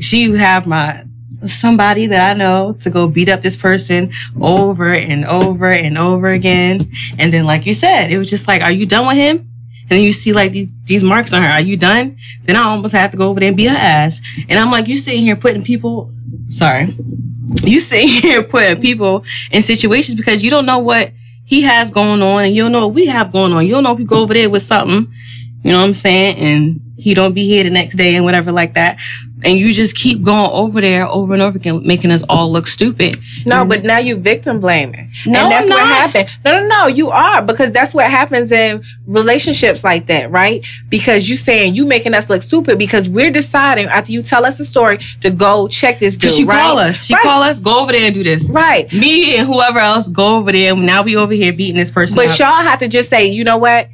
she 0.00 0.32
have 0.36 0.66
my 0.66 1.04
somebody 1.46 2.06
that 2.08 2.30
I 2.30 2.34
know 2.34 2.76
to 2.80 2.90
go 2.90 3.08
beat 3.08 3.28
up 3.28 3.42
this 3.42 3.56
person 3.56 4.10
over 4.40 4.92
and 4.92 5.24
over 5.24 5.72
and 5.72 5.96
over 5.96 6.28
again. 6.28 6.80
And 7.18 7.32
then, 7.32 7.44
like 7.44 7.66
you 7.66 7.74
said, 7.74 8.10
it 8.10 8.18
was 8.18 8.30
just 8.30 8.48
like, 8.48 8.62
"Are 8.62 8.70
you 8.70 8.86
done 8.86 9.06
with 9.06 9.16
him?" 9.16 9.48
And 9.90 9.96
then 9.96 10.02
you 10.02 10.12
see 10.12 10.32
like 10.32 10.52
these 10.52 10.70
these 10.84 11.04
marks 11.04 11.32
on 11.32 11.42
her. 11.42 11.48
Are 11.48 11.60
you 11.60 11.76
done? 11.76 12.16
Then 12.44 12.56
I 12.56 12.64
almost 12.64 12.94
have 12.94 13.10
to 13.12 13.16
go 13.16 13.28
over 13.28 13.40
there 13.40 13.48
and 13.48 13.56
beat 13.56 13.70
her 13.70 13.76
ass. 13.76 14.20
And 14.48 14.58
I'm 14.58 14.70
like, 14.70 14.88
you 14.88 14.96
sitting 14.96 15.22
here 15.22 15.36
putting 15.36 15.62
people. 15.62 16.12
Sorry, 16.48 16.94
you 17.62 17.80
sitting 17.80 18.08
here 18.22 18.42
putting 18.42 18.80
people 18.80 19.24
in 19.50 19.62
situations 19.62 20.14
because 20.14 20.42
you 20.42 20.50
don't 20.50 20.66
know 20.66 20.78
what 20.78 21.12
he 21.44 21.62
has 21.62 21.90
going 21.90 22.20
on 22.20 22.44
and 22.44 22.54
you 22.54 22.62
don't 22.62 22.72
know 22.72 22.86
what 22.86 22.94
we 22.94 23.06
have 23.06 23.32
going 23.32 23.52
on. 23.52 23.66
You 23.66 23.72
don't 23.72 23.84
know 23.84 23.92
if 23.92 23.98
we 23.98 24.04
go 24.04 24.20
over 24.20 24.34
there 24.34 24.50
with 24.50 24.62
something, 24.62 25.10
you 25.62 25.72
know 25.72 25.78
what 25.78 25.84
I'm 25.84 25.94
saying? 25.94 26.38
And 26.38 26.80
he 26.98 27.14
don't 27.14 27.32
be 27.32 27.46
here 27.46 27.62
the 27.62 27.70
next 27.70 27.94
day 27.94 28.16
and 28.16 28.24
whatever 28.24 28.50
like 28.52 28.74
that. 28.74 28.98
And 29.44 29.56
you 29.56 29.72
just 29.72 29.96
keep 29.96 30.22
going 30.22 30.50
over 30.50 30.80
there 30.80 31.06
over 31.06 31.32
and 31.32 31.40
over 31.40 31.56
again, 31.56 31.86
making 31.86 32.10
us 32.10 32.24
all 32.28 32.50
look 32.50 32.66
stupid. 32.66 33.18
No, 33.46 33.64
but 33.64 33.84
now 33.84 33.98
you 33.98 34.16
victim 34.16 34.58
blaming. 34.58 35.12
No, 35.24 35.42
and 35.42 35.52
that's 35.52 35.70
what 35.70 35.78
happened. 35.78 36.28
No, 36.44 36.60
no, 36.60 36.66
no, 36.66 36.86
you 36.88 37.10
are 37.10 37.40
because 37.40 37.70
that's 37.70 37.94
what 37.94 38.10
happens 38.10 38.50
in 38.50 38.82
relationships 39.06 39.84
like 39.84 40.06
that, 40.06 40.32
right? 40.32 40.66
Because 40.88 41.30
you 41.30 41.36
saying 41.36 41.76
you 41.76 41.86
making 41.86 42.14
us 42.14 42.28
look 42.28 42.42
stupid 42.42 42.78
because 42.78 43.08
we're 43.08 43.30
deciding 43.30 43.86
after 43.86 44.10
you 44.10 44.22
tell 44.22 44.44
us 44.44 44.58
a 44.58 44.64
story 44.64 44.98
to 45.20 45.30
go 45.30 45.68
check 45.68 46.00
this 46.00 46.14
dude. 46.14 46.22
Because 46.22 46.36
she 46.36 46.44
right? 46.44 46.60
call 46.60 46.78
us. 46.78 47.04
She 47.04 47.14
right. 47.14 47.22
call 47.22 47.42
us, 47.42 47.60
go 47.60 47.82
over 47.82 47.92
there 47.92 48.06
and 48.06 48.14
do 48.14 48.24
this. 48.24 48.50
Right. 48.50 48.92
Me 48.92 49.36
and 49.36 49.46
whoever 49.46 49.78
else 49.78 50.08
go 50.08 50.38
over 50.38 50.50
there. 50.50 50.74
Now 50.74 51.02
we 51.02 51.14
over 51.14 51.32
here 51.32 51.52
beating 51.52 51.76
this 51.76 51.92
person 51.92 52.16
But 52.16 52.28
up. 52.28 52.38
y'all 52.40 52.62
have 52.62 52.80
to 52.80 52.88
just 52.88 53.08
say, 53.08 53.26
you 53.26 53.44
know 53.44 53.56
what? 53.58 53.88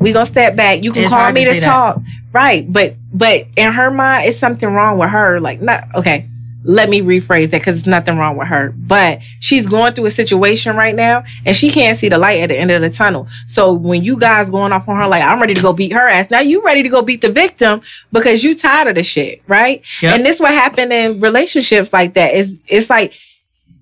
We 0.00 0.12
gonna 0.12 0.26
step 0.26 0.56
back. 0.56 0.82
You 0.82 0.92
can 0.92 1.02
It's 1.04 1.12
call 1.12 1.30
me 1.32 1.44
to 1.44 1.50
to, 1.50 1.54
say 1.54 1.60
that. 1.60 1.66
talk. 1.66 2.00
Right. 2.32 2.70
But 2.72 2.94
but 3.12 3.46
in 3.56 3.72
her 3.72 3.90
mind, 3.90 4.28
it's 4.28 4.38
something 4.38 4.68
wrong 4.68 4.98
with 4.98 5.10
her. 5.10 5.40
Like 5.40 5.60
not 5.60 5.84
okay. 5.94 6.26
Let 6.62 6.90
me 6.90 7.00
rephrase 7.00 7.50
that 7.50 7.62
because 7.62 7.78
it's 7.78 7.86
nothing 7.86 8.18
wrong 8.18 8.36
with 8.36 8.48
her. 8.48 8.74
But 8.76 9.20
she's 9.40 9.66
going 9.66 9.94
through 9.94 10.04
a 10.06 10.10
situation 10.10 10.76
right 10.76 10.94
now 10.94 11.24
and 11.46 11.56
she 11.56 11.70
can't 11.70 11.96
see 11.96 12.10
the 12.10 12.18
light 12.18 12.40
at 12.40 12.48
the 12.48 12.56
end 12.58 12.70
of 12.70 12.82
the 12.82 12.90
tunnel. 12.90 13.28
So 13.46 13.72
when 13.72 14.04
you 14.04 14.18
guys 14.18 14.50
going 14.50 14.70
off 14.72 14.86
on 14.86 14.96
her 14.96 15.06
like 15.08 15.22
I'm 15.22 15.40
ready 15.40 15.54
to 15.54 15.62
go 15.62 15.72
beat 15.72 15.92
her 15.92 16.06
ass, 16.06 16.30
now 16.30 16.40
you 16.40 16.62
ready 16.62 16.82
to 16.82 16.88
go 16.90 17.00
beat 17.00 17.22
the 17.22 17.32
victim 17.32 17.80
because 18.12 18.44
you 18.44 18.54
tired 18.54 18.88
of 18.88 18.94
the 18.96 19.02
shit, 19.02 19.42
right? 19.46 19.82
Yep. 20.02 20.14
And 20.16 20.26
this 20.26 20.38
what 20.38 20.52
happened 20.52 20.92
in 20.92 21.20
relationships 21.20 21.92
like 21.94 22.12
that. 22.14 22.34
Is 22.34 22.60
it's 22.68 22.90
like 22.90 23.14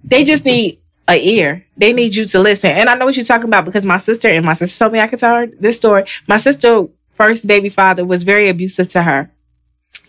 they 0.05 0.23
just 0.23 0.45
need 0.45 0.79
a 1.09 1.17
ear. 1.17 1.65
They 1.77 1.93
need 1.93 2.15
you 2.15 2.25
to 2.27 2.39
listen. 2.39 2.71
And 2.71 2.89
I 2.89 2.95
know 2.95 3.07
what 3.07 3.17
you're 3.17 3.25
talking 3.25 3.49
about 3.49 3.65
because 3.65 3.87
my 3.87 3.97
sister 3.97 4.29
and 4.29 4.45
my 4.45 4.53
sister 4.53 4.79
told 4.79 4.93
me 4.93 5.01
I 5.01 5.09
could 5.09 5.19
tell 5.19 5.35
her 5.35 5.47
this 5.47 5.77
story. 5.77 6.05
My 6.27 6.37
sister 6.37 6.87
first 7.11 7.47
baby 7.47 7.71
father 7.71 8.05
was 8.05 8.23
very 8.23 8.49
abusive 8.49 8.89
to 8.89 9.03
her. 9.03 9.31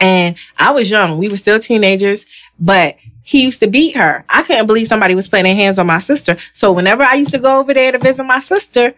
And 0.02 0.38
I 0.58 0.72
was 0.72 0.92
young. 0.92 1.18
We 1.18 1.30
were 1.30 1.38
still 1.38 1.60
teenagers, 1.60 2.26
but 2.60 2.98
he 3.24 3.44
used 3.44 3.60
to 3.62 3.68
beat 3.68 3.96
her. 3.96 4.26
I 4.30 4.44
couldn't 4.44 4.68
believe 4.68 4.88
somebody 4.88 5.16
was 5.16 5.28
putting 5.28 5.46
their 5.46 5.56
hands 5.56 5.80
on 5.80 5.88
my 5.88 6.00
sister. 6.00 6.38
So 6.54 6.72
whenever 6.72 7.04
I 7.04 7.16
used 7.16 7.32
to 7.32 7.40
go 7.40 7.60
over 7.60 7.74
there 7.74 7.92
to 7.92 7.98
visit 7.98 8.24
my 8.24 8.40
sister, 8.40 8.96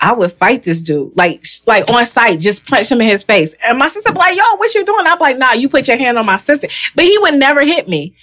I 0.00 0.12
would 0.12 0.32
fight 0.32 0.64
this 0.64 0.82
dude, 0.82 1.16
like, 1.16 1.42
like 1.66 1.88
on 1.90 2.04
sight, 2.04 2.40
just 2.40 2.66
punch 2.66 2.90
him 2.90 3.00
in 3.00 3.06
his 3.06 3.24
face. 3.24 3.54
And 3.66 3.78
my 3.78 3.88
sister 3.88 4.12
be 4.12 4.18
like, 4.18 4.36
"Yo, 4.36 4.42
what 4.56 4.74
you 4.74 4.84
doing?" 4.84 5.06
I'm 5.06 5.18
like, 5.18 5.38
"Nah, 5.38 5.52
you 5.52 5.68
put 5.68 5.88
your 5.88 5.96
hand 5.96 6.18
on 6.18 6.26
my 6.26 6.36
sister." 6.36 6.68
But 6.94 7.04
he 7.04 7.16
would 7.18 7.34
never 7.34 7.64
hit 7.64 7.88
me. 7.88 8.14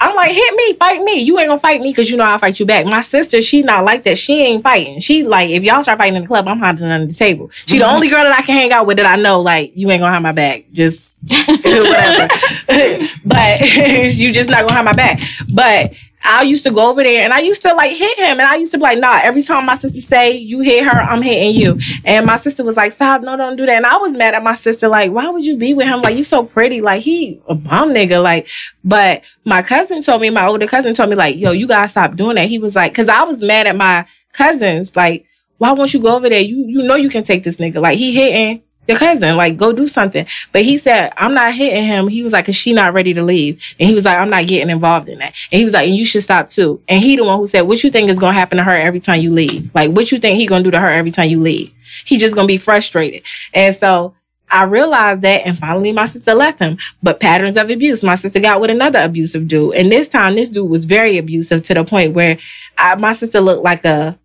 I'm 0.00 0.16
like, 0.16 0.32
hit 0.32 0.54
me, 0.54 0.72
fight 0.74 1.02
me. 1.02 1.20
You 1.20 1.38
ain't 1.38 1.48
gonna 1.48 1.60
fight 1.60 1.80
me 1.80 1.90
because 1.90 2.10
you 2.10 2.16
know 2.16 2.24
I'll 2.24 2.38
fight 2.38 2.58
you 2.58 2.64
back. 2.64 2.86
My 2.86 3.02
sister, 3.02 3.42
she 3.42 3.62
not 3.62 3.84
like 3.84 4.04
that. 4.04 4.16
She 4.16 4.40
ain't 4.42 4.62
fighting. 4.62 4.98
She 5.00 5.24
like, 5.24 5.50
if 5.50 5.62
y'all 5.62 5.82
start 5.82 5.98
fighting 5.98 6.16
in 6.16 6.22
the 6.22 6.28
club, 6.28 6.48
I'm 6.48 6.58
hiding 6.58 6.84
under 6.84 7.06
the 7.06 7.14
table. 7.14 7.50
She 7.66 7.78
the 7.78 7.84
mm-hmm. 7.84 7.94
only 7.94 8.08
girl 8.08 8.24
that 8.24 8.38
I 8.38 8.42
can 8.42 8.56
hang 8.56 8.72
out 8.72 8.86
with 8.86 8.96
that 8.96 9.06
I 9.06 9.16
know, 9.20 9.40
like, 9.42 9.72
you 9.76 9.90
ain't 9.90 10.00
gonna 10.00 10.12
have 10.12 10.22
my 10.22 10.32
back. 10.32 10.64
Just 10.72 11.16
whatever. 11.28 12.28
but 13.24 13.60
you 14.14 14.32
just 14.32 14.48
not 14.48 14.62
gonna 14.62 14.72
have 14.72 14.84
my 14.86 14.94
back. 14.94 15.20
But 15.52 15.92
I 16.22 16.42
used 16.42 16.64
to 16.64 16.70
go 16.70 16.90
over 16.90 17.02
there 17.02 17.24
and 17.24 17.32
I 17.32 17.40
used 17.40 17.62
to 17.62 17.74
like 17.74 17.96
hit 17.96 18.18
him 18.18 18.40
and 18.40 18.42
I 18.42 18.56
used 18.56 18.72
to 18.72 18.78
be 18.78 18.82
like, 18.82 18.98
nah, 18.98 19.20
every 19.22 19.42
time 19.42 19.66
my 19.66 19.74
sister 19.74 20.00
say 20.00 20.36
you 20.36 20.60
hit 20.60 20.84
her, 20.84 21.00
I'm 21.00 21.22
hitting 21.22 21.54
you. 21.54 21.78
And 22.04 22.26
my 22.26 22.36
sister 22.36 22.62
was 22.62 22.76
like, 22.76 22.92
stop, 22.92 23.22
no, 23.22 23.36
don't 23.36 23.56
do 23.56 23.66
that. 23.66 23.76
And 23.76 23.86
I 23.86 23.96
was 23.96 24.16
mad 24.16 24.34
at 24.34 24.42
my 24.42 24.54
sister, 24.54 24.88
like, 24.88 25.12
why 25.12 25.28
would 25.28 25.44
you 25.44 25.56
be 25.56 25.74
with 25.74 25.86
him? 25.86 26.02
Like, 26.02 26.16
you 26.16 26.24
so 26.24 26.44
pretty. 26.44 26.80
Like, 26.80 27.02
he 27.02 27.40
a 27.48 27.54
bomb 27.54 27.90
nigga. 27.90 28.22
Like, 28.22 28.48
but 28.84 29.22
my 29.44 29.62
cousin 29.62 30.02
told 30.02 30.20
me, 30.20 30.30
my 30.30 30.46
older 30.46 30.66
cousin 30.66 30.94
told 30.94 31.10
me, 31.10 31.16
like, 31.16 31.36
yo, 31.36 31.52
you 31.52 31.66
gotta 31.66 31.88
stop 31.88 32.16
doing 32.16 32.36
that. 32.36 32.48
He 32.48 32.58
was 32.58 32.76
like, 32.76 32.94
cause 32.94 33.08
I 33.08 33.22
was 33.22 33.42
mad 33.42 33.66
at 33.66 33.76
my 33.76 34.06
cousins, 34.32 34.94
like, 34.94 35.26
why 35.60 35.72
won't 35.72 35.92
you 35.92 36.00
go 36.00 36.16
over 36.16 36.26
there? 36.30 36.40
You 36.40 36.64
you 36.66 36.82
know 36.82 36.94
you 36.94 37.10
can 37.10 37.22
take 37.22 37.42
this 37.42 37.58
nigga. 37.58 37.82
Like 37.82 37.98
he 37.98 38.14
hitting 38.14 38.62
your 38.90 38.98
cousin. 38.98 39.36
Like 39.36 39.56
go 39.56 39.72
do 39.72 39.86
something. 39.86 40.26
But 40.52 40.62
he 40.62 40.76
said 40.78 41.12
I'm 41.16 41.34
not 41.34 41.54
hitting 41.54 41.84
him. 41.84 42.08
He 42.08 42.22
was 42.22 42.32
like, 42.32 42.46
cause 42.46 42.56
she 42.56 42.72
not 42.72 42.92
ready 42.92 43.14
to 43.14 43.22
leave. 43.22 43.62
And 43.78 43.88
he 43.88 43.94
was 43.94 44.04
like, 44.04 44.18
I'm 44.18 44.30
not 44.30 44.46
getting 44.46 44.70
involved 44.70 45.08
in 45.08 45.18
that. 45.20 45.34
And 45.50 45.58
he 45.58 45.64
was 45.64 45.74
like, 45.74 45.88
and 45.88 45.96
you 45.96 46.04
should 46.04 46.22
stop 46.22 46.48
too. 46.48 46.82
And 46.88 47.00
he 47.00 47.16
the 47.16 47.24
one 47.24 47.38
who 47.38 47.46
said, 47.46 47.62
what 47.62 47.82
you 47.82 47.90
think 47.90 48.10
is 48.10 48.18
gonna 48.18 48.34
happen 48.34 48.58
to 48.58 48.64
her 48.64 48.76
every 48.76 49.00
time 49.00 49.20
you 49.20 49.30
leave? 49.30 49.74
Like 49.74 49.90
what 49.92 50.12
you 50.12 50.18
think 50.18 50.36
he 50.38 50.46
gonna 50.46 50.64
do 50.64 50.70
to 50.70 50.80
her 50.80 50.90
every 50.90 51.10
time 51.10 51.28
you 51.28 51.40
leave? 51.40 51.72
He 52.04 52.18
just 52.18 52.34
gonna 52.34 52.46
be 52.48 52.58
frustrated. 52.58 53.22
And 53.54 53.74
so 53.74 54.14
I 54.50 54.64
realized 54.64 55.22
that, 55.22 55.46
and 55.46 55.56
finally 55.56 55.92
my 55.92 56.06
sister 56.06 56.34
left 56.34 56.58
him. 56.58 56.76
But 57.02 57.20
patterns 57.20 57.56
of 57.56 57.70
abuse, 57.70 58.02
my 58.02 58.16
sister 58.16 58.40
got 58.40 58.60
with 58.60 58.70
another 58.70 59.00
abusive 59.00 59.46
dude, 59.46 59.74
and 59.74 59.90
this 59.90 60.08
time 60.08 60.34
this 60.34 60.48
dude 60.48 60.68
was 60.68 60.84
very 60.84 61.18
abusive 61.18 61.62
to 61.64 61.74
the 61.74 61.84
point 61.84 62.14
where 62.14 62.38
I, 62.76 62.96
my 62.96 63.12
sister 63.12 63.40
looked 63.40 63.62
like 63.62 63.84
a 63.84 64.18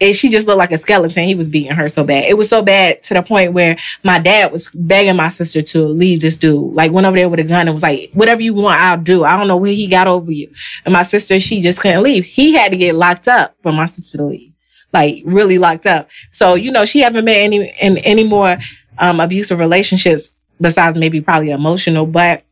and 0.00 0.14
she 0.14 0.28
just 0.28 0.46
looked 0.46 0.58
like 0.58 0.72
a 0.72 0.78
skeleton. 0.78 1.24
He 1.24 1.34
was 1.34 1.48
beating 1.48 1.72
her 1.72 1.88
so 1.88 2.04
bad. 2.04 2.24
It 2.24 2.36
was 2.36 2.48
so 2.48 2.62
bad 2.62 3.02
to 3.04 3.14
the 3.14 3.22
point 3.22 3.54
where 3.54 3.78
my 4.02 4.18
dad 4.18 4.52
was 4.52 4.68
begging 4.74 5.16
my 5.16 5.30
sister 5.30 5.62
to 5.62 5.86
leave 5.86 6.20
this 6.20 6.36
dude. 6.36 6.74
Like 6.74 6.92
went 6.92 7.06
over 7.06 7.16
there 7.16 7.28
with 7.28 7.40
a 7.40 7.44
gun 7.44 7.66
and 7.66 7.74
was 7.74 7.82
like, 7.82 8.10
"Whatever 8.12 8.42
you 8.42 8.52
want, 8.52 8.80
I'll 8.80 8.98
do." 8.98 9.24
I 9.24 9.36
don't 9.36 9.48
know 9.48 9.56
where 9.56 9.72
he 9.72 9.86
got 9.86 10.06
over 10.06 10.30
you. 10.30 10.52
And 10.84 10.92
my 10.92 11.02
sister, 11.02 11.40
she 11.40 11.62
just 11.62 11.80
couldn't 11.80 12.02
leave. 12.02 12.24
He 12.24 12.52
had 12.52 12.72
to 12.72 12.78
get 12.78 12.94
locked 12.94 13.26
up 13.26 13.54
for 13.62 13.72
my 13.72 13.86
sister 13.86 14.18
to 14.18 14.24
leave, 14.24 14.52
like 14.92 15.22
really 15.24 15.58
locked 15.58 15.86
up. 15.86 16.10
So 16.30 16.54
you 16.54 16.70
know, 16.70 16.84
she 16.84 17.00
haven't 17.00 17.24
been 17.24 17.40
any 17.40 17.74
in 17.80 17.98
any 17.98 18.24
more 18.24 18.58
um, 18.98 19.20
abusive 19.20 19.58
relationships 19.58 20.32
besides 20.60 20.96
maybe 20.96 21.20
probably 21.20 21.50
emotional, 21.50 22.06
but 22.06 22.44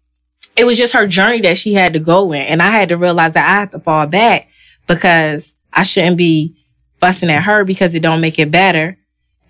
it 0.56 0.64
was 0.64 0.78
just 0.78 0.94
her 0.94 1.06
journey 1.06 1.40
that 1.42 1.58
she 1.58 1.74
had 1.74 1.92
to 1.92 1.98
go 1.98 2.32
in, 2.32 2.42
and 2.42 2.62
I 2.62 2.70
had 2.70 2.88
to 2.88 2.96
realize 2.96 3.34
that 3.34 3.46
I 3.46 3.60
had 3.60 3.70
to 3.72 3.80
fall 3.80 4.06
back 4.06 4.48
because 4.86 5.54
I 5.72 5.82
shouldn't 5.82 6.16
be 6.16 6.56
fussing 7.04 7.28
at 7.28 7.42
her 7.42 7.64
because 7.64 7.94
it 7.94 8.00
don't 8.00 8.22
make 8.22 8.38
it 8.38 8.50
better. 8.50 8.96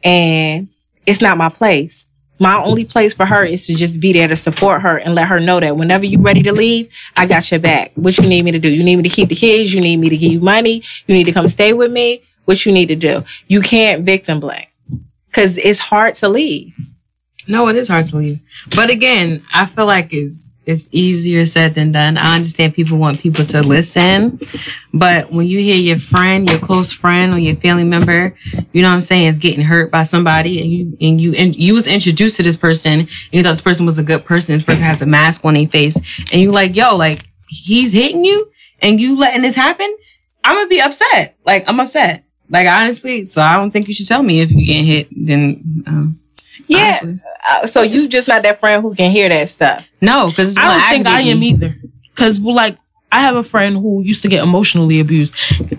And 0.02 0.66
it's 1.06 1.20
not 1.20 1.38
my 1.38 1.48
place. 1.48 2.04
My 2.40 2.56
only 2.56 2.84
place 2.84 3.14
for 3.14 3.24
her 3.24 3.44
is 3.44 3.64
to 3.68 3.76
just 3.76 4.00
be 4.00 4.12
there 4.12 4.26
to 4.26 4.34
support 4.34 4.82
her 4.82 4.96
and 4.96 5.14
let 5.14 5.28
her 5.28 5.38
know 5.38 5.60
that 5.60 5.76
whenever 5.76 6.04
you're 6.04 6.20
ready 6.20 6.42
to 6.42 6.52
leave, 6.52 6.88
I 7.16 7.26
got 7.26 7.48
your 7.52 7.60
back. 7.60 7.92
What 7.94 8.18
you 8.18 8.28
need 8.28 8.44
me 8.44 8.50
to 8.50 8.58
do? 8.58 8.68
You 8.68 8.82
need 8.82 8.96
me 8.96 9.04
to 9.04 9.08
keep 9.08 9.28
the 9.28 9.36
kids? 9.36 9.72
You 9.72 9.80
need 9.80 9.98
me 9.98 10.08
to 10.08 10.16
give 10.16 10.32
you 10.32 10.40
money? 10.40 10.82
You 11.06 11.14
need 11.14 11.24
to 11.24 11.32
come 11.32 11.46
stay 11.46 11.72
with 11.72 11.92
me? 11.92 12.22
What 12.44 12.66
you 12.66 12.72
need 12.72 12.86
to 12.86 12.96
do? 12.96 13.22
You 13.46 13.60
can't 13.60 14.02
victim 14.02 14.40
blame 14.40 14.66
because 15.28 15.56
it's 15.56 15.78
hard 15.78 16.14
to 16.14 16.28
leave. 16.28 16.74
No, 17.46 17.68
it 17.68 17.76
is 17.76 17.86
hard 17.86 18.06
to 18.06 18.16
leave. 18.16 18.40
But 18.74 18.90
again, 18.90 19.44
I 19.54 19.66
feel 19.66 19.86
like 19.86 20.12
it's 20.12 20.43
it's 20.66 20.88
easier 20.92 21.44
said 21.46 21.74
than 21.74 21.92
done. 21.92 22.16
I 22.16 22.34
understand 22.36 22.74
people 22.74 22.98
want 22.98 23.20
people 23.20 23.44
to 23.46 23.62
listen, 23.62 24.40
but 24.92 25.30
when 25.30 25.46
you 25.46 25.58
hear 25.58 25.76
your 25.76 25.98
friend, 25.98 26.48
your 26.48 26.58
close 26.58 26.92
friend, 26.92 27.34
or 27.34 27.38
your 27.38 27.56
family 27.56 27.84
member, 27.84 28.34
you 28.72 28.82
know 28.82 28.88
what 28.88 28.94
I'm 28.94 29.00
saying, 29.00 29.26
is 29.26 29.38
getting 29.38 29.64
hurt 29.64 29.90
by 29.90 30.04
somebody, 30.04 30.60
and 30.60 30.70
you 30.70 30.96
and 31.00 31.20
you 31.20 31.34
and 31.34 31.54
you 31.54 31.74
was 31.74 31.86
introduced 31.86 32.36
to 32.38 32.42
this 32.42 32.56
person, 32.56 33.00
and 33.00 33.08
you 33.32 33.42
thought 33.42 33.50
this 33.50 33.60
person 33.60 33.86
was 33.86 33.98
a 33.98 34.02
good 34.02 34.24
person. 34.24 34.54
This 34.54 34.62
person 34.62 34.84
has 34.84 35.02
a 35.02 35.06
mask 35.06 35.44
on 35.44 35.54
their 35.54 35.66
face, 35.66 35.96
and 36.32 36.40
you 36.40 36.50
like, 36.50 36.74
yo, 36.74 36.96
like 36.96 37.28
he's 37.48 37.92
hitting 37.92 38.24
you, 38.24 38.50
and 38.80 39.00
you 39.00 39.18
letting 39.18 39.42
this 39.42 39.56
happen. 39.56 39.94
I'm 40.42 40.56
gonna 40.56 40.68
be 40.68 40.80
upset. 40.80 41.36
Like 41.44 41.68
I'm 41.68 41.80
upset. 41.80 42.24
Like 42.48 42.68
honestly, 42.68 43.26
so 43.26 43.42
I 43.42 43.56
don't 43.56 43.70
think 43.70 43.88
you 43.88 43.94
should 43.94 44.08
tell 44.08 44.22
me 44.22 44.40
if 44.40 44.50
you 44.52 44.64
get 44.64 44.84
hit. 44.84 45.08
Then 45.10 45.84
um, 45.86 46.20
Yeah. 46.74 47.00
Uh, 47.48 47.66
so 47.66 47.82
you 47.82 48.08
just 48.08 48.28
not 48.28 48.42
that 48.42 48.60
friend 48.60 48.82
who 48.82 48.94
can 48.94 49.10
hear 49.10 49.28
that 49.28 49.48
stuff. 49.48 49.88
no, 50.00 50.28
because 50.28 50.56
I 50.56 50.62
don't 50.78 50.90
think 50.90 51.06
I 51.06 51.20
am 51.22 51.42
either. 51.42 51.76
Cause 52.14 52.38
like 52.40 52.78
I 53.12 53.20
have 53.20 53.36
a 53.36 53.42
friend 53.42 53.76
who 53.76 54.02
used 54.02 54.22
to 54.22 54.28
get 54.28 54.42
emotionally 54.42 54.98
abused. 55.00 55.34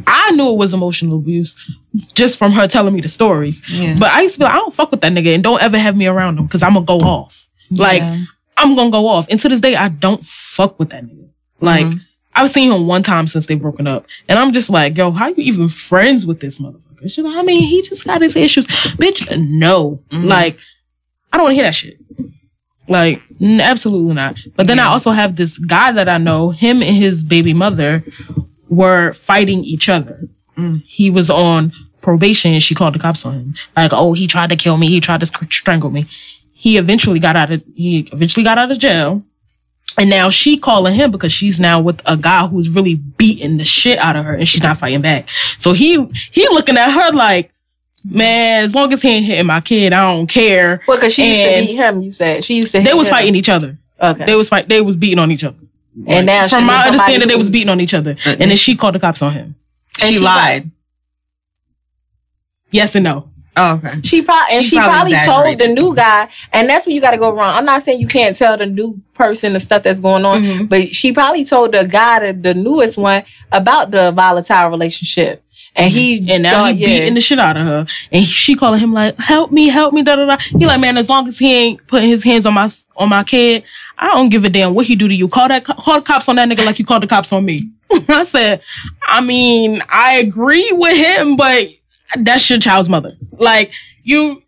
I 0.08 0.32
knew 0.32 0.50
it 0.52 0.58
was 0.58 0.74
emotional 0.74 1.18
abuse 1.18 1.56
just 2.14 2.38
from 2.38 2.52
her 2.54 2.68
telling 2.68 2.94
me 2.94 3.02
the 3.02 3.10
stories. 3.10 3.62
Yeah. 3.70 3.96
But 4.00 4.12
I 4.14 4.22
used 4.22 4.36
to 4.36 4.40
be 4.40 4.46
like, 4.46 4.54
I 4.54 4.58
don't 4.58 4.74
fuck 4.74 4.92
with 4.92 5.02
that 5.02 5.12
nigga 5.12 5.34
and 5.34 5.44
don't 5.44 5.62
ever 5.62 5.78
have 5.78 5.96
me 5.98 6.08
around 6.08 6.38
him 6.40 6.46
because 6.46 6.64
I'm 6.64 6.74
gonna 6.74 6.86
go 6.86 7.00
off. 7.00 7.48
Like 7.72 8.02
Yeah. 8.02 8.20
I'm 8.58 8.76
gonna 8.76 8.90
go 8.92 9.08
off. 9.08 9.28
And 9.30 9.40
to 9.42 9.50
this 9.50 9.60
day, 9.60 9.76
I 9.76 9.90
don't 9.90 10.26
fuck 10.26 10.80
with 10.80 10.92
that 10.92 11.04
nigga. 11.06 11.30
Like 11.62 11.88
I've 12.34 12.50
seen 12.50 12.72
him 12.72 12.86
one 12.86 13.02
time 13.04 13.28
since 13.28 13.46
they've 13.48 13.62
broken 13.62 13.88
up, 13.88 14.06
and 14.28 14.38
I'm 14.38 14.52
just 14.52 14.70
like, 14.70 14.98
yo, 14.98 15.12
how 15.12 15.28
you 15.30 15.36
even 15.38 15.70
friends 15.70 16.26
with 16.28 16.42
this 16.42 16.60
motherfucker? 16.60 17.10
She's 17.10 17.20
like, 17.20 17.36
I 17.36 17.42
mean, 17.44 17.64
he 17.64 17.82
just 17.82 18.04
got 18.06 18.22
his 18.22 18.36
issues, 18.36 18.68
bitch. 18.68 19.26
No, 19.50 20.02
like 20.12 20.58
I 21.36 21.38
don't 21.38 21.48
want 21.48 21.52
to 21.52 21.56
hear 21.56 21.66
that 21.66 21.76
shit. 21.76 21.98
Like, 22.88 23.22
n- 23.42 23.60
absolutely 23.60 24.14
not. 24.14 24.40
But 24.56 24.68
then 24.68 24.80
I 24.80 24.86
also 24.86 25.12
have 25.12 25.36
this 25.36 25.58
guy 25.58 25.92
that 25.92 26.08
I 26.08 26.18
know. 26.18 26.52
Him 26.52 26.82
and 26.82 26.96
his 26.96 27.26
baby 27.26 27.54
mother 27.54 28.06
were 28.70 29.12
fighting 29.12 29.66
each 29.66 29.90
other. 29.90 30.18
Mm. 30.56 30.82
He 30.84 31.10
was 31.10 31.30
on 31.30 31.74
probation, 32.02 32.54
and 32.54 32.64
she 32.64 32.74
called 32.74 32.96
the 32.96 33.00
cops 33.00 33.26
on 33.26 33.34
him. 33.34 33.54
Like, 33.76 33.92
oh, 33.92 34.14
he 34.14 34.28
tried 34.28 34.48
to 34.52 34.56
kill 34.56 34.78
me. 34.78 34.88
He 34.88 35.02
tried 35.02 35.20
to 35.20 35.26
str- 35.26 35.44
strangle 35.52 35.90
me. 35.90 36.06
He 36.54 36.78
eventually 36.78 37.20
got 37.20 37.36
out 37.36 37.52
of 37.52 37.62
he 37.76 38.08
eventually 38.14 38.46
got 38.46 38.58
out 38.58 38.72
of 38.72 38.80
jail. 38.80 39.22
And 39.98 40.10
now 40.10 40.30
she 40.30 40.58
calling 40.58 40.94
him 40.94 41.12
because 41.12 41.34
she's 41.34 41.60
now 41.60 41.82
with 41.82 42.02
a 42.06 42.16
guy 42.16 42.48
who's 42.48 42.70
really 42.70 42.96
beating 42.96 43.58
the 43.58 43.66
shit 43.66 44.00
out 44.00 44.16
of 44.16 44.24
her 44.24 44.36
and 44.36 44.48
she's 44.48 44.64
not 44.64 44.78
fighting 44.78 45.02
back. 45.02 45.28
So 45.58 45.74
he 45.74 46.02
he 46.32 46.48
looking 46.48 46.78
at 46.78 46.92
her 46.92 47.12
like, 47.12 47.52
man, 48.08 48.64
as 48.64 48.76
long 48.76 48.92
as 48.94 49.02
he 49.02 49.10
ain't 49.10 49.26
hitting 49.26 49.46
my 49.48 49.62
kid, 49.62 49.92
I 49.94 50.12
don't 50.14 50.28
care. 50.28 50.82
Well, 50.88 50.98
because 50.98 51.14
she 51.14 51.28
used 51.30 51.42
to 51.42 51.50
beat 51.66 51.76
him. 51.76 52.02
You 52.02 52.12
said 52.12 52.44
she 52.44 52.58
used 52.58 52.72
to. 52.74 52.82
They 52.82 52.94
was 52.94 53.08
him. 53.08 53.12
fighting 53.12 53.36
each 53.36 53.50
other. 53.50 53.78
Okay. 54.02 54.26
They 54.26 54.36
was 54.36 54.50
fight. 54.50 54.68
They 54.68 54.82
was 54.82 54.96
beating 54.96 55.20
on 55.20 55.32
each 55.32 55.44
other. 55.44 55.58
and 56.08 56.26
now 56.26 56.46
she 56.48 56.56
From 56.56 56.64
with 56.64 56.68
my 56.68 56.74
somebody 56.78 56.88
understanding, 56.90 57.28
they 57.28 57.34
who- 57.34 57.38
was 57.40 57.50
beating 57.50 57.70
on 57.70 57.80
each 57.82 57.94
other, 57.94 58.16
and 58.26 58.40
then 58.52 58.56
she 58.58 58.76
called 58.76 58.96
the 58.96 59.00
cops 59.00 59.22
on 59.22 59.32
him. 59.34 59.56
and 60.02 60.14
she, 60.14 60.20
lied. 60.20 60.70
Yes 62.72 62.96
and 62.96 63.04
no. 63.04 63.30
Oh, 63.58 63.76
okay. 63.76 64.02
She 64.04 64.22
probably 64.22 64.56
and 64.56 64.64
She 64.66 64.72
she, 64.72 64.76
probably 64.76 65.14
probably, 65.14 65.26
told 65.26 65.46
the 65.46 65.52
exaggerated. 65.52 65.76
new 65.82 65.96
guy, 65.96 66.28
and 66.52 66.68
that's 66.68 66.86
where 66.86 66.94
you 66.94 67.00
got 67.00 67.12
to 67.12 67.18
go 67.18 67.34
wrong. 67.34 67.56
I'm 67.56 67.64
not 67.64 67.84
saying 67.84 68.02
you 68.02 68.08
can't 68.08 68.36
tell 68.36 68.58
the 68.58 68.66
new 68.66 69.00
person 69.14 69.54
the 69.54 69.62
stuff 69.62 69.84
that's 69.84 70.02
going 70.02 70.26
on, 70.26 70.44
Mm-hmm. 70.44 70.66
but 70.66 70.94
she 70.94 71.14
probably 71.14 71.46
told 71.46 71.72
the 71.72 71.88
guy, 71.88 72.20
the, 72.34 72.38
the 72.38 72.54
newest 72.54 72.98
one, 72.98 73.24
about 73.54 73.92
the 73.92 74.12
volatile 74.12 74.68
relationship, 74.70 75.42
and 75.76 75.92
he. 75.92 76.32
And 76.32 76.44
now 76.44 76.52
thought, 76.52 76.76
he 76.76 76.82
yeah, 76.82 76.88
beating 76.88 77.14
the 77.16 77.22
shit 77.22 77.40
out 77.40 77.58
of 77.58 77.66
her, 77.66 77.88
and 78.12 78.26
she 78.26 78.56
calling 78.56 78.80
him 78.80 78.94
like, 78.94 79.18
"Help 79.20 79.52
me, 79.52 79.68
help 79.68 79.94
me!" 79.94 80.04
Da 80.04 80.16
da 80.16 80.26
da. 80.26 80.38
He 80.38 80.66
like, 80.66 80.80
man, 80.80 80.98
as 80.98 81.10
long 81.10 81.28
as 81.28 81.38
he 81.38 81.54
ain't 81.54 81.88
putting 81.88 82.10
his 82.10 82.24
hands 82.24 82.46
on 82.46 82.54
my 82.54 82.70
on 82.96 83.10
my 83.10 83.24
kid, 83.24 83.64
I 83.98 84.08
don't 84.08 84.30
give 84.30 84.46
a 84.46 84.50
damn 84.50 84.74
what 84.74 84.86
he 84.86 84.96
do 84.96 85.08
to 85.08 85.14
you. 85.14 85.28
Call 85.28 85.48
that 85.50 85.66
call 85.66 85.96
the 85.96 86.02
cops 86.02 86.30
on 86.30 86.38
that 86.38 86.50
nigga 86.50 86.66
like 86.66 86.80
you 86.80 86.86
called 86.86 87.04
the 87.04 87.08
cops 87.08 87.32
on 87.34 87.44
me. 87.46 87.70
I 88.08 88.24
said, 88.24 88.62
I 89.08 89.22
mean, 89.22 89.82
I 89.90 90.18
agree 90.18 90.72
with 90.72 90.96
him, 90.96 91.36
but 91.36 91.68
that's 92.18 92.50
your 92.50 92.60
child's 92.60 92.90
mother. 92.90 93.12
Like 93.34 93.74
you 94.04 94.44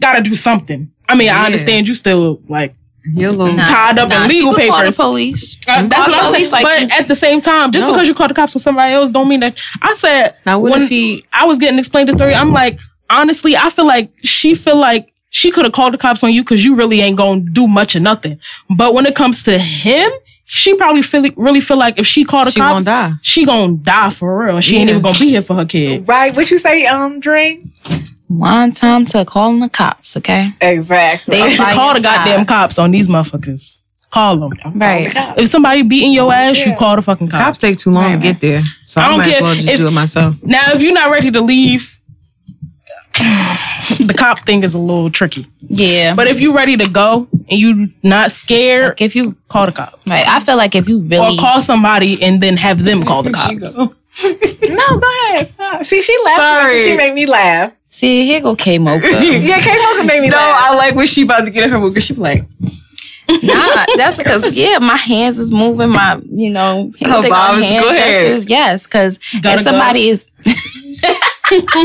gotta 0.00 0.22
do 0.22 0.34
something. 0.34 0.92
I 1.08 1.14
mean, 1.14 1.28
I 1.28 1.46
understand 1.46 1.88
you 1.88 1.94
still 1.94 2.40
like 2.48 2.74
You're 3.14 3.32
little. 3.32 3.56
tied 3.56 3.98
up 3.98 4.08
Nah, 4.08 4.24
in 4.24 4.30
she 4.30 4.36
legal 4.38 4.52
call 4.54 4.66
the 4.66 4.72
papers. 4.74 4.96
police. 4.96 5.56
Uh, 5.68 5.82
that's 5.86 5.94
Call 6.06 6.14
what 6.14 6.24
I'm 6.24 6.32
saying. 6.32 6.50
like- 6.50 6.62
but 6.88 6.98
at 7.00 7.08
the 7.08 7.14
same 7.14 7.40
time, 7.40 7.70
just 7.72 7.86
No. 7.86 7.92
because 7.92 8.08
you 8.08 8.14
call 8.14 8.28
the 8.28 8.34
cops 8.34 8.56
on 8.56 8.60
somebody 8.62 8.92
else 8.94 9.10
don't 9.10 9.28
mean 9.28 9.40
that. 9.40 9.58
I 9.80 9.94
said 9.94 10.34
Now, 10.44 10.58
what 10.58 10.72
when 10.72 10.82
if 10.82 10.88
he? 10.88 11.24
I 11.32 11.44
was 11.44 11.58
getting 11.58 11.78
explained 11.78 12.08
the 12.08 12.14
story, 12.14 12.34
I'm 12.34 12.52
like, 12.52 12.78
honestly, 13.08 13.56
I 13.56 13.70
feel 13.70 13.86
like 13.86 14.10
she 14.24 14.54
feel 14.54 14.76
like 14.76 15.12
she 15.30 15.50
could 15.50 15.64
have 15.64 15.72
called 15.72 15.92
the 15.94 15.98
cops 15.98 16.22
on 16.24 16.32
you 16.32 16.42
because 16.42 16.64
you 16.64 16.74
really 16.74 17.00
ain't 17.00 17.16
gonna 17.16 17.40
do 17.40 17.66
much 17.68 17.94
of 17.94 18.02
nothing. 18.02 18.38
But 18.70 18.94
when 18.94 19.06
it 19.06 19.14
comes 19.14 19.42
to 19.44 19.58
him, 19.58 20.10
she 20.44 20.74
probably 20.74 21.02
feel 21.02 21.24
really 21.36 21.60
feel 21.60 21.76
like 21.76 21.98
if 21.98 22.06
she 22.06 22.24
called 22.24 22.46
the 22.46 22.52
She 22.52 22.60
cops, 22.60 22.84
gonna 22.84 23.10
die. 23.10 23.16
she 23.22 23.44
gonna 23.44 23.72
die 23.74 24.10
for 24.10 24.44
real. 24.46 24.60
She 24.60 24.76
ain't 24.78 24.88
even 24.90 25.02
gonna 25.02 25.18
be 25.18 25.28
here 25.28 25.42
for 25.42 25.54
her 25.54 25.64
kid. 25.64 26.06
right. 26.08 26.34
What 26.34 26.50
you 26.50 26.58
say, 26.58 26.86
um, 26.86 27.18
Dream? 27.20 27.72
One 28.28 28.72
time 28.72 29.04
to 29.06 29.24
calling 29.24 29.60
the 29.60 29.68
cops, 29.68 30.16
okay? 30.16 30.50
Exactly. 30.60 31.36
They 31.38 31.56
call 31.74 31.94
the 31.94 32.00
goddamn 32.00 32.40
side. 32.40 32.48
cops 32.48 32.78
on 32.78 32.90
these 32.90 33.06
motherfuckers. 33.08 33.80
Call 34.10 34.36
them. 34.48 34.52
Right. 34.78 35.12
If 35.38 35.46
somebody 35.48 35.82
beating 35.82 36.12
your 36.12 36.32
ass, 36.32 36.64
you 36.64 36.74
call 36.74 36.96
the 36.96 37.02
fucking 37.02 37.28
cops. 37.28 37.42
Cops 37.44 37.58
take 37.58 37.78
too 37.78 37.90
long 37.90 38.12
to 38.12 38.18
get 38.18 38.40
there, 38.40 38.62
so 38.84 39.00
I 39.00 39.04
I, 39.04 39.08
don't 39.08 39.18
might 39.18 39.24
care 39.26 39.36
as 39.36 39.42
well 39.42 39.54
just 39.54 39.68
if- 39.68 39.80
do 39.80 39.86
it 39.88 39.90
myself. 39.92 40.42
Now, 40.42 40.72
if 40.72 40.82
you're 40.82 40.92
not 40.94 41.10
ready 41.10 41.30
to 41.32 41.40
leave, 41.40 41.98
the 43.16 44.14
cop 44.16 44.40
thing 44.40 44.62
is 44.62 44.74
a 44.74 44.78
little 44.78 45.10
tricky. 45.10 45.46
Yeah. 45.68 46.14
But 46.14 46.26
if 46.28 46.40
you're 46.40 46.54
ready 46.54 46.76
to 46.76 46.88
go 46.88 47.28
and 47.32 47.58
you 47.60 47.90
not 48.02 48.30
scared, 48.30 48.88
like 48.90 49.00
if 49.02 49.16
you 49.16 49.36
call 49.48 49.66
the 49.66 49.72
cops. 49.72 49.96
right, 50.08 50.26
I 50.26 50.40
feel 50.40 50.56
like 50.56 50.74
if 50.74 50.88
you 50.88 51.02
really 51.02 51.18
Or 51.18 51.24
really 51.26 51.38
call 51.38 51.60
somebody 51.60 52.22
and 52.22 52.42
then 52.42 52.56
have 52.56 52.84
them 52.84 53.04
call 53.04 53.22
the 53.22 53.30
cops. 53.32 53.76
no, 53.76 53.88
go 55.00 55.12
ahead. 55.30 55.46
Stop. 55.48 55.84
See, 55.84 56.00
she 56.00 56.16
laughed. 56.24 56.74
She 56.84 56.96
made 56.96 57.14
me 57.14 57.26
laugh. 57.26 57.72
See, 57.96 58.26
here 58.26 58.40
go 58.40 58.54
K 58.56 58.78
Mocha. 58.78 59.06
Yeah, 59.22 59.60
K 59.60 59.76
Mocha 59.76 60.04
made 60.04 60.22
me 60.22 60.28
No, 60.28 60.36
laugh. 60.36 60.70
I 60.70 60.76
like 60.76 60.94
when 60.94 61.06
she 61.06 61.22
about 61.22 61.44
to 61.44 61.50
get 61.50 61.64
in 61.64 61.70
her 61.70 61.80
book. 61.80 62.00
She 62.00 62.14
be 62.14 62.20
like, 62.20 62.42
nah, 63.28 63.84
that's 63.96 64.18
because 64.18 64.52
yeah, 64.56 64.78
my 64.78 64.96
hands 64.96 65.38
is 65.38 65.50
moving. 65.50 65.90
My 65.90 66.20
you 66.30 66.50
know, 66.50 66.92
Oh, 67.04 67.22
they 67.22 67.30
Bob, 67.30 67.58
got 67.58 67.62
hand 67.62 67.84
go 67.84 67.90
ahead. 67.90 68.44
Yes, 68.48 68.86
because 68.86 69.18
if 69.32 69.60
somebody 69.60 70.08
is 70.08 70.30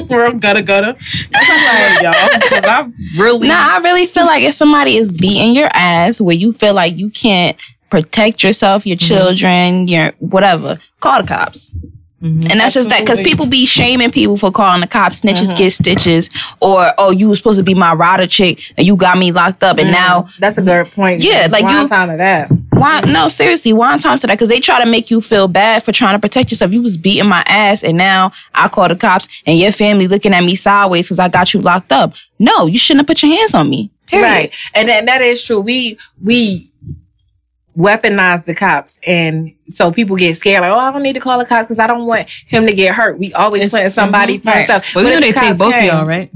Real 0.09 0.33
gutter 0.33 0.61
gutter. 0.61 0.95
That's 1.31 2.01
what 2.01 2.01
y'all. 2.01 2.39
Because 2.39 2.65
I 2.65 2.91
really. 3.17 3.47
Nah, 3.47 3.75
I 3.75 3.77
really 3.79 4.05
feel 4.05 4.25
like 4.25 4.43
if 4.43 4.53
somebody 4.53 4.97
is 4.97 5.11
beating 5.11 5.53
your 5.55 5.69
ass 5.73 6.19
where 6.19 6.35
you 6.35 6.53
feel 6.53 6.73
like 6.73 6.97
you 6.97 7.09
can't 7.09 7.55
protect 7.89 8.43
yourself, 8.43 8.87
your 8.87 8.97
mm-hmm. 8.97 9.07
children, 9.07 9.87
your 9.87 10.13
whatever, 10.19 10.79
call 10.99 11.21
the 11.21 11.27
cops. 11.27 11.71
Mm-hmm. 12.21 12.51
And 12.51 12.59
that's 12.59 12.75
just 12.75 12.89
that 12.89 12.99
because 12.99 13.19
people 13.19 13.47
be 13.47 13.65
shaming 13.65 14.11
people 14.11 14.37
for 14.37 14.51
calling 14.51 14.81
the 14.81 14.87
cops. 14.87 15.21
Snitches 15.21 15.47
uh-huh. 15.47 15.57
get 15.57 15.71
stitches, 15.71 16.29
or 16.61 16.93
oh, 16.99 17.09
you 17.09 17.27
was 17.27 17.39
supposed 17.39 17.57
to 17.57 17.63
be 17.63 17.73
my 17.73 17.93
rider 17.93 18.27
chick 18.27 18.61
and 18.77 18.85
you 18.85 18.95
got 18.95 19.17
me 19.17 19.31
locked 19.31 19.63
up, 19.63 19.77
and 19.79 19.87
mm-hmm. 19.87 19.93
now 19.93 20.27
That's 20.39 20.57
a 20.57 20.61
good 20.61 20.91
point. 20.91 21.23
Yeah, 21.23 21.47
like 21.49 21.63
you 21.63 21.87
time 21.87 22.11
of 22.11 22.19
that. 22.19 22.49
why? 22.71 23.01
No, 23.01 23.27
seriously, 23.27 23.73
why 23.73 23.91
on 23.91 23.99
time 23.99 24.17
to 24.19 24.27
that? 24.27 24.33
Because 24.33 24.49
they 24.49 24.59
try 24.59 24.83
to 24.83 24.89
make 24.89 25.09
you 25.09 25.19
feel 25.19 25.47
bad 25.47 25.83
for 25.83 25.91
trying 25.91 26.15
to 26.15 26.19
protect 26.19 26.51
yourself. 26.51 26.71
You 26.71 26.83
was 26.83 26.95
beating 26.95 27.27
my 27.27 27.41
ass, 27.47 27.83
and 27.83 27.97
now 27.97 28.31
I 28.53 28.67
call 28.69 28.87
the 28.87 28.95
cops, 28.95 29.27
and 29.47 29.57
your 29.57 29.71
family 29.71 30.07
looking 30.07 30.33
at 30.33 30.43
me 30.43 30.55
sideways 30.55 31.07
because 31.07 31.19
I 31.19 31.27
got 31.27 31.53
you 31.53 31.61
locked 31.61 31.91
up. 31.91 32.13
No, 32.37 32.67
you 32.67 32.77
shouldn't 32.77 33.01
have 33.01 33.07
put 33.07 33.23
your 33.23 33.35
hands 33.35 33.55
on 33.55 33.69
me. 33.69 33.91
Period. 34.07 34.25
Right. 34.25 34.55
And 34.73 34.89
that, 34.89 35.05
that 35.05 35.21
is 35.21 35.43
true. 35.43 35.61
We 35.61 35.97
we 36.21 36.70
weaponize 37.77 38.43
the 38.45 38.53
cops 38.53 38.99
and 39.07 39.53
so 39.69 39.91
people 39.91 40.15
get 40.17 40.35
scared 40.35 40.61
like 40.61 40.71
oh 40.71 40.77
I 40.77 40.91
don't 40.91 41.03
need 41.03 41.13
to 41.13 41.19
call 41.21 41.39
the 41.39 41.45
cops 41.45 41.67
because 41.67 41.79
I 41.79 41.87
don't 41.87 42.05
want 42.05 42.29
him 42.47 42.65
to 42.65 42.73
get 42.73 42.93
hurt. 42.95 43.17
We 43.17 43.33
always 43.33 43.61
It's- 43.63 43.71
putting 43.71 43.89
somebody 43.89 44.39
mhm, 44.39 44.43
first 44.43 44.69
right. 44.69 44.69
up. 44.71 44.83
well, 44.93 45.05
you 45.05 45.09
But 45.11 45.11
know 45.11 45.15
if 45.17 45.21
they 45.21 45.31
the 45.31 45.39
take 45.39 45.47
cops 45.49 45.59
both 45.59 45.75
of 45.75 45.83
y'all, 45.83 46.05
right? 46.05 46.29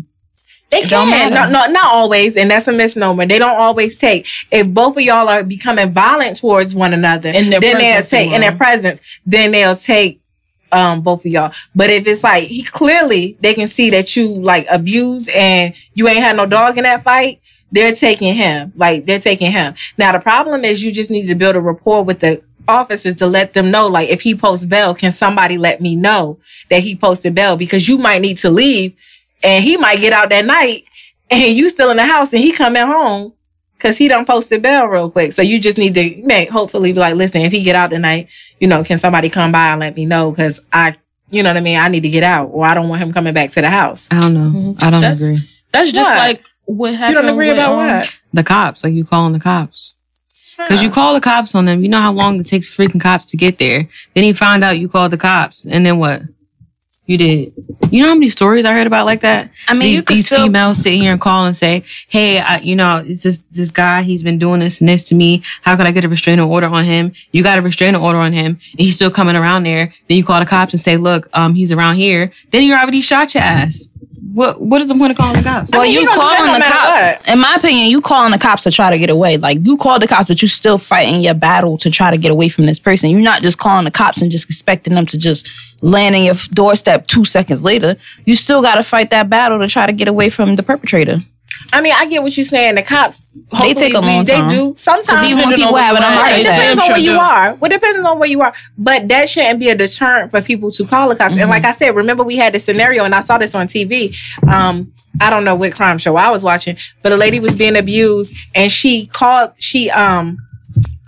They 0.71 0.81
don't 0.83 1.09
can. 1.09 1.31
No, 1.31 1.47
no, 1.47 1.67
not 1.67 1.93
always, 1.93 2.35
and 2.35 2.49
that's 2.49 2.67
a 2.67 2.71
misnomer. 2.71 3.25
They 3.27 3.37
don't 3.37 3.55
always 3.59 3.97
take. 3.97 4.27
If 4.49 4.67
both 4.67 4.97
of 4.97 5.03
y'all 5.03 5.29
are 5.29 5.43
becoming 5.43 5.91
violent 5.91 6.37
towards 6.39 6.73
one 6.75 6.91
another, 6.93 7.29
In 7.29 7.49
their 7.51 7.59
then 7.59 7.77
they'll 7.77 8.01
take 8.01 8.31
in 8.31 8.41
their 8.41 8.51
presence. 8.55 8.99
Then 9.25 9.51
they'll 9.51 9.75
take 9.75 10.21
um 10.71 11.01
both 11.01 11.19
of 11.25 11.31
y'all. 11.31 11.51
But 11.75 11.91
if 11.91 12.07
it's 12.07 12.23
like 12.23 12.45
he 12.45 12.63
clearly 12.63 13.37
they 13.41 13.53
can 13.53 13.67
see 13.67 13.91
that 13.91 14.15
you 14.15 14.27
like 14.27 14.65
abuse 14.71 15.27
and 15.29 15.73
you 15.93 16.07
ain't 16.07 16.23
had 16.23 16.35
no 16.35 16.45
dog 16.47 16.77
in 16.77 16.83
that 16.83 17.03
fight, 17.03 17.41
they're 17.71 17.93
taking 17.95 18.33
him. 18.35 18.71
Like 18.75 19.05
they're 19.05 19.19
taking 19.19 19.51
him. 19.51 19.73
Now 19.97 20.11
the 20.11 20.19
problem 20.19 20.63
is 20.63 20.83
you 20.83 20.91
just 20.91 21.11
need 21.11 21.27
to 21.27 21.35
build 21.35 21.55
a 21.55 21.61
rapport 21.61 22.03
with 22.03 22.19
the 22.19 22.41
officers 22.67 23.15
to 23.15 23.27
let 23.27 23.53
them 23.53 23.69
know 23.69 23.87
like 23.87 24.09
if 24.09 24.21
he 24.21 24.33
posts 24.35 24.65
bail, 24.65 24.95
can 24.95 25.11
somebody 25.11 25.57
let 25.57 25.81
me 25.81 25.95
know 25.95 26.39
that 26.69 26.81
he 26.81 26.95
posted 26.95 27.35
bail 27.35 27.55
because 27.57 27.87
you 27.87 27.97
might 27.97 28.21
need 28.21 28.37
to 28.39 28.49
leave 28.49 28.95
and 29.43 29.63
he 29.63 29.77
might 29.77 29.99
get 29.99 30.13
out 30.13 30.29
that 30.29 30.45
night 30.45 30.83
and 31.29 31.55
you 31.55 31.69
still 31.69 31.91
in 31.91 31.97
the 31.97 32.05
house 32.05 32.33
and 32.33 32.41
he 32.41 32.51
coming 32.51 32.85
home 32.85 33.33
because 33.77 33.97
he 33.97 34.07
done 34.07 34.25
posted 34.25 34.61
bail 34.61 34.85
real 34.85 35.11
quick. 35.11 35.33
So 35.33 35.41
you 35.41 35.59
just 35.59 35.77
need 35.77 35.93
to 35.95 36.21
make 36.23 36.49
hopefully 36.49 36.93
be 36.93 36.99
like, 36.99 37.15
listen, 37.15 37.41
if 37.41 37.51
he 37.51 37.61
get 37.63 37.75
out 37.75 37.89
tonight, 37.89 38.29
you 38.59 38.67
know, 38.67 38.83
can 38.83 38.97
somebody 38.97 39.29
come 39.29 39.51
by 39.51 39.71
and 39.71 39.79
let 39.79 39.95
me 39.95 40.05
know 40.05 40.31
because 40.31 40.59
I, 40.71 40.95
you 41.29 41.43
know 41.43 41.49
what 41.49 41.57
I 41.57 41.61
mean, 41.61 41.77
I 41.77 41.87
need 41.89 42.01
to 42.03 42.09
get 42.09 42.23
out 42.23 42.47
or 42.47 42.65
I 42.65 42.73
don't 42.73 42.87
want 42.89 43.01
him 43.01 43.11
coming 43.11 43.33
back 43.33 43.51
to 43.51 43.61
the 43.61 43.69
house. 43.69 44.07
I 44.11 44.21
don't 44.21 44.33
know. 44.33 44.49
Mm-hmm. 44.59 44.83
I 44.83 44.89
don't 44.89 45.01
That's- 45.01 45.21
agree. 45.21 45.49
That's 45.71 45.91
just 45.91 46.09
What? 46.09 46.17
like 46.17 46.43
what 46.65 46.91
You 46.93 47.13
don't 47.13 47.29
agree 47.29 47.49
with, 47.49 47.57
about 47.57 47.71
um, 47.71 47.77
what? 47.77 48.19
The 48.33 48.43
cops, 48.43 48.83
like 48.83 48.93
you 48.93 49.05
calling 49.05 49.33
the 49.33 49.39
cops. 49.39 49.93
Because 50.57 50.81
you 50.81 50.89
call 50.89 51.13
the 51.13 51.21
cops 51.21 51.53
on 51.53 51.65
them, 51.65 51.83
you 51.83 51.89
know 51.89 51.99
how 51.99 52.13
long 52.13 52.39
it 52.39 52.45
takes 52.45 52.73
freaking 52.73 53.01
cops 53.01 53.25
to 53.25 53.37
get 53.37 53.57
there. 53.57 53.89
Then 54.13 54.23
he 54.23 54.31
found 54.31 54.63
out 54.63 54.79
you 54.79 54.87
called 54.87 55.11
the 55.11 55.17
cops, 55.17 55.65
and 55.65 55.85
then 55.85 55.99
what? 55.99 56.21
You 57.07 57.19
did. 57.19 57.53
You 57.91 58.01
know 58.01 58.09
how 58.09 58.15
many 58.15 58.29
stories 58.29 58.65
I 58.65 58.73
heard 58.73 58.87
about 58.87 59.05
like 59.05 59.21
that? 59.21 59.51
I 59.67 59.73
mean, 59.73 59.81
these, 59.81 59.93
you 59.93 60.01
could 60.01 60.17
these 60.17 60.25
still- 60.25 60.45
females 60.45 60.81
sit 60.81 60.93
here 60.93 61.11
and 61.11 61.21
call 61.21 61.45
and 61.45 61.55
say, 61.55 61.83
"Hey, 62.07 62.39
I, 62.39 62.57
you 62.59 62.75
know, 62.75 63.03
it's 63.05 63.21
this 63.21 63.41
this 63.51 63.69
guy. 63.69 64.01
He's 64.01 64.23
been 64.23 64.39
doing 64.39 64.59
this 64.59 64.79
and 64.79 64.89
this 64.89 65.03
to 65.09 65.15
me. 65.15 65.43
How 65.61 65.75
could 65.75 65.85
I 65.85 65.91
get 65.91 66.03
a 66.03 66.09
restraining 66.09 66.45
order 66.45 66.65
on 66.67 66.83
him? 66.83 67.11
You 67.31 67.43
got 67.43 67.59
a 67.59 67.61
restraining 67.61 68.01
order 68.01 68.17
on 68.17 68.33
him, 68.33 68.59
and 68.71 68.79
he's 68.79 68.95
still 68.95 69.11
coming 69.11 69.35
around 69.35 69.63
there. 69.63 69.93
Then 70.07 70.17
you 70.17 70.23
call 70.23 70.39
the 70.39 70.47
cops 70.47 70.73
and 70.73 70.79
say, 70.79 70.97
"Look, 70.97 71.29
um, 71.33 71.53
he's 71.53 71.71
around 71.71 71.97
here." 71.97 72.31
Then 72.51 72.63
you 72.63 72.73
already 72.73 73.01
shot 73.01 73.35
your 73.35 73.43
ass. 73.43 73.87
What 74.35 74.61
what 74.61 74.81
is 74.81 74.89
the 74.89 74.95
point 74.95 75.11
of 75.11 75.17
calling 75.17 75.37
the 75.37 75.43
cops? 75.43 75.71
Well, 75.71 75.83
mean, 75.83 75.93
you 75.93 76.01
you 76.01 76.07
gonna 76.07 76.17
do 76.17 76.19
that 76.19 76.37
calling 76.37 76.53
the 76.53 76.59
matter 76.59 77.17
cops. 77.17 77.29
In 77.29 77.39
my 77.39 77.55
opinion, 77.55 77.89
you 77.89 78.01
calling 78.01 78.33
the 78.33 78.37
cops 78.37 78.63
to 78.63 78.71
try 78.71 78.91
to 78.91 78.97
get 78.97 79.09
away. 79.09 79.37
Like 79.37 79.59
you 79.65 79.77
called 79.77 80.01
the 80.01 80.07
cops, 80.07 80.27
but 80.27 80.41
you 80.41 80.49
still 80.49 80.77
fighting 80.77 81.21
your 81.21 81.33
battle 81.33 81.77
to 81.77 81.89
try 81.89 82.11
to 82.11 82.17
get 82.17 82.31
away 82.31 82.49
from 82.49 82.65
this 82.65 82.77
person. 82.77 83.09
You're 83.09 83.21
not 83.21 83.41
just 83.41 83.57
calling 83.57 83.85
the 83.85 83.91
cops 83.91 84.21
and 84.21 84.29
just 84.29 84.49
expecting 84.49 84.93
them 84.93 85.05
to 85.05 85.17
just 85.17 85.49
land 85.81 86.15
in 86.15 86.25
your 86.25 86.35
doorstep 86.51 87.07
two 87.07 87.23
seconds 87.23 87.63
later. 87.63 87.95
You 88.25 88.35
still 88.35 88.61
got 88.61 88.75
to 88.75 88.83
fight 88.83 89.09
that 89.11 89.29
battle 89.29 89.57
to 89.59 89.67
try 89.69 89.85
to 89.85 89.93
get 89.93 90.09
away 90.09 90.29
from 90.29 90.57
the 90.57 90.63
perpetrator. 90.63 91.19
I 91.71 91.81
mean, 91.81 91.93
I 91.95 92.05
get 92.05 92.21
what 92.21 92.35
you're 92.37 92.45
saying. 92.45 92.75
The 92.75 92.83
cops, 92.83 93.29
They 93.61 93.73
take 93.73 93.93
a 93.93 93.99
long 93.99 94.25
They 94.25 94.33
time. 94.35 94.47
do 94.49 94.73
sometimes. 94.77 95.23
Even 95.23 95.47
when 95.49 95.55
people 95.57 95.75
having 95.75 96.01
a 96.03 96.05
heart 96.11 96.31
It 96.31 96.33
Right. 96.33 96.43
depends 96.43 96.79
on 96.79 96.87
where 96.89 96.97
you 96.97 97.19
are. 97.19 97.53
Well, 97.55 97.71
it 97.71 97.73
depends 97.75 97.99
on 97.99 98.19
where 98.19 98.29
you 98.29 98.41
are. 98.41 98.53
But 98.77 99.07
that 99.07 99.29
shouldn't 99.29 99.59
be 99.59 99.69
a 99.69 99.75
deterrent 99.75 100.31
for 100.31 100.41
people 100.41 100.69
to 100.71 100.85
call 100.85 101.09
the 101.09 101.15
cops. 101.15 101.37
And 101.37 101.49
like 101.49 101.63
I 101.65 101.71
said, 101.71 101.95
remember 101.95 102.23
we 102.23 102.35
had 102.37 102.53
this 102.53 102.65
scenario, 102.65 103.03
and 103.03 103.15
I 103.15 103.21
saw 103.21 103.37
this 103.37 103.55
on 103.55 103.67
TV. 103.67 104.15
Um, 104.51 104.91
I 105.21 105.29
don't 105.29 105.43
know 105.45 105.55
what 105.55 105.73
crime 105.73 105.97
show 105.97 106.17
I 106.17 106.29
was 106.29 106.43
watching, 106.43 106.75
but 107.01 107.11
a 107.13 107.17
lady 107.17 107.39
was 107.39 107.55
being 107.55 107.75
abused, 107.77 108.35
and 108.53 108.71
she 108.71 109.05
called. 109.07 109.51
She 109.57 109.89
um. 109.89 110.39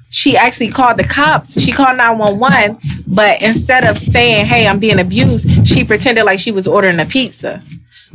She 0.10 0.38
actually 0.38 0.70
called 0.70 0.98
the 0.98 1.04
cops. 1.04 1.62
She 1.62 1.72
called 1.72 1.98
911, 1.98 2.80
but 3.06 3.40
instead 3.42 3.84
of 3.84 4.00
saying, 4.00 4.46
Hey, 4.48 4.66
I'm 4.66 4.80
being 4.80 5.00
abused, 5.00 5.68
she 5.68 5.84
pretended 5.84 6.24
like 6.24 6.40
she 6.40 6.50
was 6.52 6.66
ordering 6.66 7.00
a 7.00 7.06
pizza. 7.06 7.62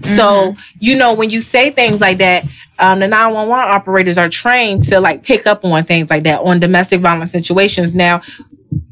So, 0.00 0.56
you 0.78 0.96
know, 0.96 1.12
when 1.14 1.30
you 1.30 1.40
say 1.40 1.70
things 1.70 2.00
like 2.00 2.18
that, 2.18 2.44
um, 2.78 3.00
the 3.00 3.08
911 3.08 3.52
operators 3.52 4.18
are 4.18 4.28
trained 4.28 4.82
to 4.84 5.00
like 5.00 5.22
pick 5.22 5.46
up 5.46 5.64
on 5.64 5.84
things 5.84 6.10
like 6.10 6.24
that 6.24 6.40
on 6.40 6.60
domestic 6.60 7.00
violence 7.00 7.30
situations. 7.30 7.94
Now, 7.94 8.22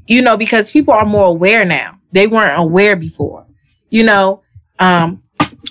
you 0.06 0.22
know, 0.22 0.36
because 0.36 0.70
people 0.70 0.94
are 0.94 1.04
more 1.04 1.26
aware 1.26 1.64
now. 1.64 1.98
They 2.12 2.26
weren't 2.26 2.58
aware 2.58 2.96
before, 2.96 3.46
you 3.88 4.04
know. 4.04 4.42
Um, 4.78 5.22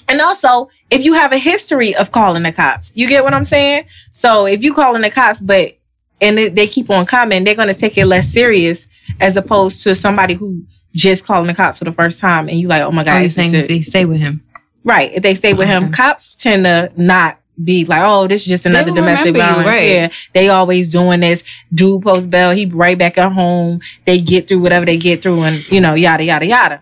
and 0.08 0.22
also, 0.22 0.70
if 0.90 1.04
you 1.04 1.14
have 1.14 1.32
a 1.32 1.38
history 1.38 1.96
of 1.96 2.12
calling 2.12 2.44
the 2.44 2.52
cops, 2.52 2.92
you 2.96 3.08
get 3.08 3.24
what 3.24 3.34
I'm 3.34 3.46
saying? 3.46 3.86
So 4.12 4.48
if 4.48 4.64
you 4.64 4.74
calling 4.74 5.02
the 5.02 5.12
cops, 5.12 5.40
but 5.40 5.78
and 6.22 6.38
they, 6.38 6.50
they 6.50 6.68
keep 6.68 6.90
on 6.90 7.06
coming, 7.06 7.44
they're 7.44 7.56
going 7.56 7.74
to 7.74 7.80
take 7.80 7.98
it 7.98 8.06
less 8.06 8.28
serious 8.30 8.88
as 9.22 9.38
opposed 9.38 9.84
to 9.84 9.96
somebody 9.96 10.34
who 10.34 10.66
just 10.94 11.26
calling 11.26 11.48
the 11.48 11.54
cops 11.54 11.80
for 11.80 11.86
the 11.86 11.92
first 11.92 12.20
time 12.20 12.50
and 12.50 12.60
you 12.60 12.68
like, 12.68 12.82
oh 12.82 12.92
my 12.92 13.04
god, 13.04 13.22
it's 13.24 13.36
saying 13.36 13.52
they 13.68 13.82
stay 13.82 14.06
with 14.06 14.20
him? 14.20 14.44
Right. 14.90 15.12
If 15.14 15.22
they 15.24 15.36
stay 15.36 15.54
with 15.54 15.68
him, 15.68 15.92
cops 15.92 16.36
tend 16.36 16.66
to 16.66 16.92
not 16.98 17.38
be 17.64 17.86
like, 17.86 18.02
oh, 18.04 18.26
this 18.28 18.42
is 18.44 18.48
just 18.48 18.66
another 18.66 18.92
domestic 18.92 19.34
remember 19.34 19.60
you, 19.60 19.64
violence. 19.64 19.76
right. 19.76 19.90
Yeah. 19.90 20.10
They 20.34 20.50
always 20.50 20.90
doing 20.92 21.20
this. 21.20 21.44
Dude 21.74 22.02
post 22.02 22.30
bail, 22.30 22.52
he 22.52 22.66
right 22.66 22.98
back 22.98 23.18
at 23.18 23.32
home. 23.34 23.82
They 24.06 24.20
get 24.20 24.48
through 24.48 24.60
whatever 24.60 24.86
they 24.86 24.98
get 24.98 25.22
through 25.22 25.42
and, 25.44 25.70
you 25.72 25.82
know, 25.82 25.94
yada, 25.94 26.24
yada, 26.24 26.46
yada. 26.46 26.82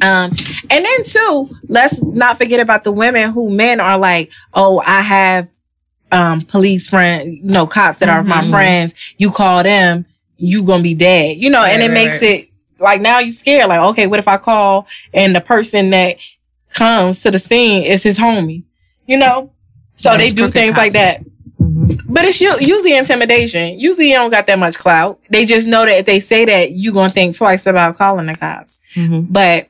Um, 0.00 0.30
and 0.70 0.84
then 0.84 1.02
too, 1.04 1.48
let's 1.68 2.02
not 2.02 2.36
forget 2.38 2.60
about 2.60 2.82
the 2.84 2.92
women 2.92 3.30
who 3.30 3.48
men 3.50 3.78
are 3.80 3.96
like, 3.98 4.30
oh, 4.52 4.82
I 4.84 5.00
have 5.02 5.48
um 6.12 6.40
police 6.42 6.88
friends, 6.88 7.26
you 7.28 7.42
know, 7.44 7.66
cops 7.66 7.98
that 7.98 8.08
are 8.08 8.22
my 8.22 8.46
friends. 8.48 8.94
You 9.18 9.30
call 9.30 9.62
them, 9.62 10.06
you 10.36 10.62
gonna 10.64 10.82
be 10.82 10.94
dead. 10.94 11.36
You 11.36 11.50
know, 11.50 11.62
and 11.62 11.82
it 11.82 11.86
Right, 11.88 11.94
makes 11.94 12.22
right. 12.22 12.30
it 12.44 12.48
like 12.80 13.00
now 13.00 13.18
you 13.20 13.30
scared. 13.32 13.68
Like, 13.68 13.80
okay, 13.90 14.06
what 14.06 14.18
if 14.18 14.28
I 14.28 14.36
call 14.36 14.86
and 15.12 15.34
the 15.36 15.40
person 15.40 15.90
that 15.90 16.16
comes 16.74 17.22
to 17.22 17.30
the 17.30 17.38
scene 17.38 17.84
is 17.84 18.02
his 18.02 18.18
homie? 18.18 18.64
You 19.06 19.16
know? 19.18 19.52
So 19.96 20.10
Those 20.10 20.18
they 20.18 20.30
do 20.34 20.48
things 20.50 20.76
like 20.76 20.92
cops. 20.92 21.02
that. 21.04 21.20
But 22.06 22.24
it's 22.24 22.40
usually 22.40 22.96
intimidation. 22.96 23.78
Usually 23.78 24.08
you 24.10 24.14
don't 24.16 24.30
got 24.30 24.46
that 24.46 24.58
much 24.58 24.76
clout. 24.78 25.20
They 25.30 25.44
just 25.46 25.66
know 25.66 25.84
that 25.84 25.98
if 25.98 26.06
they 26.06 26.20
say 26.20 26.44
that, 26.44 26.72
you 26.72 26.92
gonna 26.92 27.10
think 27.10 27.36
twice 27.36 27.66
about 27.66 27.96
calling 27.96 28.26
the 28.26 28.34
cops. 28.34 28.78
Mhm. 28.94 29.26
But 29.30 29.68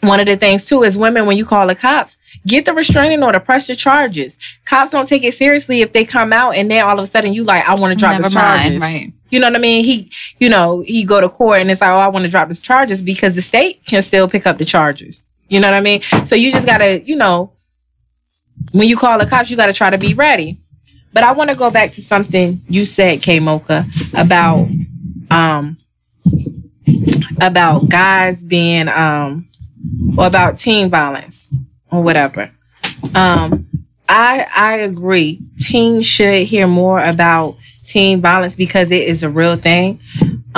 one 0.00 0.20
of 0.20 0.26
the 0.26 0.36
things 0.36 0.64
too 0.64 0.82
is 0.82 0.96
women 0.98 1.26
when 1.26 1.36
you 1.36 1.44
call 1.44 1.66
the 1.66 1.74
cops, 1.74 2.16
get 2.46 2.64
the 2.64 2.72
restraining 2.72 3.22
order, 3.22 3.40
press 3.40 3.66
the 3.66 3.74
charges. 3.76 4.38
Cops 4.64 4.92
don't 4.92 5.06
take 5.08 5.24
it 5.24 5.34
seriously 5.34 5.80
if 5.82 5.92
they 5.92 6.04
come 6.04 6.32
out 6.32 6.52
and 6.56 6.70
then 6.70 6.84
all 6.84 6.98
of 6.98 7.04
a 7.04 7.06
sudden 7.06 7.32
you 7.34 7.44
like, 7.44 7.68
I 7.68 7.74
want 7.74 7.92
to 7.92 7.98
drop 7.98 8.12
Never 8.12 8.28
the 8.28 8.34
mind, 8.34 8.62
charges. 8.62 8.82
right. 8.82 9.12
You 9.30 9.40
know 9.40 9.48
what 9.48 9.56
I 9.56 9.60
mean? 9.60 9.84
He, 9.84 10.10
you 10.38 10.48
know, 10.48 10.80
he 10.80 11.04
go 11.04 11.20
to 11.20 11.28
court 11.28 11.60
and 11.60 11.70
it's 11.70 11.80
like, 11.80 11.90
oh, 11.90 11.98
I 11.98 12.08
want 12.08 12.24
to 12.24 12.30
drop 12.30 12.48
his 12.48 12.60
charges 12.60 13.02
because 13.02 13.34
the 13.34 13.42
state 13.42 13.84
can 13.86 14.02
still 14.02 14.28
pick 14.28 14.46
up 14.46 14.58
the 14.58 14.64
charges. 14.64 15.22
You 15.48 15.60
know 15.60 15.68
what 15.68 15.74
I 15.74 15.80
mean? 15.80 16.02
So 16.26 16.34
you 16.34 16.52
just 16.52 16.66
gotta, 16.66 17.00
you 17.00 17.16
know, 17.16 17.52
when 18.72 18.88
you 18.88 18.96
call 18.96 19.18
the 19.18 19.26
cops, 19.26 19.50
you 19.50 19.56
gotta 19.56 19.72
try 19.72 19.90
to 19.90 19.98
be 19.98 20.14
ready. 20.14 20.58
But 21.12 21.24
I 21.24 21.32
want 21.32 21.50
to 21.50 21.56
go 21.56 21.70
back 21.70 21.92
to 21.92 22.02
something 22.02 22.60
you 22.68 22.84
said, 22.84 23.22
K 23.22 23.40
Mocha, 23.40 23.86
about 24.14 24.68
um 25.30 25.78
about 27.40 27.88
guys 27.88 28.42
being 28.42 28.88
um 28.88 29.48
or 30.16 30.26
about 30.26 30.58
teen 30.58 30.90
violence 30.90 31.48
or 31.90 32.02
whatever. 32.02 32.50
Um 33.14 33.66
I 34.08 34.46
I 34.54 34.72
agree. 34.78 35.40
Teens 35.58 36.06
should 36.06 36.46
hear 36.46 36.66
more 36.66 37.02
about 37.02 37.54
teen 37.86 38.20
violence 38.20 38.56
because 38.56 38.90
it 38.90 39.08
is 39.08 39.22
a 39.22 39.30
real 39.30 39.56
thing. 39.56 40.00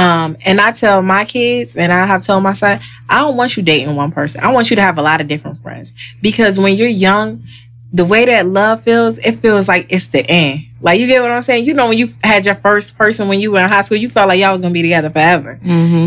Um, 0.00 0.36
and 0.44 0.60
I 0.60 0.72
tell 0.72 1.02
my 1.02 1.24
kids, 1.24 1.76
and 1.76 1.92
I 1.92 2.06
have 2.06 2.22
told 2.22 2.42
my 2.42 2.54
son, 2.54 2.80
I 3.08 3.18
don't 3.18 3.36
want 3.36 3.56
you 3.56 3.62
dating 3.62 3.94
one 3.96 4.10
person. 4.12 4.40
I 4.42 4.50
want 4.52 4.70
you 4.70 4.76
to 4.76 4.82
have 4.82 4.98
a 4.98 5.02
lot 5.02 5.20
of 5.20 5.28
different 5.28 5.58
friends 5.62 5.92
because 6.22 6.58
when 6.58 6.74
you're 6.74 6.88
young, 6.88 7.42
the 7.92 8.04
way 8.04 8.24
that 8.24 8.46
love 8.46 8.82
feels, 8.82 9.18
it 9.18 9.32
feels 9.40 9.66
like 9.68 9.86
it's 9.90 10.06
the 10.08 10.24
end. 10.30 10.60
Like 10.80 11.00
you 11.00 11.06
get 11.06 11.20
what 11.22 11.30
I'm 11.32 11.42
saying? 11.42 11.64
You 11.66 11.74
know, 11.74 11.88
when 11.88 11.98
you 11.98 12.08
had 12.22 12.46
your 12.46 12.54
first 12.54 12.96
person 12.96 13.28
when 13.28 13.40
you 13.40 13.50
were 13.50 13.60
in 13.60 13.68
high 13.68 13.80
school, 13.82 13.98
you 13.98 14.08
felt 14.08 14.28
like 14.28 14.38
y'all 14.40 14.52
was 14.52 14.60
gonna 14.60 14.72
be 14.72 14.82
together 14.82 15.10
forever. 15.10 15.58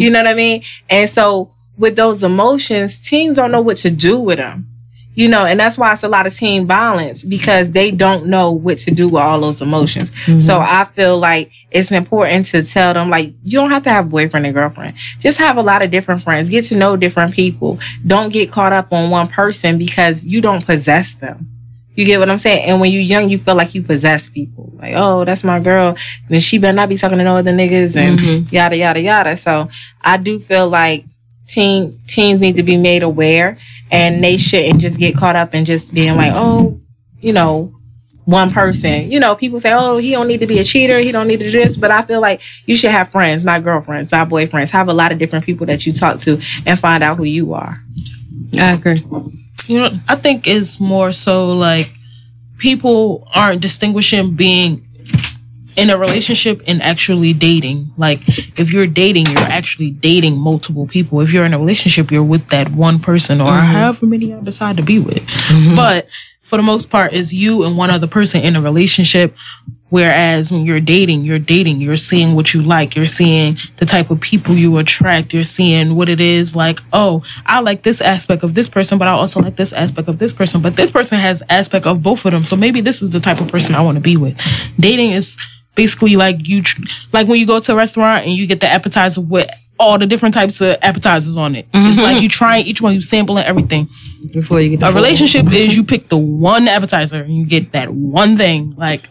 You 0.01 0.09
know 0.09 0.19
what 0.19 0.27
I 0.27 0.33
mean? 0.33 0.63
And 0.89 1.09
so 1.09 1.51
with 1.77 1.95
those 1.95 2.23
emotions, 2.23 2.99
teens 3.07 3.35
don't 3.35 3.51
know 3.51 3.61
what 3.61 3.77
to 3.77 3.91
do 3.91 4.19
with 4.19 4.37
them. 4.37 4.67
You 5.15 5.27
know, 5.27 5.45
and 5.45 5.59
that's 5.59 5.77
why 5.77 5.93
it's 5.93 6.03
a 6.03 6.09
lot 6.09 6.25
of 6.25 6.33
teen 6.33 6.65
violence 6.65 7.23
because 7.23 7.71
they 7.71 7.91
don't 7.91 8.25
know 8.25 8.51
what 8.51 8.79
to 8.79 8.91
do 8.91 9.07
with 9.07 9.21
all 9.21 9.39
those 9.39 9.61
emotions. 9.61 10.09
So 10.25 10.59
mm-hmm. 10.59 10.63
I 10.63 10.85
feel 10.85 11.19
like 11.19 11.51
it's 11.69 11.91
important 11.91 12.47
to 12.47 12.63
tell 12.63 12.95
them 12.95 13.11
like 13.11 13.31
you 13.43 13.59
don't 13.59 13.69
have 13.69 13.83
to 13.83 13.91
have 13.91 14.07
a 14.07 14.09
boyfriend 14.09 14.47
and 14.47 14.55
girlfriend. 14.55 14.95
Just 15.19 15.37
have 15.37 15.57
a 15.57 15.61
lot 15.61 15.83
of 15.83 15.91
different 15.91 16.23
friends. 16.23 16.49
Get 16.49 16.65
to 16.65 16.77
know 16.77 16.97
different 16.97 17.33
people. 17.35 17.79
Don't 18.05 18.33
get 18.33 18.51
caught 18.51 18.73
up 18.73 18.91
on 18.91 19.11
one 19.11 19.27
person 19.27 19.77
because 19.77 20.25
you 20.25 20.41
don't 20.41 20.65
possess 20.65 21.13
them. 21.13 21.47
You 21.95 22.05
get 22.05 22.19
what 22.19 22.29
I'm 22.29 22.39
saying? 22.39 22.65
And 22.65 22.81
when 22.81 22.91
you're 22.91 23.01
young, 23.01 23.29
you 23.29 23.37
feel 23.37 23.55
like 23.55 23.75
you 23.75 23.83
possess 23.83 24.27
people. 24.27 24.73
Like, 24.77 24.93
oh, 24.95 25.25
that's 25.25 25.43
my 25.43 25.59
girl. 25.59 25.95
Then 26.27 26.39
she 26.39 26.57
better 26.57 26.75
not 26.75 26.89
be 26.89 26.97
talking 26.97 27.19
to 27.19 27.23
no 27.23 27.37
other 27.37 27.51
niggas 27.51 27.95
and 27.95 28.19
mm-hmm. 28.19 28.53
yada 28.53 28.77
yada 28.77 28.99
yada. 28.99 29.37
So 29.37 29.69
I 30.01 30.17
do 30.17 30.39
feel 30.39 30.67
like 30.67 31.05
teen 31.45 31.95
teens 32.07 32.39
need 32.39 32.55
to 32.55 32.63
be 32.63 32.77
made 32.77 33.03
aware 33.03 33.57
and 33.93 34.23
they 34.23 34.37
shouldn't 34.37 34.81
just 34.81 34.97
get 34.97 35.15
caught 35.15 35.35
up 35.35 35.53
in 35.53 35.65
just 35.65 35.93
being 35.93 36.17
like, 36.17 36.33
oh, 36.35 36.81
you 37.21 37.31
know, 37.31 37.71
one 38.25 38.49
person. 38.49 39.11
You 39.11 39.19
know, 39.19 39.35
people 39.35 39.59
say, 39.59 39.71
oh, 39.71 39.97
he 39.97 40.11
don't 40.11 40.27
need 40.27 40.39
to 40.39 40.47
be 40.47 40.57
a 40.57 40.63
cheater, 40.63 40.97
he 40.97 41.11
don't 41.11 41.27
need 41.27 41.39
to 41.39 41.51
do 41.51 41.59
this. 41.63 41.77
But 41.77 41.91
I 41.91 42.01
feel 42.01 42.19
like 42.19 42.41
you 42.65 42.75
should 42.75 42.89
have 42.89 43.11
friends, 43.11 43.45
not 43.45 43.63
girlfriends, 43.63 44.11
not 44.11 44.29
boyfriends. 44.29 44.71
Have 44.71 44.87
a 44.87 44.93
lot 44.93 45.11
of 45.11 45.19
different 45.19 45.45
people 45.45 45.67
that 45.67 45.85
you 45.85 45.93
talk 45.93 46.19
to 46.21 46.41
and 46.65 46.79
find 46.79 47.03
out 47.03 47.17
who 47.17 47.23
you 47.23 47.53
are. 47.53 47.79
I 48.57 48.71
agree. 48.71 49.05
You 49.67 49.79
know, 49.79 49.91
I 50.07 50.15
think 50.15 50.47
it's 50.47 50.79
more 50.79 51.11
so 51.11 51.53
like 51.53 51.91
people 52.57 53.27
aren't 53.33 53.61
distinguishing 53.61 54.35
being 54.35 54.87
in 55.75 55.89
a 55.89 55.97
relationship 55.97 56.61
and 56.67 56.81
actually 56.81 57.33
dating. 57.33 57.91
Like 57.97 58.21
if 58.59 58.71
you're 58.71 58.87
dating, 58.87 59.27
you're 59.27 59.39
actually 59.39 59.91
dating 59.91 60.37
multiple 60.37 60.87
people. 60.87 61.21
If 61.21 61.31
you're 61.31 61.45
in 61.45 61.53
a 61.53 61.59
relationship, 61.59 62.11
you're 62.11 62.23
with 62.23 62.49
that 62.49 62.71
one 62.71 62.99
person 62.99 63.41
or 63.41 63.45
mm-hmm. 63.45 63.65
however 63.65 64.05
many 64.05 64.27
you 64.27 64.41
decide 64.41 64.77
to 64.77 64.83
be 64.83 64.99
with. 64.99 65.25
Mm-hmm. 65.25 65.75
But 65.75 66.07
for 66.41 66.57
the 66.57 66.63
most 66.63 66.89
part, 66.89 67.13
it's 67.13 67.33
you 67.33 67.63
and 67.63 67.77
one 67.77 67.89
other 67.89 68.07
person 68.07 68.41
in 68.41 68.55
a 68.55 68.61
relationship. 68.61 69.35
Whereas 69.89 70.51
when 70.51 70.65
you're 70.65 70.79
dating, 70.79 71.23
you're 71.23 71.37
dating, 71.37 71.79
you're 71.79 71.97
seeing 71.97 72.33
what 72.33 72.51
you 72.51 72.63
like, 72.63 72.95
you're 72.95 73.05
seeing 73.05 73.57
the 73.77 73.85
type 73.85 74.09
of 74.09 74.19
people 74.19 74.55
you 74.55 74.77
attract, 74.79 75.35
you're 75.35 75.43
seeing 75.43 75.95
what 75.95 76.09
it 76.09 76.19
is 76.19 76.55
like, 76.55 76.79
oh, 76.91 77.23
I 77.45 77.59
like 77.59 77.83
this 77.83 78.01
aspect 78.01 78.41
of 78.41 78.55
this 78.55 78.69
person, 78.69 78.97
but 78.97 79.07
I 79.07 79.11
also 79.11 79.39
like 79.39 79.55
this 79.55 79.71
aspect 79.71 80.07
of 80.07 80.17
this 80.17 80.33
person. 80.33 80.63
But 80.63 80.75
this 80.75 80.89
person 80.89 81.19
has 81.19 81.43
aspect 81.47 81.85
of 81.85 82.01
both 82.01 82.25
of 82.25 82.31
them. 82.31 82.43
So 82.43 82.55
maybe 82.55 82.81
this 82.81 83.03
is 83.03 83.11
the 83.11 83.19
type 83.19 83.39
of 83.39 83.49
person 83.49 83.75
I 83.75 83.81
want 83.81 83.97
to 83.97 84.01
be 84.01 84.17
with. 84.17 84.35
Dating 84.79 85.11
is 85.11 85.37
basically 85.75 86.15
like 86.15 86.47
you 86.47 86.63
like 87.11 87.27
when 87.27 87.39
you 87.39 87.47
go 87.47 87.59
to 87.59 87.73
a 87.73 87.75
restaurant 87.75 88.25
and 88.25 88.33
you 88.33 88.47
get 88.47 88.59
the 88.59 88.67
appetizer 88.67 89.21
with 89.21 89.49
all 89.79 89.97
the 89.97 90.05
different 90.05 90.33
types 90.33 90.61
of 90.61 90.77
appetizers 90.81 91.35
on 91.35 91.55
it. 91.55 91.65
It's 91.73 91.99
like 91.99 92.21
you 92.21 92.29
trying 92.29 92.65
each 92.65 92.81
one, 92.81 92.93
you 92.93 93.01
sampling 93.01 93.43
everything. 93.43 93.89
Before 94.31 94.61
you 94.61 94.69
get 94.69 94.79
the 94.79 94.87
A 94.87 94.91
relationship 94.91 95.51
is 95.51 95.75
you 95.75 95.83
pick 95.83 96.09
the 96.09 96.17
one 96.17 96.67
appetizer 96.67 97.21
and 97.21 97.35
you 97.35 97.45
get 97.45 97.71
that 97.73 97.89
one 97.89 98.37
thing. 98.37 98.75
Like 98.77 99.07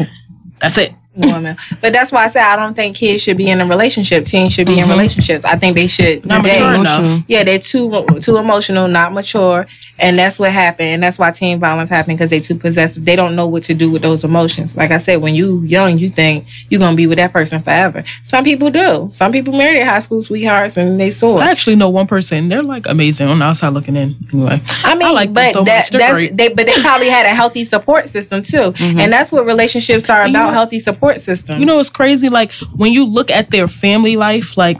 that's 0.60 0.78
it. 0.78 0.94
Woman. 1.14 1.56
But 1.80 1.92
that's 1.92 2.12
why 2.12 2.24
I 2.24 2.28
say 2.28 2.40
I 2.40 2.56
don't 2.56 2.74
think 2.74 2.96
kids 2.96 3.22
should 3.22 3.36
be 3.36 3.50
in 3.50 3.60
a 3.60 3.66
relationship. 3.66 4.24
Teens 4.24 4.52
should 4.52 4.66
be 4.66 4.74
in 4.74 4.80
mm-hmm. 4.80 4.90
relationships. 4.90 5.44
I 5.44 5.56
think 5.56 5.74
they 5.74 5.86
should 5.86 6.24
Not 6.24 6.44
date. 6.44 6.60
mature 6.60 6.74
enough. 6.74 7.24
Yeah, 7.28 7.44
they're 7.44 7.58
too 7.58 8.06
too 8.20 8.36
emotional, 8.38 8.88
not 8.88 9.12
mature, 9.12 9.66
and 9.98 10.18
that's 10.18 10.38
what 10.38 10.52
happened. 10.52 10.88
And 10.88 11.02
that's 11.02 11.18
why 11.18 11.30
teen 11.30 11.58
violence 11.58 11.90
happened 11.90 12.18
because 12.18 12.30
they 12.30 12.40
too 12.40 12.56
possessive. 12.56 13.04
They 13.04 13.16
don't 13.16 13.36
know 13.36 13.46
what 13.46 13.64
to 13.64 13.74
do 13.74 13.90
with 13.90 14.02
those 14.02 14.24
emotions. 14.24 14.76
Like 14.76 14.90
I 14.90 14.98
said, 14.98 15.16
when 15.16 15.34
you 15.34 15.60
young, 15.62 15.98
you 15.98 16.08
think 16.08 16.46
you're 16.70 16.80
gonna 16.80 16.96
be 16.96 17.06
with 17.06 17.18
that 17.18 17.32
person 17.32 17.62
forever. 17.62 18.04
Some 18.22 18.44
people 18.44 18.70
do. 18.70 19.08
Some 19.12 19.32
people 19.32 19.52
marry 19.52 19.74
their 19.74 19.86
high 19.86 19.98
school 19.98 20.22
sweethearts 20.22 20.76
and 20.76 20.98
they 20.98 21.10
saw 21.10 21.38
I 21.38 21.50
actually 21.50 21.76
know 21.76 21.90
one 21.90 22.06
person. 22.06 22.48
They're 22.48 22.62
like 22.62 22.86
amazing 22.86 23.28
on 23.28 23.38
the 23.38 23.44
outside 23.44 23.70
looking 23.70 23.96
in. 23.96 24.14
Anyway, 24.32 24.60
I 24.84 24.94
mean, 24.94 25.12
like 25.14 25.28
them 25.28 25.34
but 25.34 25.52
so 25.52 25.64
that, 25.64 25.84
much. 25.84 25.90
They're 25.90 26.00
that's 26.00 26.12
great. 26.14 26.36
they. 26.36 26.48
But 26.48 26.66
they 26.66 26.80
probably 26.80 27.08
had 27.08 27.26
a 27.26 27.34
healthy 27.34 27.64
support 27.64 28.08
system 28.08 28.42
too, 28.42 28.72
mm-hmm. 28.72 29.00
and 29.00 29.12
that's 29.12 29.32
what 29.32 29.46
relationships 29.46 30.08
are 30.08 30.22
about. 30.22 30.32
know- 30.32 30.50
healthy 30.52 30.78
support 30.78 31.01
systems. 31.20 31.60
You 31.60 31.66
know, 31.66 31.80
it's 31.80 31.90
crazy. 31.90 32.28
Like 32.28 32.52
when 32.76 32.92
you 32.92 33.04
look 33.04 33.30
at 33.30 33.50
their 33.50 33.68
family 33.68 34.16
life, 34.16 34.56
like, 34.56 34.78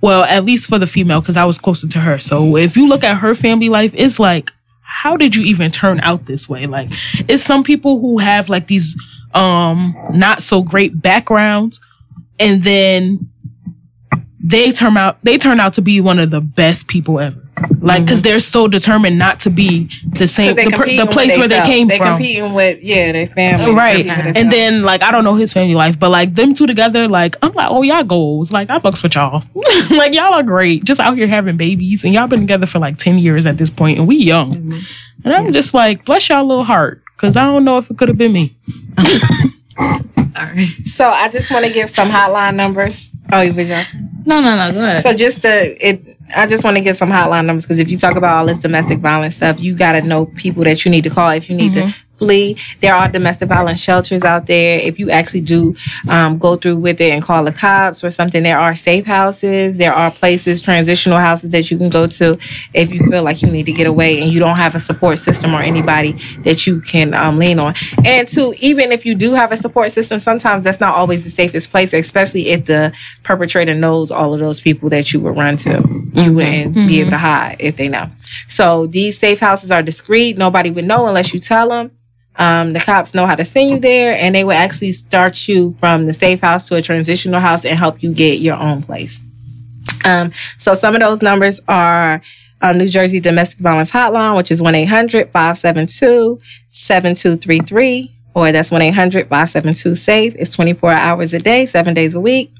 well, 0.00 0.24
at 0.24 0.44
least 0.44 0.68
for 0.68 0.78
the 0.78 0.86
female, 0.86 1.20
because 1.20 1.36
I 1.36 1.44
was 1.44 1.58
closer 1.58 1.88
to 1.88 2.00
her. 2.00 2.18
So 2.18 2.56
if 2.56 2.76
you 2.76 2.86
look 2.88 3.02
at 3.04 3.18
her 3.18 3.34
family 3.34 3.68
life, 3.68 3.92
it's 3.94 4.20
like, 4.20 4.50
how 4.80 5.16
did 5.16 5.34
you 5.34 5.44
even 5.44 5.70
turn 5.70 6.00
out 6.00 6.26
this 6.26 6.48
way? 6.48 6.66
Like, 6.66 6.90
it's 7.28 7.42
some 7.42 7.64
people 7.64 8.00
who 8.00 8.18
have 8.18 8.48
like 8.48 8.66
these 8.66 8.96
um 9.34 9.96
not 10.12 10.42
so 10.42 10.62
great 10.62 11.00
backgrounds, 11.00 11.80
and 12.38 12.62
then 12.62 13.28
they 14.42 14.72
turn 14.72 14.96
out 14.96 15.18
they 15.24 15.38
turn 15.38 15.58
out 15.58 15.74
to 15.74 15.82
be 15.82 16.00
one 16.00 16.18
of 16.18 16.30
the 16.30 16.40
best 16.40 16.86
people 16.86 17.18
ever. 17.18 17.43
Like, 17.56 17.98
mm-hmm. 17.98 18.04
because 18.06 18.22
they're 18.22 18.40
so 18.40 18.66
determined 18.66 19.18
not 19.18 19.40
to 19.40 19.50
be 19.50 19.88
the 20.06 20.26
same 20.26 20.54
the, 20.54 20.70
per- 20.74 20.86
the 20.86 21.06
place 21.06 21.36
where 21.36 21.46
they 21.46 21.56
theyself. 21.56 21.66
came 21.66 21.88
they 21.88 21.98
from. 21.98 22.06
They're 22.06 22.14
competing 22.16 22.52
with 22.52 22.82
yeah, 22.82 23.12
their 23.12 23.26
family, 23.26 23.72
Right. 23.72 24.04
They 24.04 24.10
And 24.10 24.26
themselves. 24.26 24.50
then 24.50 24.82
like 24.82 25.02
I 25.02 25.10
don't 25.12 25.22
know 25.22 25.34
his 25.34 25.52
family 25.52 25.74
life, 25.74 25.98
but 25.98 26.10
like 26.10 26.34
them 26.34 26.54
two 26.54 26.66
together, 26.66 27.06
like 27.06 27.36
I'm 27.42 27.52
like, 27.52 27.70
oh 27.70 27.82
y'all 27.82 28.02
goals. 28.02 28.50
Like 28.52 28.70
I 28.70 28.78
fucks 28.78 29.02
with 29.02 29.14
y'all. 29.14 29.42
like 29.90 30.14
y'all 30.14 30.34
are 30.34 30.42
great. 30.42 30.84
Just 30.84 30.98
out 30.98 31.16
here 31.16 31.26
having 31.28 31.56
babies. 31.56 32.04
And 32.04 32.12
y'all 32.12 32.26
been 32.26 32.40
together 32.40 32.66
for 32.66 32.78
like 32.78 32.98
10 32.98 33.18
years 33.18 33.46
at 33.46 33.56
this 33.58 33.70
point 33.70 33.98
and 33.98 34.08
we 34.08 34.16
young. 34.16 34.54
Mm-hmm. 34.54 34.78
And 35.24 35.32
I'm 35.32 35.52
just 35.52 35.74
like, 35.74 36.04
bless 36.04 36.28
y'all 36.28 36.44
little 36.44 36.64
heart. 36.64 37.02
Cause 37.18 37.36
I 37.36 37.44
don't 37.44 37.64
know 37.64 37.78
if 37.78 37.90
it 37.90 37.96
could 37.96 38.08
have 38.08 38.18
been 38.18 38.32
me. 38.32 38.52
Sorry. 40.34 40.66
So 40.84 41.08
I 41.08 41.28
just 41.28 41.50
want 41.50 41.64
to 41.64 41.72
give 41.72 41.88
some 41.88 42.08
hotline 42.08 42.56
numbers. 42.56 43.08
Oh, 43.32 43.40
you 43.40 43.52
was 43.52 43.68
young. 43.68 43.84
No, 44.26 44.40
no, 44.40 44.56
no. 44.56 44.72
Go 44.72 44.82
ahead. 44.82 45.02
So 45.02 45.12
just 45.14 45.42
to 45.42 45.86
it, 45.86 46.13
I 46.34 46.46
just 46.46 46.64
want 46.64 46.76
to 46.76 46.82
give 46.82 46.96
some 46.96 47.10
hotline 47.10 47.46
numbers 47.46 47.64
because 47.64 47.78
if 47.78 47.90
you 47.90 47.96
talk 47.96 48.16
about 48.16 48.36
all 48.36 48.46
this 48.46 48.58
domestic 48.58 48.98
violence 48.98 49.36
stuff, 49.36 49.60
you 49.60 49.74
got 49.74 49.92
to 49.92 50.02
know 50.02 50.26
people 50.26 50.64
that 50.64 50.84
you 50.84 50.90
need 50.90 51.04
to 51.04 51.10
call 51.10 51.30
if 51.30 51.50
you 51.50 51.56
need 51.56 51.74
to 51.74 51.82
mm-hmm. 51.82 52.03
There 52.80 52.94
are 52.94 53.08
domestic 53.08 53.48
violence 53.48 53.80
shelters 53.80 54.24
out 54.24 54.46
there. 54.46 54.78
If 54.78 54.98
you 54.98 55.10
actually 55.10 55.42
do 55.42 55.74
um, 56.08 56.38
go 56.38 56.56
through 56.56 56.76
with 56.76 57.00
it 57.00 57.10
and 57.10 57.22
call 57.22 57.44
the 57.44 57.52
cops 57.52 58.02
or 58.02 58.10
something, 58.10 58.42
there 58.42 58.58
are 58.58 58.74
safe 58.74 59.06
houses. 59.06 59.78
There 59.78 59.92
are 59.92 60.10
places, 60.10 60.62
transitional 60.62 61.18
houses 61.18 61.50
that 61.50 61.70
you 61.70 61.78
can 61.78 61.88
go 61.88 62.06
to 62.06 62.38
if 62.72 62.92
you 62.92 63.00
feel 63.10 63.22
like 63.22 63.42
you 63.42 63.48
need 63.48 63.66
to 63.66 63.72
get 63.72 63.86
away 63.86 64.20
and 64.20 64.32
you 64.32 64.40
don't 64.40 64.56
have 64.56 64.74
a 64.74 64.80
support 64.80 65.18
system 65.18 65.54
or 65.54 65.60
anybody 65.60 66.12
that 66.38 66.66
you 66.66 66.80
can 66.80 67.14
um, 67.14 67.38
lean 67.38 67.58
on. 67.58 67.74
And 68.04 68.26
two, 68.26 68.54
even 68.60 68.92
if 68.92 69.04
you 69.04 69.14
do 69.14 69.34
have 69.34 69.52
a 69.52 69.56
support 69.56 69.92
system, 69.92 70.18
sometimes 70.18 70.62
that's 70.62 70.80
not 70.80 70.94
always 70.94 71.24
the 71.24 71.30
safest 71.30 71.70
place, 71.70 71.92
especially 71.92 72.48
if 72.48 72.66
the 72.66 72.92
perpetrator 73.22 73.74
knows 73.74 74.10
all 74.10 74.34
of 74.34 74.40
those 74.40 74.60
people 74.60 74.88
that 74.90 75.12
you 75.12 75.20
would 75.20 75.36
run 75.36 75.56
to. 75.58 75.82
You 76.14 76.32
wouldn't 76.32 76.74
be 76.74 77.00
able 77.00 77.10
to 77.10 77.18
hide 77.18 77.56
if 77.58 77.76
they 77.76 77.88
know. 77.88 78.08
So 78.48 78.86
these 78.86 79.18
safe 79.18 79.40
houses 79.40 79.70
are 79.70 79.82
discreet. 79.82 80.38
Nobody 80.38 80.70
would 80.70 80.84
know 80.84 81.06
unless 81.06 81.32
you 81.34 81.40
tell 81.40 81.68
them. 81.68 81.90
Um, 82.36 82.72
the 82.72 82.80
cops 82.80 83.14
know 83.14 83.26
how 83.26 83.36
to 83.36 83.44
send 83.44 83.70
you 83.70 83.78
there, 83.78 84.16
and 84.16 84.34
they 84.34 84.44
will 84.44 84.52
actually 84.52 84.92
start 84.92 85.46
you 85.46 85.76
from 85.78 86.06
the 86.06 86.12
safe 86.12 86.40
house 86.40 86.68
to 86.68 86.76
a 86.76 86.82
transitional 86.82 87.40
house 87.40 87.64
and 87.64 87.78
help 87.78 88.02
you 88.02 88.12
get 88.12 88.40
your 88.40 88.56
own 88.56 88.82
place. 88.82 89.20
Um, 90.04 90.32
so 90.58 90.74
some 90.74 90.94
of 90.94 91.00
those 91.00 91.22
numbers 91.22 91.60
are 91.68 92.20
uh, 92.60 92.72
New 92.72 92.88
Jersey 92.88 93.20
Domestic 93.20 93.60
Violence 93.60 93.90
Hotline, 93.90 94.36
which 94.36 94.50
is 94.50 94.60
1 94.60 94.74
800 94.74 95.30
572 95.30 96.38
7233, 96.70 98.14
or 98.34 98.52
that's 98.52 98.70
1 98.70 98.82
800 98.82 99.28
572 99.28 99.94
SAFE. 99.94 100.34
It's 100.36 100.54
24 100.54 100.92
hours 100.92 101.34
a 101.34 101.38
day, 101.38 101.66
seven 101.66 101.94
days 101.94 102.14
a 102.14 102.20
week. 102.20 102.50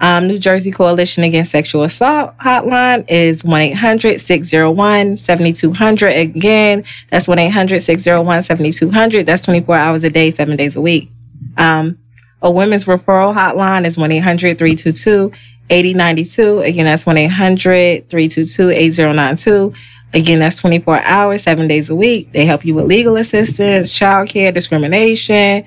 Um, 0.00 0.28
New 0.28 0.38
Jersey 0.38 0.70
Coalition 0.70 1.24
Against 1.24 1.50
Sexual 1.50 1.82
Assault 1.82 2.36
hotline 2.38 3.04
is 3.08 3.44
1 3.44 3.60
800 3.60 4.20
601 4.20 5.16
7200. 5.18 6.08
Again, 6.16 6.84
that's 7.08 7.28
1 7.28 7.38
800 7.38 7.80
601 7.80 8.42
7200. 8.42 9.26
That's 9.26 9.42
24 9.42 9.76
hours 9.76 10.04
a 10.04 10.10
day, 10.10 10.30
seven 10.30 10.56
days 10.56 10.76
a 10.76 10.80
week. 10.80 11.10
Um, 11.58 11.98
a 12.40 12.50
women's 12.50 12.86
referral 12.86 13.34
hotline 13.34 13.84
is 13.84 13.98
1 13.98 14.10
800 14.10 14.58
322 14.58 15.32
8092. 15.68 16.60
Again, 16.60 16.84
that's 16.86 17.04
1 17.04 17.18
800 17.18 18.08
322 18.08 18.70
8092. 18.70 19.72
Again, 20.12 20.38
that's 20.40 20.58
24 20.58 21.02
hours, 21.02 21.42
seven 21.42 21.68
days 21.68 21.90
a 21.90 21.94
week. 21.94 22.32
They 22.32 22.44
help 22.44 22.64
you 22.64 22.74
with 22.74 22.86
legal 22.86 23.16
assistance, 23.16 23.92
childcare, 23.92 24.52
discrimination, 24.52 25.64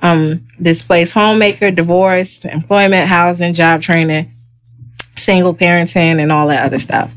um, 0.00 0.46
displaced 0.60 1.14
homemaker, 1.14 1.70
divorce, 1.70 2.44
employment, 2.44 3.08
housing, 3.08 3.54
job 3.54 3.82
training, 3.82 4.30
single 5.16 5.54
parenting, 5.54 6.20
and 6.20 6.30
all 6.30 6.48
that 6.48 6.64
other 6.64 6.78
stuff. 6.78 7.14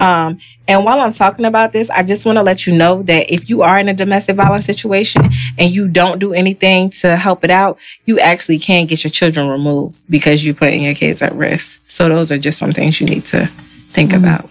Um, 0.00 0.38
and 0.66 0.84
while 0.84 1.00
I'm 1.00 1.12
talking 1.12 1.44
about 1.44 1.72
this, 1.72 1.90
I 1.90 2.02
just 2.02 2.24
want 2.24 2.36
to 2.36 2.42
let 2.42 2.66
you 2.66 2.74
know 2.74 3.02
that 3.02 3.30
if 3.30 3.50
you 3.50 3.62
are 3.62 3.78
in 3.78 3.88
a 3.88 3.92
domestic 3.94 4.36
violence 4.36 4.64
situation 4.64 5.28
and 5.58 5.70
you 5.70 5.88
don't 5.88 6.18
do 6.18 6.32
anything 6.32 6.90
to 6.90 7.16
help 7.16 7.44
it 7.44 7.50
out, 7.50 7.78
you 8.06 8.18
actually 8.18 8.58
can 8.58 8.86
get 8.86 9.04
your 9.04 9.10
children 9.10 9.48
removed 9.48 10.00
because 10.08 10.44
you're 10.44 10.54
putting 10.54 10.84
your 10.84 10.94
kids 10.94 11.20
at 11.20 11.34
risk. 11.34 11.82
So 11.86 12.08
those 12.08 12.32
are 12.32 12.38
just 12.38 12.58
some 12.58 12.72
things 12.72 13.00
you 13.00 13.06
need 13.06 13.26
to 13.26 13.46
think 13.46 14.12
about 14.12 14.50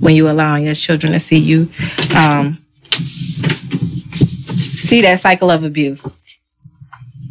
when 0.00 0.16
you 0.16 0.28
allowing 0.28 0.64
your 0.64 0.74
children 0.74 1.12
to 1.12 1.20
see 1.20 1.38
you 1.38 1.68
um, 2.16 2.58
see 4.74 5.02
that 5.02 5.20
cycle 5.20 5.50
of 5.50 5.62
abuse. 5.62 6.23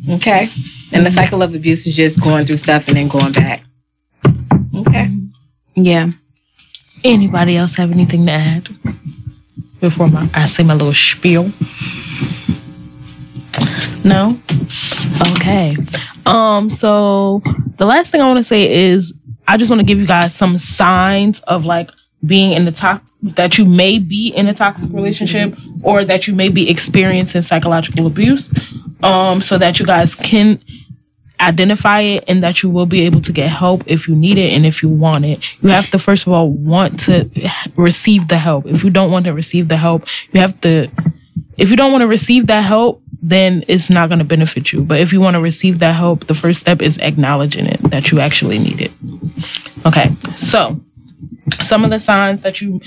Okay, 0.09 0.49
and 0.91 1.05
the 1.05 1.11
cycle 1.11 1.41
of 1.41 1.55
abuse 1.55 1.87
is 1.87 1.95
just 1.95 2.21
going 2.21 2.45
through 2.45 2.57
stuff 2.57 2.87
and 2.87 2.97
then 2.97 3.07
going 3.07 3.31
back. 3.31 3.63
Okay. 4.75 5.09
Yeah. 5.75 6.09
Anybody 7.03 7.57
else 7.57 7.75
have 7.75 7.91
anything 7.91 8.25
to 8.25 8.31
add 8.31 8.69
before 9.79 10.07
my 10.07 10.29
I 10.33 10.45
say 10.45 10.63
my 10.63 10.73
little 10.73 10.93
spiel? 10.93 11.51
No. 14.03 14.37
Okay. 15.31 15.75
Um. 16.25 16.69
So 16.69 17.41
the 17.77 17.85
last 17.85 18.11
thing 18.11 18.21
I 18.21 18.27
want 18.27 18.37
to 18.37 18.43
say 18.43 18.71
is 18.71 19.13
I 19.47 19.57
just 19.57 19.69
want 19.69 19.79
to 19.79 19.85
give 19.85 19.99
you 19.99 20.05
guys 20.05 20.33
some 20.33 20.57
signs 20.57 21.39
of 21.41 21.65
like 21.65 21.91
being 22.25 22.53
in 22.53 22.65
the 22.65 22.71
toxic 22.71 23.07
that 23.21 23.57
you 23.57 23.65
may 23.65 23.99
be 23.99 24.29
in 24.29 24.47
a 24.47 24.53
toxic 24.53 24.91
relationship 24.93 25.53
or 25.83 26.05
that 26.05 26.27
you 26.27 26.33
may 26.33 26.49
be 26.49 26.69
experiencing 26.69 27.41
psychological 27.41 28.07
abuse. 28.07 28.49
Um. 29.03 29.41
So 29.41 29.57
that 29.57 29.79
you 29.79 29.85
guys 29.85 30.15
can 30.15 30.59
identify 31.39 32.01
it 32.01 32.23
and 32.27 32.41
that 32.41 32.63
you 32.63 32.69
will 32.69 32.85
be 32.85 33.01
able 33.01 33.21
to 33.21 33.31
get 33.33 33.49
help 33.49 33.83
if 33.85 34.07
you 34.07 34.15
need 34.15 34.37
it 34.37 34.53
and 34.53 34.65
if 34.65 34.81
you 34.81 34.89
want 34.89 35.25
it. 35.25 35.61
You 35.61 35.69
have 35.69 35.89
to 35.91 35.99
first 35.99 36.25
of 36.25 36.33
all 36.33 36.49
want 36.49 36.99
to 37.01 37.29
receive 37.75 38.27
the 38.27 38.37
help. 38.37 38.65
If 38.65 38.83
you 38.83 38.89
don't 38.89 39.11
want 39.11 39.25
to 39.25 39.33
receive 39.33 39.67
the 39.67 39.77
help, 39.77 40.07
you 40.31 40.39
have 40.39 40.59
to 40.61 40.89
if 41.57 41.69
you 41.69 41.75
don't 41.75 41.91
want 41.91 42.01
to 42.01 42.07
receive 42.07 42.47
that 42.47 42.63
help, 42.63 43.01
then 43.21 43.63
it's 43.67 43.89
not 43.89 44.09
going 44.09 44.19
to 44.19 44.25
benefit 44.25 44.71
you. 44.71 44.83
But 44.83 44.99
if 44.99 45.13
you 45.13 45.21
want 45.21 45.35
to 45.35 45.41
receive 45.41 45.79
that 45.79 45.95
help, 45.95 46.27
the 46.27 46.33
first 46.33 46.59
step 46.59 46.81
is 46.81 46.97
acknowledging 46.97 47.65
it 47.65 47.79
that 47.91 48.11
you 48.11 48.19
actually 48.19 48.59
need 48.59 48.81
it. 48.81 48.91
Okay. 49.85 50.11
So, 50.35 50.81
some 51.61 51.83
of 51.83 51.89
the 51.89 51.99
signs 51.99 52.41
that 52.41 52.59
you 52.59 52.81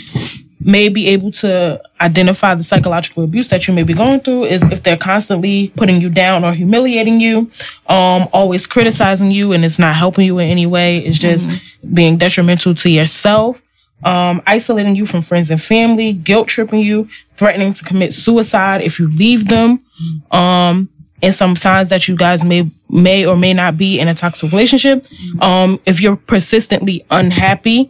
may 0.66 0.88
be 0.88 1.06
able 1.06 1.30
to 1.30 1.80
identify 2.00 2.52
the 2.52 2.62
psychological 2.62 3.22
abuse 3.22 3.48
that 3.50 3.68
you 3.68 3.72
may 3.72 3.84
be 3.84 3.94
going 3.94 4.18
through 4.18 4.42
is 4.44 4.64
if 4.64 4.82
they're 4.82 4.96
constantly 4.96 5.68
putting 5.76 6.00
you 6.00 6.10
down 6.10 6.44
or 6.44 6.52
humiliating 6.52 7.20
you, 7.20 7.48
um, 7.86 8.26
always 8.32 8.66
criticizing 8.66 9.30
you 9.30 9.52
and 9.52 9.64
it's 9.64 9.78
not 9.78 9.94
helping 9.94 10.26
you 10.26 10.40
in 10.40 10.50
any 10.50 10.66
way. 10.66 10.98
It's 10.98 11.20
just 11.20 11.48
being 11.94 12.16
detrimental 12.16 12.74
to 12.74 12.90
yourself, 12.90 13.62
um, 14.02 14.42
isolating 14.44 14.96
you 14.96 15.06
from 15.06 15.22
friends 15.22 15.52
and 15.52 15.62
family, 15.62 16.12
guilt 16.12 16.48
tripping 16.48 16.80
you, 16.80 17.08
threatening 17.36 17.72
to 17.72 17.84
commit 17.84 18.12
suicide 18.12 18.82
if 18.82 18.98
you 18.98 19.08
leave 19.08 19.46
them. 19.46 19.84
Um, 20.32 20.88
and 21.22 21.34
some 21.34 21.56
signs 21.56 21.88
that 21.88 22.08
you 22.08 22.16
guys 22.16 22.44
may 22.44 22.68
may 22.90 23.24
or 23.24 23.36
may 23.36 23.54
not 23.54 23.78
be 23.78 23.98
in 23.98 24.08
a 24.08 24.14
toxic 24.14 24.50
relationship. 24.50 25.06
Um, 25.40 25.80
if 25.86 26.00
you're 26.00 26.16
persistently 26.16 27.06
unhappy, 27.10 27.88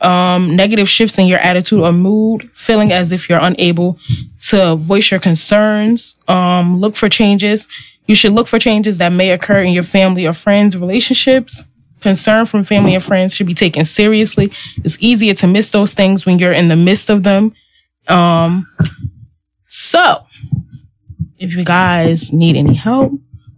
um, 0.00 0.56
negative 0.56 0.88
shifts 0.88 1.18
in 1.18 1.26
your 1.26 1.38
attitude 1.38 1.80
or 1.80 1.92
mood, 1.92 2.50
feeling 2.54 2.92
as 2.92 3.12
if 3.12 3.28
you're 3.28 3.38
unable 3.40 3.98
to 4.48 4.76
voice 4.76 5.10
your 5.10 5.20
concerns, 5.20 6.16
um, 6.28 6.80
look 6.80 6.96
for 6.96 7.08
changes. 7.08 7.68
You 8.06 8.14
should 8.14 8.32
look 8.32 8.48
for 8.48 8.58
changes 8.58 8.98
that 8.98 9.10
may 9.10 9.30
occur 9.30 9.62
in 9.62 9.72
your 9.72 9.84
family 9.84 10.26
or 10.26 10.32
friends' 10.32 10.76
relationships. 10.76 11.62
Concern 12.00 12.46
from 12.46 12.64
family 12.64 12.94
and 12.94 13.04
friends 13.04 13.34
should 13.34 13.46
be 13.46 13.54
taken 13.54 13.84
seriously. 13.84 14.50
It's 14.82 14.96
easier 15.00 15.34
to 15.34 15.46
miss 15.46 15.70
those 15.70 15.92
things 15.92 16.24
when 16.24 16.38
you're 16.38 16.52
in 16.52 16.68
the 16.68 16.76
midst 16.76 17.10
of 17.10 17.22
them. 17.22 17.54
Um, 18.08 18.66
so, 19.66 20.24
if 21.38 21.54
you 21.54 21.64
guys 21.64 22.32
need 22.32 22.56
any 22.56 22.74
help 22.74 23.12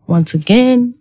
once 0.06 0.34
again, 0.34 0.94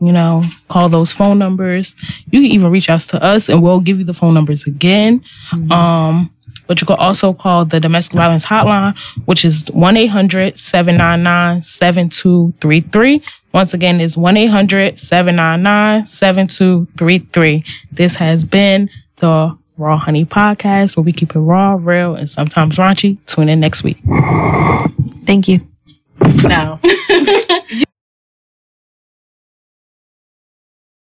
you 0.00 0.12
know, 0.12 0.42
call 0.68 0.88
those 0.88 1.12
phone 1.12 1.38
numbers. 1.38 1.94
You 2.30 2.40
can 2.40 2.50
even 2.50 2.70
reach 2.70 2.88
out 2.88 3.00
to 3.02 3.22
us 3.22 3.48
and 3.48 3.62
we'll 3.62 3.80
give 3.80 3.98
you 3.98 4.04
the 4.04 4.14
phone 4.14 4.34
numbers 4.34 4.66
again. 4.66 5.22
Um, 5.70 6.30
but 6.66 6.80
you 6.80 6.86
can 6.86 6.96
also 6.96 7.32
call 7.32 7.64
the 7.64 7.80
domestic 7.80 8.14
violence 8.14 8.46
hotline, 8.46 8.96
which 9.26 9.44
is 9.44 9.68
1 9.72 9.96
800 9.96 10.58
799 10.58 11.62
7233. 11.62 13.22
Once 13.52 13.74
again, 13.74 14.00
it's 14.00 14.16
1 14.16 14.36
800 14.36 14.98
799 14.98 16.06
7233. 16.06 17.64
This 17.90 18.16
has 18.16 18.44
been 18.44 18.88
the 19.16 19.58
Raw 19.76 19.96
Honey 19.96 20.24
Podcast, 20.24 20.96
where 20.96 21.02
we 21.02 21.12
keep 21.12 21.34
it 21.34 21.40
raw, 21.40 21.76
real, 21.78 22.14
and 22.14 22.30
sometimes 22.30 22.76
raunchy. 22.76 23.18
Tune 23.26 23.48
in 23.48 23.58
next 23.60 23.82
week. 23.82 23.98
Thank 25.26 25.48
you. 25.48 25.66
No. 26.44 26.78